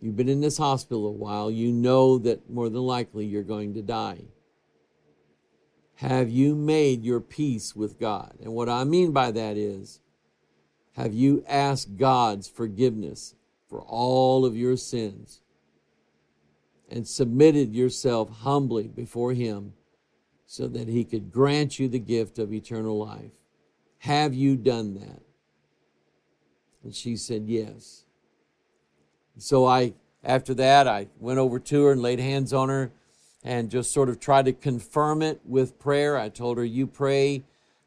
you've 0.00 0.16
been 0.16 0.28
in 0.28 0.40
this 0.40 0.58
hospital 0.58 1.06
a 1.06 1.12
while. 1.12 1.50
You 1.50 1.72
know 1.72 2.18
that 2.18 2.50
more 2.50 2.68
than 2.68 2.82
likely 2.82 3.26
you're 3.26 3.42
going 3.42 3.74
to 3.74 3.82
die. 3.82 4.24
Have 5.96 6.30
you 6.30 6.54
made 6.54 7.04
your 7.04 7.20
peace 7.20 7.76
with 7.76 8.00
God? 8.00 8.34
And 8.42 8.54
what 8.54 8.68
I 8.68 8.84
mean 8.84 9.12
by 9.12 9.30
that 9.32 9.56
is, 9.56 10.00
have 10.96 11.12
you 11.12 11.44
asked 11.46 11.96
God's 11.96 12.48
forgiveness 12.48 13.34
for 13.68 13.80
all 13.82 14.44
of 14.44 14.56
your 14.56 14.76
sins 14.76 15.40
and 16.90 17.06
submitted 17.06 17.74
yourself 17.74 18.30
humbly 18.30 18.88
before 18.88 19.34
Him? 19.34 19.74
so 20.50 20.66
that 20.66 20.88
he 20.88 21.04
could 21.04 21.30
grant 21.30 21.78
you 21.78 21.86
the 21.88 22.00
gift 22.00 22.36
of 22.40 22.52
eternal 22.52 22.98
life. 22.98 23.30
Have 23.98 24.34
you 24.34 24.56
done 24.56 24.94
that? 24.94 25.22
And 26.82 26.94
she 26.94 27.16
said, 27.16 27.44
Yes. 27.46 28.04
So 29.38 29.66
I, 29.66 29.94
after 30.22 30.54
that, 30.54 30.86
I 30.86 31.08
went 31.18 31.38
over 31.38 31.58
to 31.58 31.84
her 31.84 31.92
and 31.92 32.02
laid 32.02 32.20
hands 32.20 32.52
on 32.52 32.68
her 32.68 32.90
and 33.42 33.70
just 33.70 33.92
sort 33.92 34.08
of 34.08 34.20
tried 34.20 34.44
to 34.46 34.52
confirm 34.52 35.22
it 35.22 35.40
with 35.44 35.78
prayer. 35.78 36.18
I 36.18 36.28
told 36.28 36.58
her, 36.58 36.64
You 36.64 36.86
pray. 36.86 37.42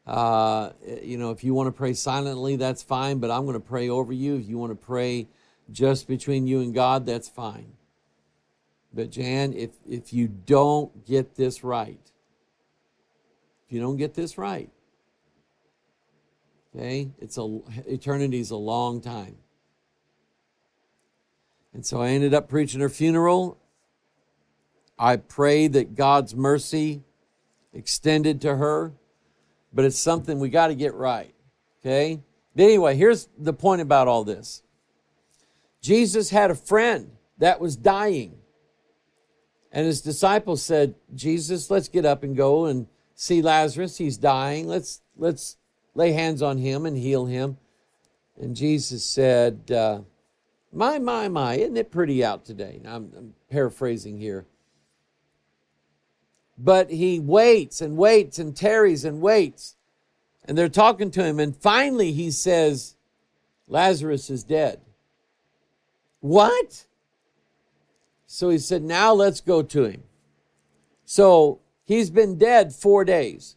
Uh, 0.06 0.70
you 1.02 1.16
know, 1.16 1.30
if 1.30 1.42
you 1.42 1.54
want 1.54 1.66
to 1.66 1.72
pray 1.72 1.94
silently, 1.94 2.56
that's 2.56 2.82
fine, 2.82 3.18
but 3.18 3.30
I'm 3.30 3.44
going 3.44 3.54
to 3.54 3.60
pray 3.60 3.88
over 3.88 4.12
you. 4.12 4.36
If 4.36 4.46
you 4.46 4.58
want 4.58 4.70
to 4.70 4.86
pray 4.86 5.28
just 5.72 6.06
between 6.06 6.46
you 6.46 6.60
and 6.60 6.74
God, 6.74 7.06
that's 7.06 7.28
fine. 7.28 7.72
But 8.92 9.10
Jan, 9.10 9.54
if, 9.54 9.70
if 9.88 10.12
you 10.12 10.28
don't 10.28 11.06
get 11.06 11.34
this 11.36 11.64
right, 11.64 11.98
if 13.66 13.72
you 13.72 13.80
don't 13.80 13.96
get 13.96 14.14
this 14.14 14.36
right. 14.36 14.70
Okay? 16.74 17.10
It's 17.18 17.38
a 17.38 17.60
eternity 17.86 18.40
is 18.40 18.50
a 18.50 18.56
long 18.56 19.00
time. 19.00 19.36
And 21.72 21.84
so 21.84 22.00
I 22.00 22.10
ended 22.10 22.34
up 22.34 22.48
preaching 22.48 22.80
her 22.80 22.88
funeral. 22.88 23.58
I 24.98 25.16
pray 25.16 25.66
that 25.68 25.96
God's 25.96 26.34
mercy 26.34 27.02
extended 27.72 28.40
to 28.42 28.56
her, 28.56 28.92
but 29.72 29.84
it's 29.84 29.98
something 29.98 30.38
we 30.38 30.48
got 30.48 30.68
to 30.68 30.74
get 30.74 30.94
right. 30.94 31.34
Okay? 31.80 32.20
But 32.54 32.62
anyway, 32.62 32.96
here's 32.96 33.28
the 33.36 33.52
point 33.52 33.82
about 33.82 34.08
all 34.08 34.24
this 34.24 34.62
Jesus 35.80 36.30
had 36.30 36.50
a 36.50 36.54
friend 36.54 37.10
that 37.38 37.60
was 37.60 37.76
dying. 37.76 38.38
And 39.72 39.86
his 39.86 40.00
disciples 40.00 40.62
said, 40.62 40.94
Jesus, 41.16 41.68
let's 41.68 41.88
get 41.88 42.04
up 42.04 42.22
and 42.22 42.36
go 42.36 42.66
and 42.66 42.86
see 43.16 43.42
Lazarus, 43.42 43.98
he's 43.98 44.16
dying. 44.16 44.68
Let's 44.68 45.02
let's 45.16 45.56
lay 45.94 46.12
hands 46.12 46.42
on 46.42 46.58
him 46.58 46.86
and 46.86 46.96
heal 46.96 47.26
him. 47.26 47.58
And 48.40 48.56
Jesus 48.56 49.04
said, 49.04 49.70
uh, 49.70 50.00
"My, 50.72 50.98
my, 50.98 51.28
my! 51.28 51.54
Isn't 51.54 51.76
it 51.76 51.90
pretty 51.90 52.24
out 52.24 52.44
today?" 52.44 52.80
I'm, 52.84 53.12
I'm 53.16 53.34
paraphrasing 53.50 54.18
here. 54.18 54.46
But 56.56 56.90
he 56.90 57.18
waits 57.18 57.80
and 57.80 57.96
waits 57.96 58.38
and 58.38 58.56
tarries 58.56 59.04
and 59.04 59.20
waits, 59.20 59.76
and 60.44 60.56
they're 60.56 60.68
talking 60.68 61.10
to 61.12 61.24
him, 61.24 61.38
and 61.40 61.56
finally 61.56 62.12
he 62.12 62.30
says, 62.30 62.96
"Lazarus 63.68 64.30
is 64.30 64.44
dead." 64.44 64.80
What? 66.20 66.86
So 68.26 68.50
he 68.50 68.58
said, 68.58 68.82
"Now 68.82 69.12
let's 69.12 69.40
go 69.40 69.62
to 69.62 69.84
him." 69.84 70.02
So 71.04 71.60
He's 71.84 72.10
been 72.10 72.38
dead 72.38 72.74
four 72.74 73.04
days. 73.04 73.56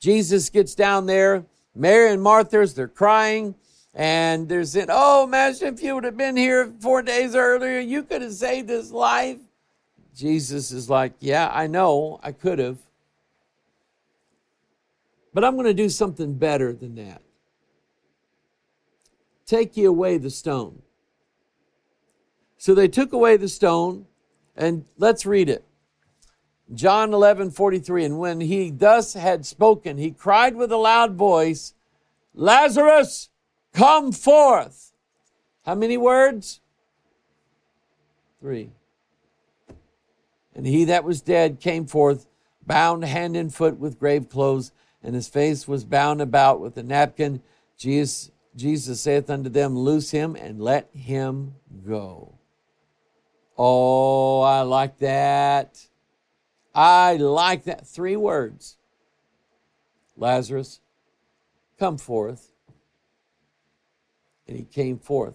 Jesus 0.00 0.50
gets 0.50 0.74
down 0.74 1.06
there. 1.06 1.44
Mary 1.74 2.12
and 2.12 2.22
Martha's, 2.22 2.74
they're 2.74 2.88
crying. 2.88 3.54
And 3.94 4.48
they're 4.48 4.64
saying, 4.64 4.86
Oh, 4.88 5.24
imagine 5.24 5.74
if 5.74 5.82
you 5.82 5.94
would 5.94 6.04
have 6.04 6.16
been 6.16 6.36
here 6.36 6.72
four 6.80 7.02
days 7.02 7.34
earlier, 7.34 7.80
you 7.80 8.02
could 8.02 8.22
have 8.22 8.32
saved 8.32 8.68
his 8.68 8.92
life. 8.92 9.38
Jesus 10.14 10.70
is 10.70 10.88
like, 10.88 11.14
Yeah, 11.20 11.50
I 11.52 11.66
know, 11.66 12.20
I 12.22 12.32
could 12.32 12.58
have. 12.58 12.78
But 15.32 15.44
I'm 15.44 15.54
going 15.54 15.66
to 15.66 15.74
do 15.74 15.88
something 15.88 16.34
better 16.34 16.72
than 16.72 16.94
that. 16.96 17.22
Take 19.46 19.76
you 19.76 19.88
away 19.88 20.18
the 20.18 20.30
stone. 20.30 20.82
So 22.58 22.74
they 22.74 22.88
took 22.88 23.12
away 23.12 23.36
the 23.36 23.48
stone, 23.48 24.06
and 24.56 24.84
let's 24.98 25.24
read 25.24 25.48
it. 25.48 25.64
John 26.72 27.12
11, 27.12 27.50
43. 27.50 28.04
And 28.04 28.18
when 28.18 28.40
he 28.40 28.70
thus 28.70 29.14
had 29.14 29.44
spoken, 29.44 29.98
he 29.98 30.10
cried 30.10 30.56
with 30.56 30.70
a 30.70 30.76
loud 30.76 31.14
voice, 31.14 31.74
Lazarus, 32.34 33.28
come 33.72 34.12
forth. 34.12 34.92
How 35.64 35.74
many 35.74 35.96
words? 35.96 36.60
Three. 38.40 38.70
And 40.54 40.66
he 40.66 40.84
that 40.84 41.04
was 41.04 41.20
dead 41.20 41.60
came 41.60 41.86
forth, 41.86 42.26
bound 42.66 43.04
hand 43.04 43.36
and 43.36 43.52
foot 43.52 43.78
with 43.78 43.98
grave 43.98 44.28
clothes, 44.28 44.72
and 45.02 45.14
his 45.14 45.28
face 45.28 45.66
was 45.66 45.84
bound 45.84 46.20
about 46.20 46.60
with 46.60 46.76
a 46.76 46.82
napkin. 46.82 47.42
Jesus, 47.76 48.30
Jesus 48.54 49.00
saith 49.00 49.30
unto 49.30 49.48
them, 49.48 49.78
Loose 49.78 50.10
him 50.10 50.36
and 50.36 50.60
let 50.60 50.88
him 50.94 51.54
go. 51.86 52.34
Oh, 53.56 54.40
I 54.40 54.62
like 54.62 54.98
that. 54.98 55.86
I 56.74 57.16
like 57.16 57.64
that. 57.64 57.86
Three 57.86 58.16
words 58.16 58.76
Lazarus, 60.16 60.80
come 61.78 61.98
forth. 61.98 62.52
And 64.46 64.56
he 64.56 64.64
came 64.64 64.98
forth. 64.98 65.34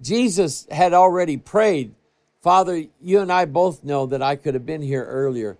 Jesus 0.00 0.66
had 0.70 0.92
already 0.92 1.36
prayed, 1.36 1.94
Father, 2.40 2.84
you 3.00 3.20
and 3.20 3.32
I 3.32 3.44
both 3.44 3.84
know 3.84 4.06
that 4.06 4.22
I 4.22 4.36
could 4.36 4.54
have 4.54 4.64
been 4.64 4.80
here 4.80 5.04
earlier, 5.04 5.58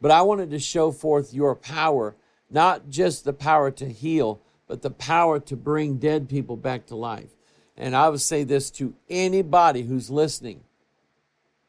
but 0.00 0.10
I 0.10 0.22
wanted 0.22 0.50
to 0.50 0.58
show 0.58 0.92
forth 0.92 1.34
your 1.34 1.56
power, 1.56 2.14
not 2.50 2.90
just 2.90 3.24
the 3.24 3.32
power 3.32 3.70
to 3.72 3.88
heal, 3.88 4.40
but 4.68 4.82
the 4.82 4.90
power 4.90 5.40
to 5.40 5.56
bring 5.56 5.96
dead 5.96 6.28
people 6.28 6.56
back 6.56 6.86
to 6.86 6.94
life. 6.94 7.30
And 7.76 7.96
I 7.96 8.08
would 8.08 8.20
say 8.20 8.44
this 8.44 8.70
to 8.72 8.94
anybody 9.08 9.82
who's 9.82 10.10
listening 10.10 10.62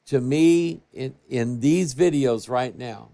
to 0.08 0.20
me 0.20 0.82
in, 0.94 1.16
in 1.30 1.60
these 1.60 1.96
videos 1.96 2.50
right 2.50 2.78
now. 2.78 3.10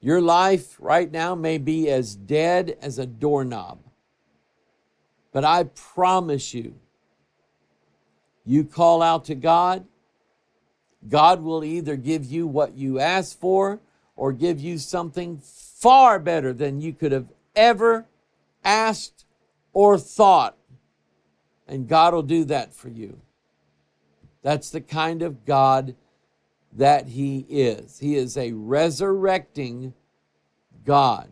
Your 0.00 0.20
life 0.20 0.76
right 0.78 1.10
now 1.10 1.34
may 1.34 1.58
be 1.58 1.90
as 1.90 2.14
dead 2.14 2.76
as 2.80 2.98
a 2.98 3.06
doorknob. 3.06 3.80
But 5.32 5.44
I 5.44 5.64
promise 5.64 6.54
you, 6.54 6.74
you 8.46 8.64
call 8.64 9.02
out 9.02 9.26
to 9.26 9.34
God, 9.34 9.84
God 11.08 11.42
will 11.42 11.62
either 11.62 11.96
give 11.96 12.24
you 12.24 12.46
what 12.46 12.74
you 12.74 12.98
ask 12.98 13.38
for 13.38 13.80
or 14.16 14.32
give 14.32 14.58
you 14.60 14.78
something 14.78 15.38
far 15.38 16.18
better 16.18 16.52
than 16.52 16.80
you 16.80 16.92
could 16.92 17.12
have 17.12 17.28
ever 17.54 18.06
asked 18.64 19.24
or 19.72 19.98
thought. 19.98 20.56
And 21.66 21.86
God 21.86 22.14
will 22.14 22.22
do 22.22 22.44
that 22.46 22.74
for 22.74 22.88
you. 22.88 23.20
That's 24.42 24.70
the 24.70 24.80
kind 24.80 25.22
of 25.22 25.44
God 25.44 25.94
that 26.72 27.08
He 27.08 27.44
is. 27.48 27.98
He 27.98 28.16
is 28.16 28.36
a 28.36 28.52
resurrecting 28.52 29.94
God. 30.84 31.28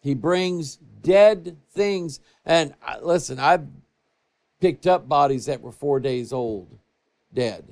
He 0.00 0.14
brings 0.14 0.76
dead 1.02 1.56
things. 1.72 2.20
And 2.44 2.74
uh, 2.86 2.96
listen, 3.02 3.38
I've 3.38 3.66
picked 4.60 4.86
up 4.86 5.08
bodies 5.08 5.46
that 5.46 5.60
were 5.60 5.72
four 5.72 6.00
days 6.00 6.32
old, 6.32 6.68
dead. 7.32 7.64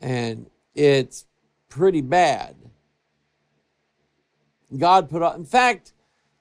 And 0.00 0.50
it's 0.74 1.26
pretty 1.68 2.00
bad. 2.00 2.56
God 4.76 5.10
put 5.10 5.22
in 5.34 5.44
fact, 5.44 5.92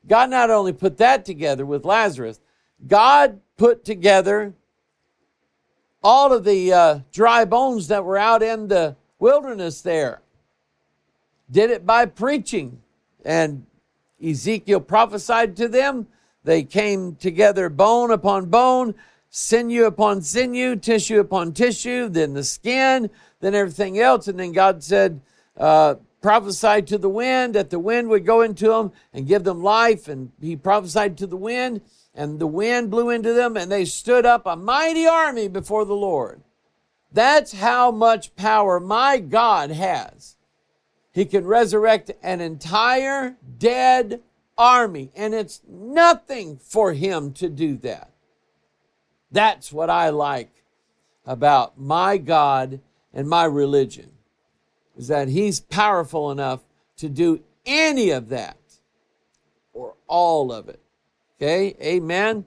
God 0.07 0.29
not 0.29 0.49
only 0.49 0.73
put 0.73 0.97
that 0.97 1.25
together 1.25 1.65
with 1.65 1.85
Lazarus, 1.85 2.39
God 2.87 3.41
put 3.57 3.85
together 3.85 4.53
all 6.03 6.33
of 6.33 6.43
the 6.43 6.73
uh, 6.73 6.99
dry 7.11 7.45
bones 7.45 7.87
that 7.89 8.03
were 8.03 8.17
out 8.17 8.41
in 8.41 8.67
the 8.67 8.95
wilderness 9.19 9.81
there. 9.81 10.21
Did 11.49 11.69
it 11.69 11.85
by 11.85 12.05
preaching. 12.05 12.81
And 13.23 13.65
Ezekiel 14.23 14.81
prophesied 14.81 15.55
to 15.57 15.67
them. 15.67 16.07
They 16.43 16.63
came 16.63 17.15
together 17.15 17.69
bone 17.69 18.09
upon 18.11 18.47
bone, 18.47 18.95
sinew 19.29 19.85
upon 19.85 20.21
sinew, 20.21 20.75
tissue 20.75 21.19
upon 21.19 21.53
tissue, 21.53 22.09
then 22.09 22.33
the 22.33 22.43
skin, 22.43 23.09
then 23.41 23.53
everything 23.53 23.99
else. 23.99 24.27
And 24.27 24.39
then 24.39 24.51
God 24.51 24.83
said, 24.83 25.21
uh, 25.57 25.95
prophesied 26.21 26.87
to 26.87 26.97
the 26.97 27.09
wind 27.09 27.55
that 27.55 27.69
the 27.69 27.79
wind 27.79 28.07
would 28.09 28.25
go 28.25 28.41
into 28.41 28.69
them 28.69 28.91
and 29.13 29.27
give 29.27 29.43
them 29.43 29.61
life. 29.61 30.07
And 30.07 30.31
he 30.41 30.55
prophesied 30.55 31.17
to 31.17 31.27
the 31.27 31.37
wind, 31.37 31.81
and 32.13 32.39
the 32.39 32.47
wind 32.47 32.91
blew 32.91 33.09
into 33.09 33.33
them, 33.33 33.55
and 33.55 33.71
they 33.71 33.85
stood 33.85 34.25
up 34.25 34.45
a 34.45 34.55
mighty 34.55 35.05
army 35.05 35.47
before 35.47 35.85
the 35.85 35.95
Lord. 35.95 36.41
That's 37.11 37.53
how 37.53 37.91
much 37.91 38.35
power 38.35 38.79
my 38.79 39.19
God 39.19 39.71
has. 39.71 40.37
He 41.13 41.25
can 41.25 41.45
resurrect 41.45 42.11
an 42.23 42.41
entire 42.41 43.35
dead 43.57 44.21
army, 44.57 45.11
and 45.15 45.33
it's 45.33 45.61
nothing 45.67 46.57
for 46.57 46.93
him 46.93 47.33
to 47.33 47.49
do 47.49 47.77
that. 47.77 48.11
That's 49.31 49.71
what 49.71 49.89
I 49.89 50.09
like 50.09 50.63
about 51.25 51.79
my 51.79 52.17
God 52.17 52.81
and 53.13 53.29
my 53.29 53.45
religion 53.45 54.11
is 54.97 55.07
that 55.07 55.29
he's 55.29 55.59
powerful 55.59 56.31
enough 56.31 56.61
to 56.97 57.09
do 57.09 57.41
any 57.65 58.09
of 58.09 58.29
that 58.29 58.57
or 59.73 59.95
all 60.07 60.51
of 60.51 60.69
it. 60.69 60.80
Okay, 61.41 61.75
amen. 61.81 62.45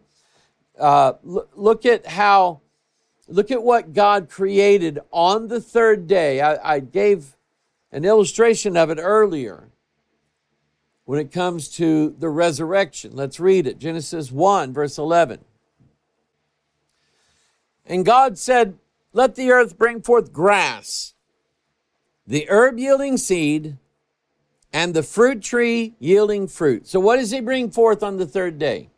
Uh, 0.79 1.15
look 1.25 1.85
at 1.85 2.07
how, 2.07 2.61
look 3.27 3.51
at 3.51 3.61
what 3.61 3.93
God 3.93 4.31
created 4.31 5.01
on 5.11 5.49
the 5.49 5.61
third 5.61 6.07
day. 6.07 6.41
I, 6.41 6.77
I 6.77 6.79
gave 6.79 7.37
an 7.91 8.05
illustration 8.05 8.77
of 8.77 8.91
it 8.91 8.99
earlier 9.01 9.69
when 11.07 11.19
it 11.19 11.33
comes 11.33 11.69
to 11.71 12.15
the 12.21 12.29
resurrection. 12.29 13.17
Let's 13.17 13.41
read 13.41 13.67
it 13.67 13.81
Genesis 13.81 14.31
1, 14.31 14.73
verse 14.73 14.97
11. 14.97 15.45
And 17.85 18.07
God 18.07 18.39
said, 18.39 18.79
Let 19.13 19.35
the 19.35 19.51
earth 19.51 19.77
bring 19.77 20.03
forth 20.03 20.33
grass 20.33 21.15
the 22.29 22.47
herb 22.49 22.79
yielding 22.79 23.17
seed, 23.17 23.77
and 24.75 24.93
the 24.93 25.05
fruit 25.05 25.41
tree 25.41 25.95
yielding 26.01 26.49
fruit. 26.49 26.89
So, 26.89 26.99
what 26.99 27.17
does 27.17 27.31
he 27.31 27.41
bring 27.41 27.71
forth 27.71 28.03
on 28.03 28.17
the 28.17 28.27
third 28.27 28.59
day? 28.59 28.91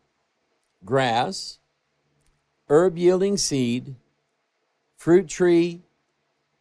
Grass, 0.84 1.58
herb 2.68 2.96
yielding 2.96 3.36
seed, 3.36 3.94
fruit 4.96 5.28
tree 5.28 5.82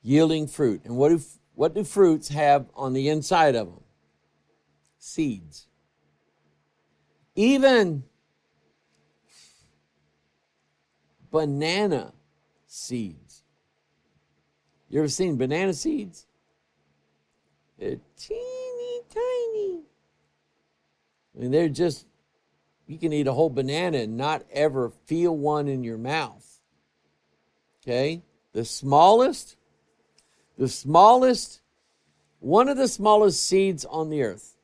yielding 0.04 0.48
fruit. 0.48 0.82
And 0.84 0.98
what 0.98 1.10
do, 1.10 1.22
what 1.54 1.74
do 1.74 1.86
fruits 1.86 2.28
have 2.28 2.68
on 2.76 2.92
the 2.92 3.08
inside 3.08 3.56
of 3.56 3.68
them? 3.68 3.84
Seeds. 5.00 5.68
Even 7.36 8.04
banana 11.32 12.14
seeds. 12.68 13.44
You 14.90 15.00
ever 15.00 15.08
seen 15.08 15.38
banana 15.38 15.74
seeds? 15.74 16.28
They're 17.80 17.98
teeny 18.18 19.02
tiny. 19.10 19.84
I 21.36 21.42
mean, 21.42 21.52
they're 21.52 21.70
just, 21.70 22.06
you 22.88 22.98
can 22.98 23.14
eat 23.14 23.28
a 23.28 23.34
whole 23.34 23.50
banana 23.50 24.00
and 24.00 24.18
not 24.18 24.46
ever 24.52 24.92
feel 25.06 25.36
one 25.36 25.68
in 25.68 25.84
your 25.84 25.98
mouth. 25.98 26.60
Okay? 27.84 28.24
The 28.54 28.66
smallest, 28.66 29.58
the 30.58 30.70
smallest, 30.70 31.62
one 32.40 32.70
of 32.70 32.78
the 32.78 32.88
smallest 32.88 33.46
seeds 33.46 33.86
on 33.86 34.10
the 34.10 34.24
earth. 34.24 34.56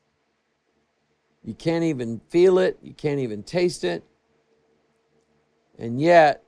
You 1.44 1.54
can't 1.54 1.84
even 1.84 2.20
feel 2.30 2.58
it, 2.58 2.78
you 2.82 2.94
can't 2.94 3.20
even 3.20 3.42
taste 3.42 3.84
it. 3.84 4.04
And 5.78 6.00
yet, 6.00 6.44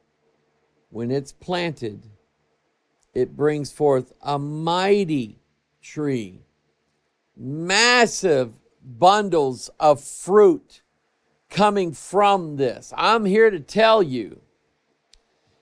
when 0.90 1.10
it's 1.10 1.32
planted, 1.32 2.06
it 3.14 3.36
brings 3.36 3.72
forth 3.72 4.12
a 4.22 4.38
mighty 4.38 5.40
tree 5.82 6.43
massive 7.36 8.52
bundles 8.82 9.70
of 9.80 10.02
fruit 10.02 10.82
coming 11.50 11.92
from 11.92 12.56
this. 12.56 12.92
I'm 12.96 13.24
here 13.24 13.50
to 13.50 13.60
tell 13.60 14.02
you 14.02 14.40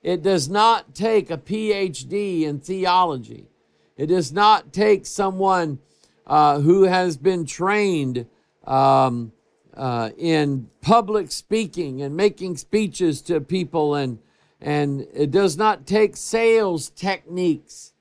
it 0.03 0.23
does 0.23 0.49
not 0.49 0.95
take 0.95 1.31
a 1.31 1.39
PhD 1.39 2.43
in 2.43 2.61
theology, 2.61 3.49
it 3.97 4.07
does 4.07 4.33
not 4.33 4.73
take 4.73 5.07
someone 5.07 5.79
uh, 6.27 6.61
who 6.61 6.85
has 6.85 7.17
been 7.17 7.45
trained. 7.47 8.27
Um, 8.65 9.33
uh, 9.75 10.11
in 10.19 10.69
public 10.81 11.33
speaking 11.33 12.03
and 12.03 12.15
making 12.15 12.57
speeches 12.57 13.23
to 13.23 13.41
people 13.41 13.95
and 13.95 14.19
and 14.61 15.09
it 15.13 15.31
does 15.33 15.57
not 15.57 15.87
take 15.87 16.17
sales 16.17 16.91
techniques 16.91 17.93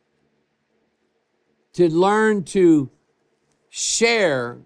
to 1.74 1.90
learn 1.90 2.44
to 2.44 2.90
share 3.74 4.60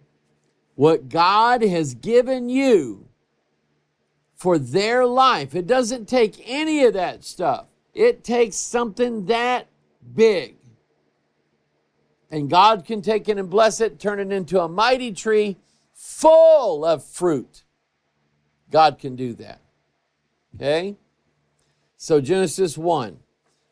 what 0.74 1.10
God 1.10 1.62
has 1.62 1.94
given 1.94 2.50
you 2.50 3.08
for 4.36 4.58
their 4.58 5.06
life. 5.06 5.56
It 5.56 5.68
doesn't 5.68 6.10
take 6.10 6.42
any 6.44 6.84
of 6.84 6.94
that 6.94 7.24
stuff, 7.24 7.68
it 7.94 8.24
takes 8.24 8.58
something 8.58 9.28
that 9.28 9.68
big. 10.14 10.56
And 12.32 12.50
God 12.50 12.84
can 12.84 13.02
take 13.02 13.30
it 13.30 13.38
and 13.38 13.50
bless 13.50 13.80
it, 13.80 14.00
turn 14.00 14.20
it 14.20 14.32
into 14.32 14.60
a 14.60 14.68
mighty 14.68 15.14
tree 15.14 15.56
full 15.94 16.84
of 16.84 17.04
fruit. 17.06 17.64
God 18.72 18.98
can 18.98 19.16
do 19.16 19.34
that. 19.36 19.62
Okay? 20.56 20.98
So 21.96 22.20
Genesis 22.20 22.78
1. 22.78 23.20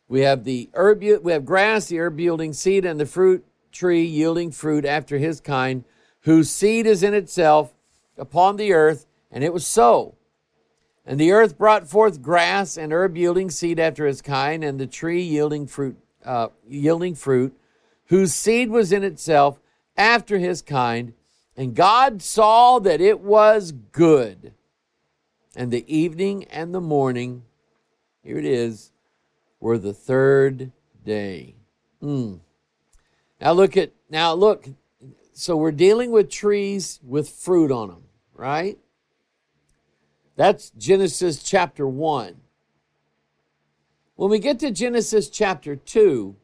We 0.07 0.21
have 0.21 0.43
the 0.43 0.69
herb, 0.75 1.01
we 1.01 1.31
have 1.31 1.43
grass, 1.43 1.87
the 1.87 1.99
herb 1.99 2.19
yielding 2.19 2.53
seed, 2.53 2.85
and 2.85 2.99
the 2.99 3.05
fruit 3.07 3.43
tree 3.73 4.03
yielding 4.03 4.51
fruit 4.51 4.85
after 4.85 5.17
his 5.17 5.41
kind, 5.41 5.83
whose 6.21 6.49
seed 6.49 6.85
is 6.85 7.03
in 7.03 7.13
itself 7.13 7.73
upon 8.17 8.55
the 8.55 8.71
earth, 8.71 9.05
and 9.31 9.43
it 9.43 9.51
was 9.51 9.67
so. 9.67 10.15
And 11.05 11.19
the 11.19 11.31
earth 11.31 11.57
brought 11.57 11.89
forth 11.89 12.21
grass 12.21 12.77
and 12.77 12.93
herb 12.93 13.17
yielding 13.17 13.49
seed 13.49 13.79
after 13.79 14.05
his 14.05 14.21
kind, 14.21 14.63
and 14.63 14.79
the 14.79 14.87
tree 14.87 15.21
yielding 15.21 15.67
fruit, 15.67 15.97
uh, 16.23 16.47
yielding 16.65 17.15
fruit, 17.15 17.57
whose 18.05 18.33
seed 18.33 18.69
was 18.69 18.93
in 18.93 19.03
itself 19.03 19.59
after 19.97 20.37
his 20.37 20.61
kind. 20.61 21.13
And 21.57 21.75
God 21.75 22.21
saw 22.21 22.79
that 22.79 23.01
it 23.01 23.19
was 23.19 23.71
good. 23.71 24.53
And 25.55 25.71
the 25.71 25.85
evening 25.93 26.45
and 26.45 26.73
the 26.73 26.81
morning, 26.81 27.43
here 28.23 28.37
it 28.37 28.45
is, 28.45 28.91
were 29.59 29.77
the 29.77 29.93
third 29.93 30.71
day. 31.03 31.55
Mm. 32.01 32.39
Now 33.43 33.51
look 33.51 33.75
at 33.75 33.91
now 34.09 34.33
look. 34.33 34.69
So 35.33 35.57
we're 35.57 35.73
dealing 35.73 36.11
with 36.11 36.29
trees 36.29 37.01
with 37.03 37.27
fruit 37.27 37.71
on 37.71 37.89
them, 37.89 38.03
right? 38.33 38.77
That's 40.37 40.69
Genesis 40.69 41.43
chapter 41.43 41.85
1. 41.85 42.37
When 44.15 44.29
we 44.29 44.39
get 44.39 44.59
to 44.59 44.71
Genesis 44.71 45.29
chapter 45.29 45.75
2, 45.75 46.37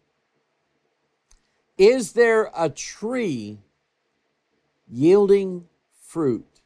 is 1.77 2.11
there 2.11 2.51
a 2.53 2.67
tree 2.69 3.59
yielding 4.91 5.67
fruit? 6.01 6.61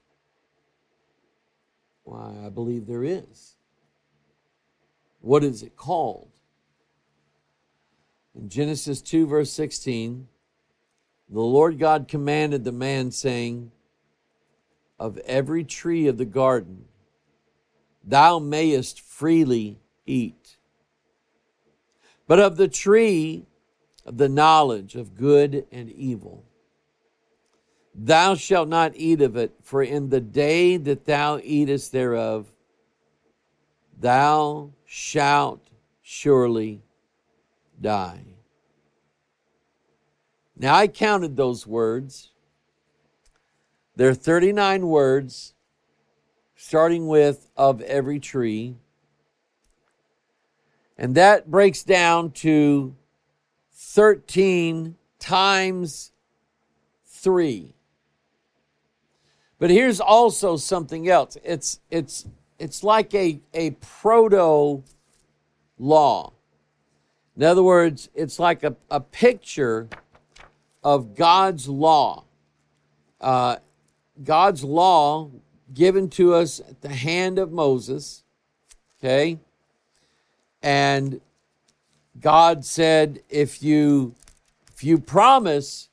Why, 2.05 2.33
I 2.43 2.49
believe 2.49 2.87
there 2.87 3.03
is. 3.03 3.55
What 5.21 5.43
is 5.43 5.61
it 5.61 5.75
called? 5.75 6.32
In 8.35 8.49
Genesis 8.49 9.01
2, 9.01 9.27
verse 9.27 9.51
16, 9.51 10.27
the 11.29 11.41
Lord 11.41 11.79
God 11.79 12.07
commanded 12.07 12.63
the 12.63 12.71
man, 12.71 13.11
saying, 13.11 13.71
Of 14.99 15.17
every 15.19 15.63
tree 15.63 16.07
of 16.07 16.17
the 16.17 16.25
garden 16.25 16.85
thou 18.03 18.39
mayest 18.39 19.01
freely 19.01 19.79
eat. 20.05 20.57
But 22.27 22.39
of 22.39 22.57
the 22.57 22.67
tree 22.67 23.45
of 24.05 24.17
the 24.17 24.29
knowledge 24.29 24.95
of 24.95 25.15
good 25.15 25.65
and 25.71 25.89
evil, 25.91 26.43
thou 27.93 28.35
shalt 28.35 28.67
not 28.67 28.93
eat 28.95 29.21
of 29.21 29.35
it, 29.37 29.53
for 29.61 29.83
in 29.83 30.09
the 30.09 30.21
day 30.21 30.77
that 30.77 31.05
thou 31.05 31.39
eatest 31.43 31.91
thereof, 31.91 32.47
thou 33.99 34.71
shalt 34.85 35.69
surely 36.01 36.81
die. 37.83 38.25
Now 40.57 40.75
I 40.75 40.87
counted 40.87 41.35
those 41.35 41.67
words. 41.67 42.31
There 43.95 44.09
are 44.09 44.15
39 44.15 44.87
words, 44.87 45.53
starting 46.55 47.07
with 47.07 47.49
of 47.55 47.81
every 47.81 48.19
tree. 48.19 48.75
And 50.97 51.15
that 51.15 51.51
breaks 51.51 51.83
down 51.83 52.31
to 52.31 52.95
13 53.73 54.95
times 55.19 56.11
3. 57.07 57.75
But 59.59 59.69
here's 59.69 59.99
also 59.99 60.57
something 60.57 61.07
else. 61.07 61.37
It's 61.43 61.79
it's 61.89 62.25
it's 62.59 62.83
like 62.83 63.13
a, 63.13 63.39
a 63.53 63.71
proto 63.71 64.83
law. 65.77 66.33
In 67.35 67.43
other 67.43 67.63
words, 67.63 68.09
it's 68.13 68.39
like 68.39 68.63
a, 68.63 68.75
a 68.91 68.99
picture 68.99 69.89
of 70.83 71.15
God's 71.15 71.67
law. 71.67 72.25
Uh, 73.19 73.57
God's 74.23 74.63
law 74.63 75.31
given 75.73 76.09
to 76.09 76.33
us 76.35 76.59
at 76.59 76.81
the 76.81 76.89
hand 76.89 77.39
of 77.39 77.51
Moses. 77.51 78.23
Okay? 78.99 79.39
And 80.61 81.21
God 82.19 82.63
said, 82.63 83.21
if 83.29 83.63
you 83.63 84.15
if 84.73 84.83
you 84.83 84.97
promise 84.97 85.89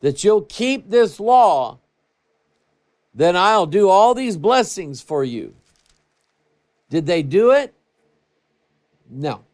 that 0.00 0.24
you'll 0.24 0.42
keep 0.42 0.90
this 0.90 1.18
law, 1.18 1.78
then 3.14 3.36
I'll 3.36 3.66
do 3.66 3.88
all 3.88 4.14
these 4.14 4.36
blessings 4.36 5.00
for 5.00 5.24
you. 5.24 5.54
Did 6.90 7.06
they 7.06 7.22
do 7.22 7.52
it? 7.52 7.74
No. 9.08 9.45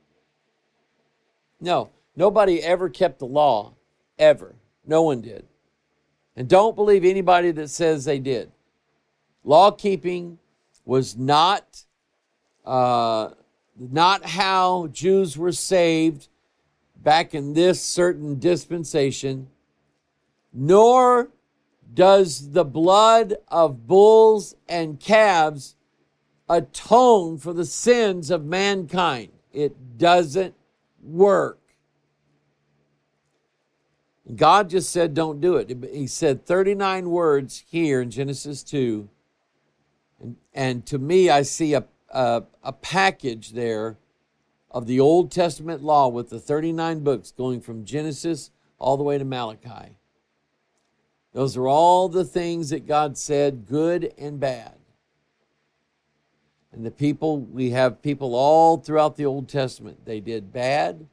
No. 1.63 1.91
Nobody 2.17 2.63
ever 2.63 2.91
kept 2.91 3.21
the 3.21 3.27
law, 3.27 3.75
ever. 4.19 4.57
No 4.85 5.03
one 5.03 5.23
did. 5.23 5.47
And 6.37 6.49
don't 6.49 6.77
believe 6.77 7.05
anybody 7.05 7.53
that 7.53 7.69
says 7.69 8.05
they 8.05 8.19
did. 8.19 8.51
Law 9.45 9.71
keeping 9.71 10.39
was 10.85 11.17
not 11.17 11.85
uh, 12.65 13.31
not 13.79 14.25
how 14.25 14.89
Jews 14.89 15.39
were 15.39 15.53
saved 15.53 16.29
back 16.97 17.35
in 17.35 17.55
this 17.55 17.83
certain 17.83 18.39
dispensation, 18.39 19.49
nor 20.53 21.31
does 21.95 22.53
the 22.53 22.65
blood 22.65 23.35
of 23.49 23.87
bulls 23.87 24.55
and 24.69 25.01
calves 25.01 25.77
atone 26.49 27.39
for 27.39 27.53
the 27.53 27.65
sins 27.65 28.31
of 28.31 28.45
mankind. 28.45 29.31
It 29.53 29.99
doesn't 29.99 30.55
work. 31.03 31.59
God 34.37 34.71
just 34.71 34.91
said, 34.91 35.15
don't 35.15 35.41
do 35.41 35.57
it. 35.57 35.77
He 35.93 36.07
said 36.07 36.47
39 36.47 37.11
words 37.11 37.65
here 37.69 38.01
in 38.01 38.11
Genesis 38.11 38.63
2. 38.63 39.09
And, 40.21 40.37
and 40.55 40.87
to 40.87 40.99
me, 40.99 41.29
I 41.29 41.43
see 41.43 41.75
a, 41.75 41.85
a, 42.11 42.45
a 42.63 42.73
package 42.73 43.51
there 43.51 43.99
of 44.71 44.87
the 44.87 45.01
Old 45.01 45.31
Testament 45.31 45.83
law 45.83 46.09
with 46.09 46.31
the 46.31 46.39
39 46.39 47.01
books 47.01 47.33
going 47.33 47.61
from 47.61 47.85
Genesis 47.85 48.51
all 48.79 48.97
the 48.97 49.03
way 49.03 49.19
to 49.19 49.25
Malachi. 49.25 49.97
Those 51.33 51.57
are 51.57 51.69
all 51.69 52.09
the 52.09 52.25
things 52.25 52.71
that 52.71 52.87
God 52.87 53.19
said, 53.19 53.67
good 53.67 54.13
and 54.19 54.39
bad. 54.39 54.75
And 56.73 56.87
the 56.87 56.91
people, 56.91 57.41
we 57.41 57.71
have 57.71 58.01
people 58.03 58.35
all 58.35 58.79
throughout 58.79 59.17
the 59.17 59.27
Old 59.27 59.49
Testament. 59.49 60.05
They 60.07 60.21
did 60.21 60.53
bad. 60.53 61.07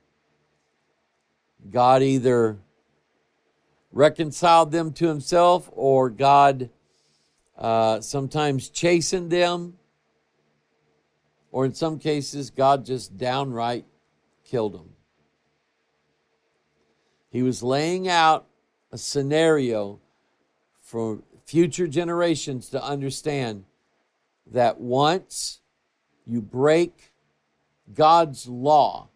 God 1.70 2.01
either 2.01 2.57
reconciled 3.91 4.72
them 4.72 4.93
to 4.93 5.07
himself 5.07 5.70
or 5.74 6.10
God 6.10 6.70
uh, 7.57 7.99
sometimes 7.99 8.70
chastened 8.70 9.32
them. 9.32 9.76
Or 11.51 11.66
in 11.66 11.74
some 11.74 11.99
cases, 11.99 12.51
God 12.51 12.86
just 12.86 13.18
downright 13.18 13.86
killed 14.45 14.74
them. 14.74 14.91
He 17.32 17.43
was 17.43 17.62
laying 17.62 18.07
out 18.07 18.47
a 18.91 18.97
scenario 18.97 19.99
for 20.82 21.20
future 21.45 21.88
generations 21.88 22.70
to 22.70 22.84
understand 22.84 23.66
that 24.52 24.80
once 24.80 25.60
you 26.26 26.41
break 26.41 27.12
God's 27.93 28.47
law, 28.47 29.10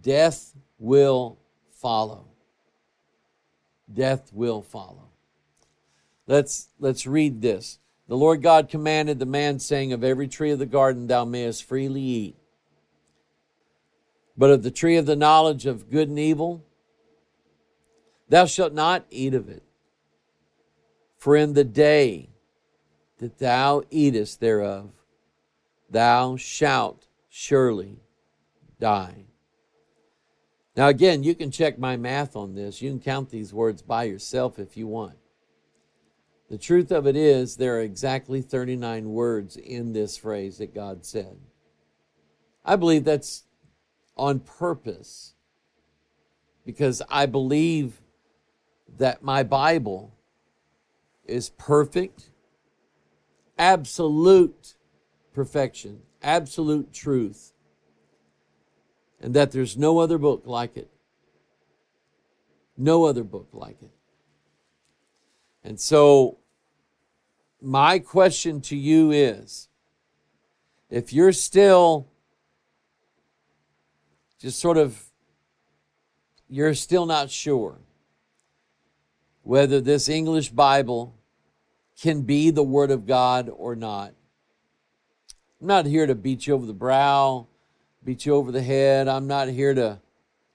death 0.00 0.54
will 0.78 1.38
follow. 1.72 2.26
Death 3.92 4.30
will 4.32 4.62
follow. 4.62 5.08
Let's, 6.26 6.68
let's 6.78 7.06
read 7.06 7.42
this. 7.42 7.78
The 8.08 8.16
Lord 8.16 8.42
God 8.42 8.68
commanded 8.68 9.18
the 9.18 9.26
man, 9.26 9.58
saying, 9.58 9.92
Of 9.92 10.04
every 10.04 10.28
tree 10.28 10.50
of 10.50 10.58
the 10.58 10.66
garden 10.66 11.06
thou 11.06 11.24
mayest 11.24 11.64
freely 11.64 12.02
eat, 12.02 12.36
but 14.36 14.50
of 14.50 14.62
the 14.62 14.70
tree 14.70 14.96
of 14.96 15.06
the 15.06 15.16
knowledge 15.16 15.66
of 15.66 15.90
good 15.90 16.08
and 16.08 16.18
evil 16.18 16.64
thou 18.30 18.46
shalt 18.46 18.72
not 18.72 19.04
eat 19.10 19.34
of 19.34 19.48
it. 19.48 19.62
For 21.18 21.36
in 21.36 21.52
the 21.52 21.64
day 21.64 22.29
that 23.20 23.38
thou 23.38 23.82
eatest 23.90 24.40
thereof, 24.40 24.90
thou 25.88 26.36
shalt 26.36 27.06
surely 27.28 28.00
die. 28.80 29.26
Now, 30.76 30.88
again, 30.88 31.22
you 31.22 31.34
can 31.34 31.50
check 31.50 31.78
my 31.78 31.96
math 31.96 32.34
on 32.36 32.54
this. 32.54 32.80
You 32.80 32.90
can 32.90 33.00
count 33.00 33.30
these 33.30 33.52
words 33.52 33.82
by 33.82 34.04
yourself 34.04 34.58
if 34.58 34.76
you 34.76 34.86
want. 34.86 35.16
The 36.48 36.58
truth 36.58 36.90
of 36.90 37.06
it 37.06 37.14
is, 37.14 37.56
there 37.56 37.76
are 37.76 37.82
exactly 37.82 38.40
39 38.40 39.10
words 39.10 39.56
in 39.56 39.92
this 39.92 40.16
phrase 40.16 40.58
that 40.58 40.74
God 40.74 41.04
said. 41.04 41.38
I 42.64 42.76
believe 42.76 43.04
that's 43.04 43.44
on 44.16 44.40
purpose 44.40 45.34
because 46.64 47.02
I 47.08 47.26
believe 47.26 48.00
that 48.98 49.22
my 49.22 49.42
Bible 49.42 50.14
is 51.24 51.50
perfect 51.50 52.29
absolute 53.60 54.74
perfection, 55.34 56.00
absolute 56.22 56.92
truth, 56.94 57.52
and 59.20 59.34
that 59.34 59.52
there's 59.52 59.76
no 59.76 59.98
other 59.98 60.16
book 60.16 60.42
like 60.46 60.78
it. 60.78 60.90
No 62.76 63.04
other 63.04 63.22
book 63.22 63.48
like 63.52 63.76
it. 63.82 63.90
And 65.62 65.78
so, 65.78 66.38
my 67.60 67.98
question 67.98 68.62
to 68.62 68.76
you 68.76 69.10
is 69.10 69.68
if 70.88 71.12
you're 71.12 71.32
still 71.32 72.08
just 74.38 74.58
sort 74.58 74.78
of, 74.78 75.04
you're 76.48 76.72
still 76.72 77.04
not 77.04 77.30
sure 77.30 77.76
whether 79.42 79.82
this 79.82 80.08
English 80.08 80.48
Bible 80.48 81.19
can 82.00 82.22
be 82.22 82.50
the 82.50 82.62
Word 82.62 82.90
of 82.90 83.06
God 83.06 83.50
or 83.54 83.76
not. 83.76 84.14
I'm 85.60 85.66
not 85.66 85.86
here 85.86 86.06
to 86.06 86.14
beat 86.14 86.46
you 86.46 86.54
over 86.54 86.64
the 86.64 86.72
brow, 86.72 87.46
beat 88.02 88.24
you 88.24 88.34
over 88.34 88.50
the 88.50 88.62
head. 88.62 89.08
I'm 89.08 89.26
not 89.26 89.48
here 89.48 89.74
to 89.74 90.00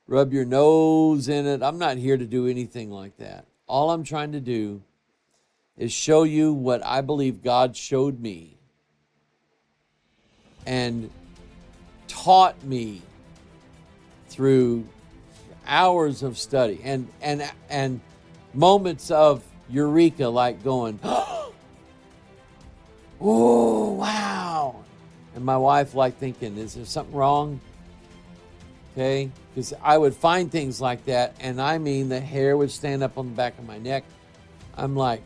rub 0.07 0.33
your 0.33 0.45
nose 0.45 1.29
in 1.29 1.45
it. 1.45 1.61
I'm 1.61 1.77
not 1.77 1.97
here 1.97 2.17
to 2.17 2.25
do 2.25 2.47
anything 2.47 2.89
like 2.89 3.17
that. 3.17 3.45
All 3.67 3.91
I'm 3.91 4.03
trying 4.03 4.31
to 4.31 4.39
do 4.39 4.81
is 5.77 5.91
show 5.91 6.23
you 6.23 6.53
what 6.53 6.83
I 6.83 7.01
believe 7.01 7.43
God 7.43 7.75
showed 7.75 8.19
me 8.19 8.57
and 10.65 11.11
taught 12.07 12.63
me 12.63 13.01
through 14.29 14.87
hours 15.67 16.23
of 16.23 16.37
study 16.37 16.79
and 16.83 17.07
and 17.21 17.51
and 17.69 17.99
moments 18.53 19.11
of 19.11 19.43
eureka 19.69 20.27
like 20.27 20.63
going 20.63 20.99
oh, 23.21 23.93
wow. 23.93 24.75
And 25.35 25.43
my 25.43 25.57
wife 25.57 25.93
like 25.93 26.17
thinking, 26.17 26.57
is 26.57 26.75
there 26.75 26.85
something 26.85 27.15
wrong? 27.15 27.59
Okay? 28.93 29.29
Because 29.53 29.73
I 29.81 29.97
would 29.97 30.15
find 30.15 30.51
things 30.51 30.79
like 30.79 31.05
that, 31.05 31.35
and 31.39 31.61
I 31.61 31.77
mean, 31.77 32.09
the 32.09 32.19
hair 32.19 32.55
would 32.55 32.71
stand 32.71 33.03
up 33.03 33.17
on 33.17 33.27
the 33.27 33.35
back 33.35 33.57
of 33.57 33.65
my 33.65 33.77
neck. 33.77 34.03
I'm 34.77 34.95
like, 34.95 35.21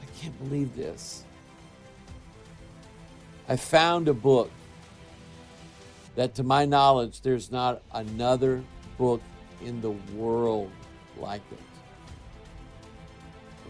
I 0.00 0.20
can't 0.20 0.36
believe 0.38 0.74
this. 0.76 1.24
I 3.48 3.56
found 3.56 4.08
a 4.08 4.14
book 4.14 4.50
that, 6.14 6.34
to 6.36 6.42
my 6.42 6.64
knowledge, 6.64 7.20
there's 7.20 7.50
not 7.50 7.82
another 7.92 8.62
book 8.98 9.20
in 9.64 9.80
the 9.80 9.90
world 10.14 10.70
like 11.18 11.42
it. 11.50 11.71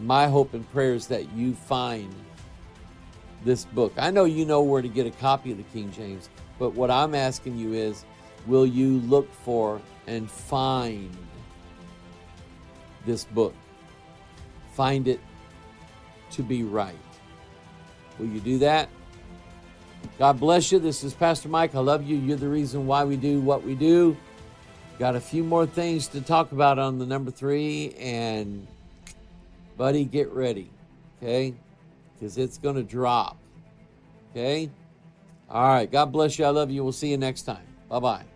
My 0.02 0.26
hope 0.26 0.52
and 0.52 0.68
prayer 0.72 0.94
is 0.94 1.06
that 1.08 1.32
you 1.32 1.54
find 1.54 2.12
this 3.44 3.64
book. 3.64 3.92
I 3.96 4.10
know 4.10 4.24
you 4.24 4.44
know 4.44 4.62
where 4.62 4.82
to 4.82 4.88
get 4.88 5.06
a 5.06 5.10
copy 5.10 5.52
of 5.52 5.58
the 5.58 5.64
King 5.64 5.92
James, 5.92 6.28
but 6.58 6.74
what 6.74 6.90
I'm 6.90 7.14
asking 7.14 7.56
you 7.56 7.72
is 7.72 8.04
will 8.46 8.66
you 8.66 8.98
look 9.00 9.32
for 9.32 9.80
and 10.08 10.28
find 10.28 11.16
this 13.06 13.24
book? 13.24 13.54
Find 14.74 15.06
it 15.06 15.20
to 16.32 16.42
be 16.42 16.64
right. 16.64 16.98
Will 18.18 18.26
you 18.26 18.40
do 18.40 18.58
that? 18.58 18.88
God 20.18 20.40
bless 20.40 20.72
you. 20.72 20.80
This 20.80 21.04
is 21.04 21.14
Pastor 21.14 21.48
Mike. 21.48 21.76
I 21.76 21.78
love 21.78 22.02
you. 22.02 22.16
You're 22.16 22.36
the 22.36 22.48
reason 22.48 22.86
why 22.86 23.04
we 23.04 23.16
do 23.16 23.40
what 23.40 23.62
we 23.62 23.76
do. 23.76 24.16
Got 24.98 25.14
a 25.14 25.20
few 25.20 25.44
more 25.44 25.64
things 25.64 26.08
to 26.08 26.20
talk 26.20 26.52
about 26.52 26.78
on 26.78 26.98
the 26.98 27.06
number 27.06 27.30
three, 27.30 27.94
and 28.00 28.66
buddy, 29.82 30.04
get 30.04 30.30
ready, 30.30 30.70
okay? 31.18 31.52
Because 32.14 32.38
it's 32.38 32.56
going 32.56 32.76
to 32.76 32.84
drop, 32.84 33.36
okay? 34.30 34.70
All 35.50 35.66
right. 35.66 35.90
God 35.90 36.12
bless 36.12 36.38
you. 36.38 36.44
I 36.44 36.50
love 36.50 36.70
you. 36.70 36.84
We'll 36.84 36.92
see 36.92 37.10
you 37.10 37.16
next 37.16 37.42
time. 37.42 37.66
Bye 37.88 37.98
bye. 37.98 38.31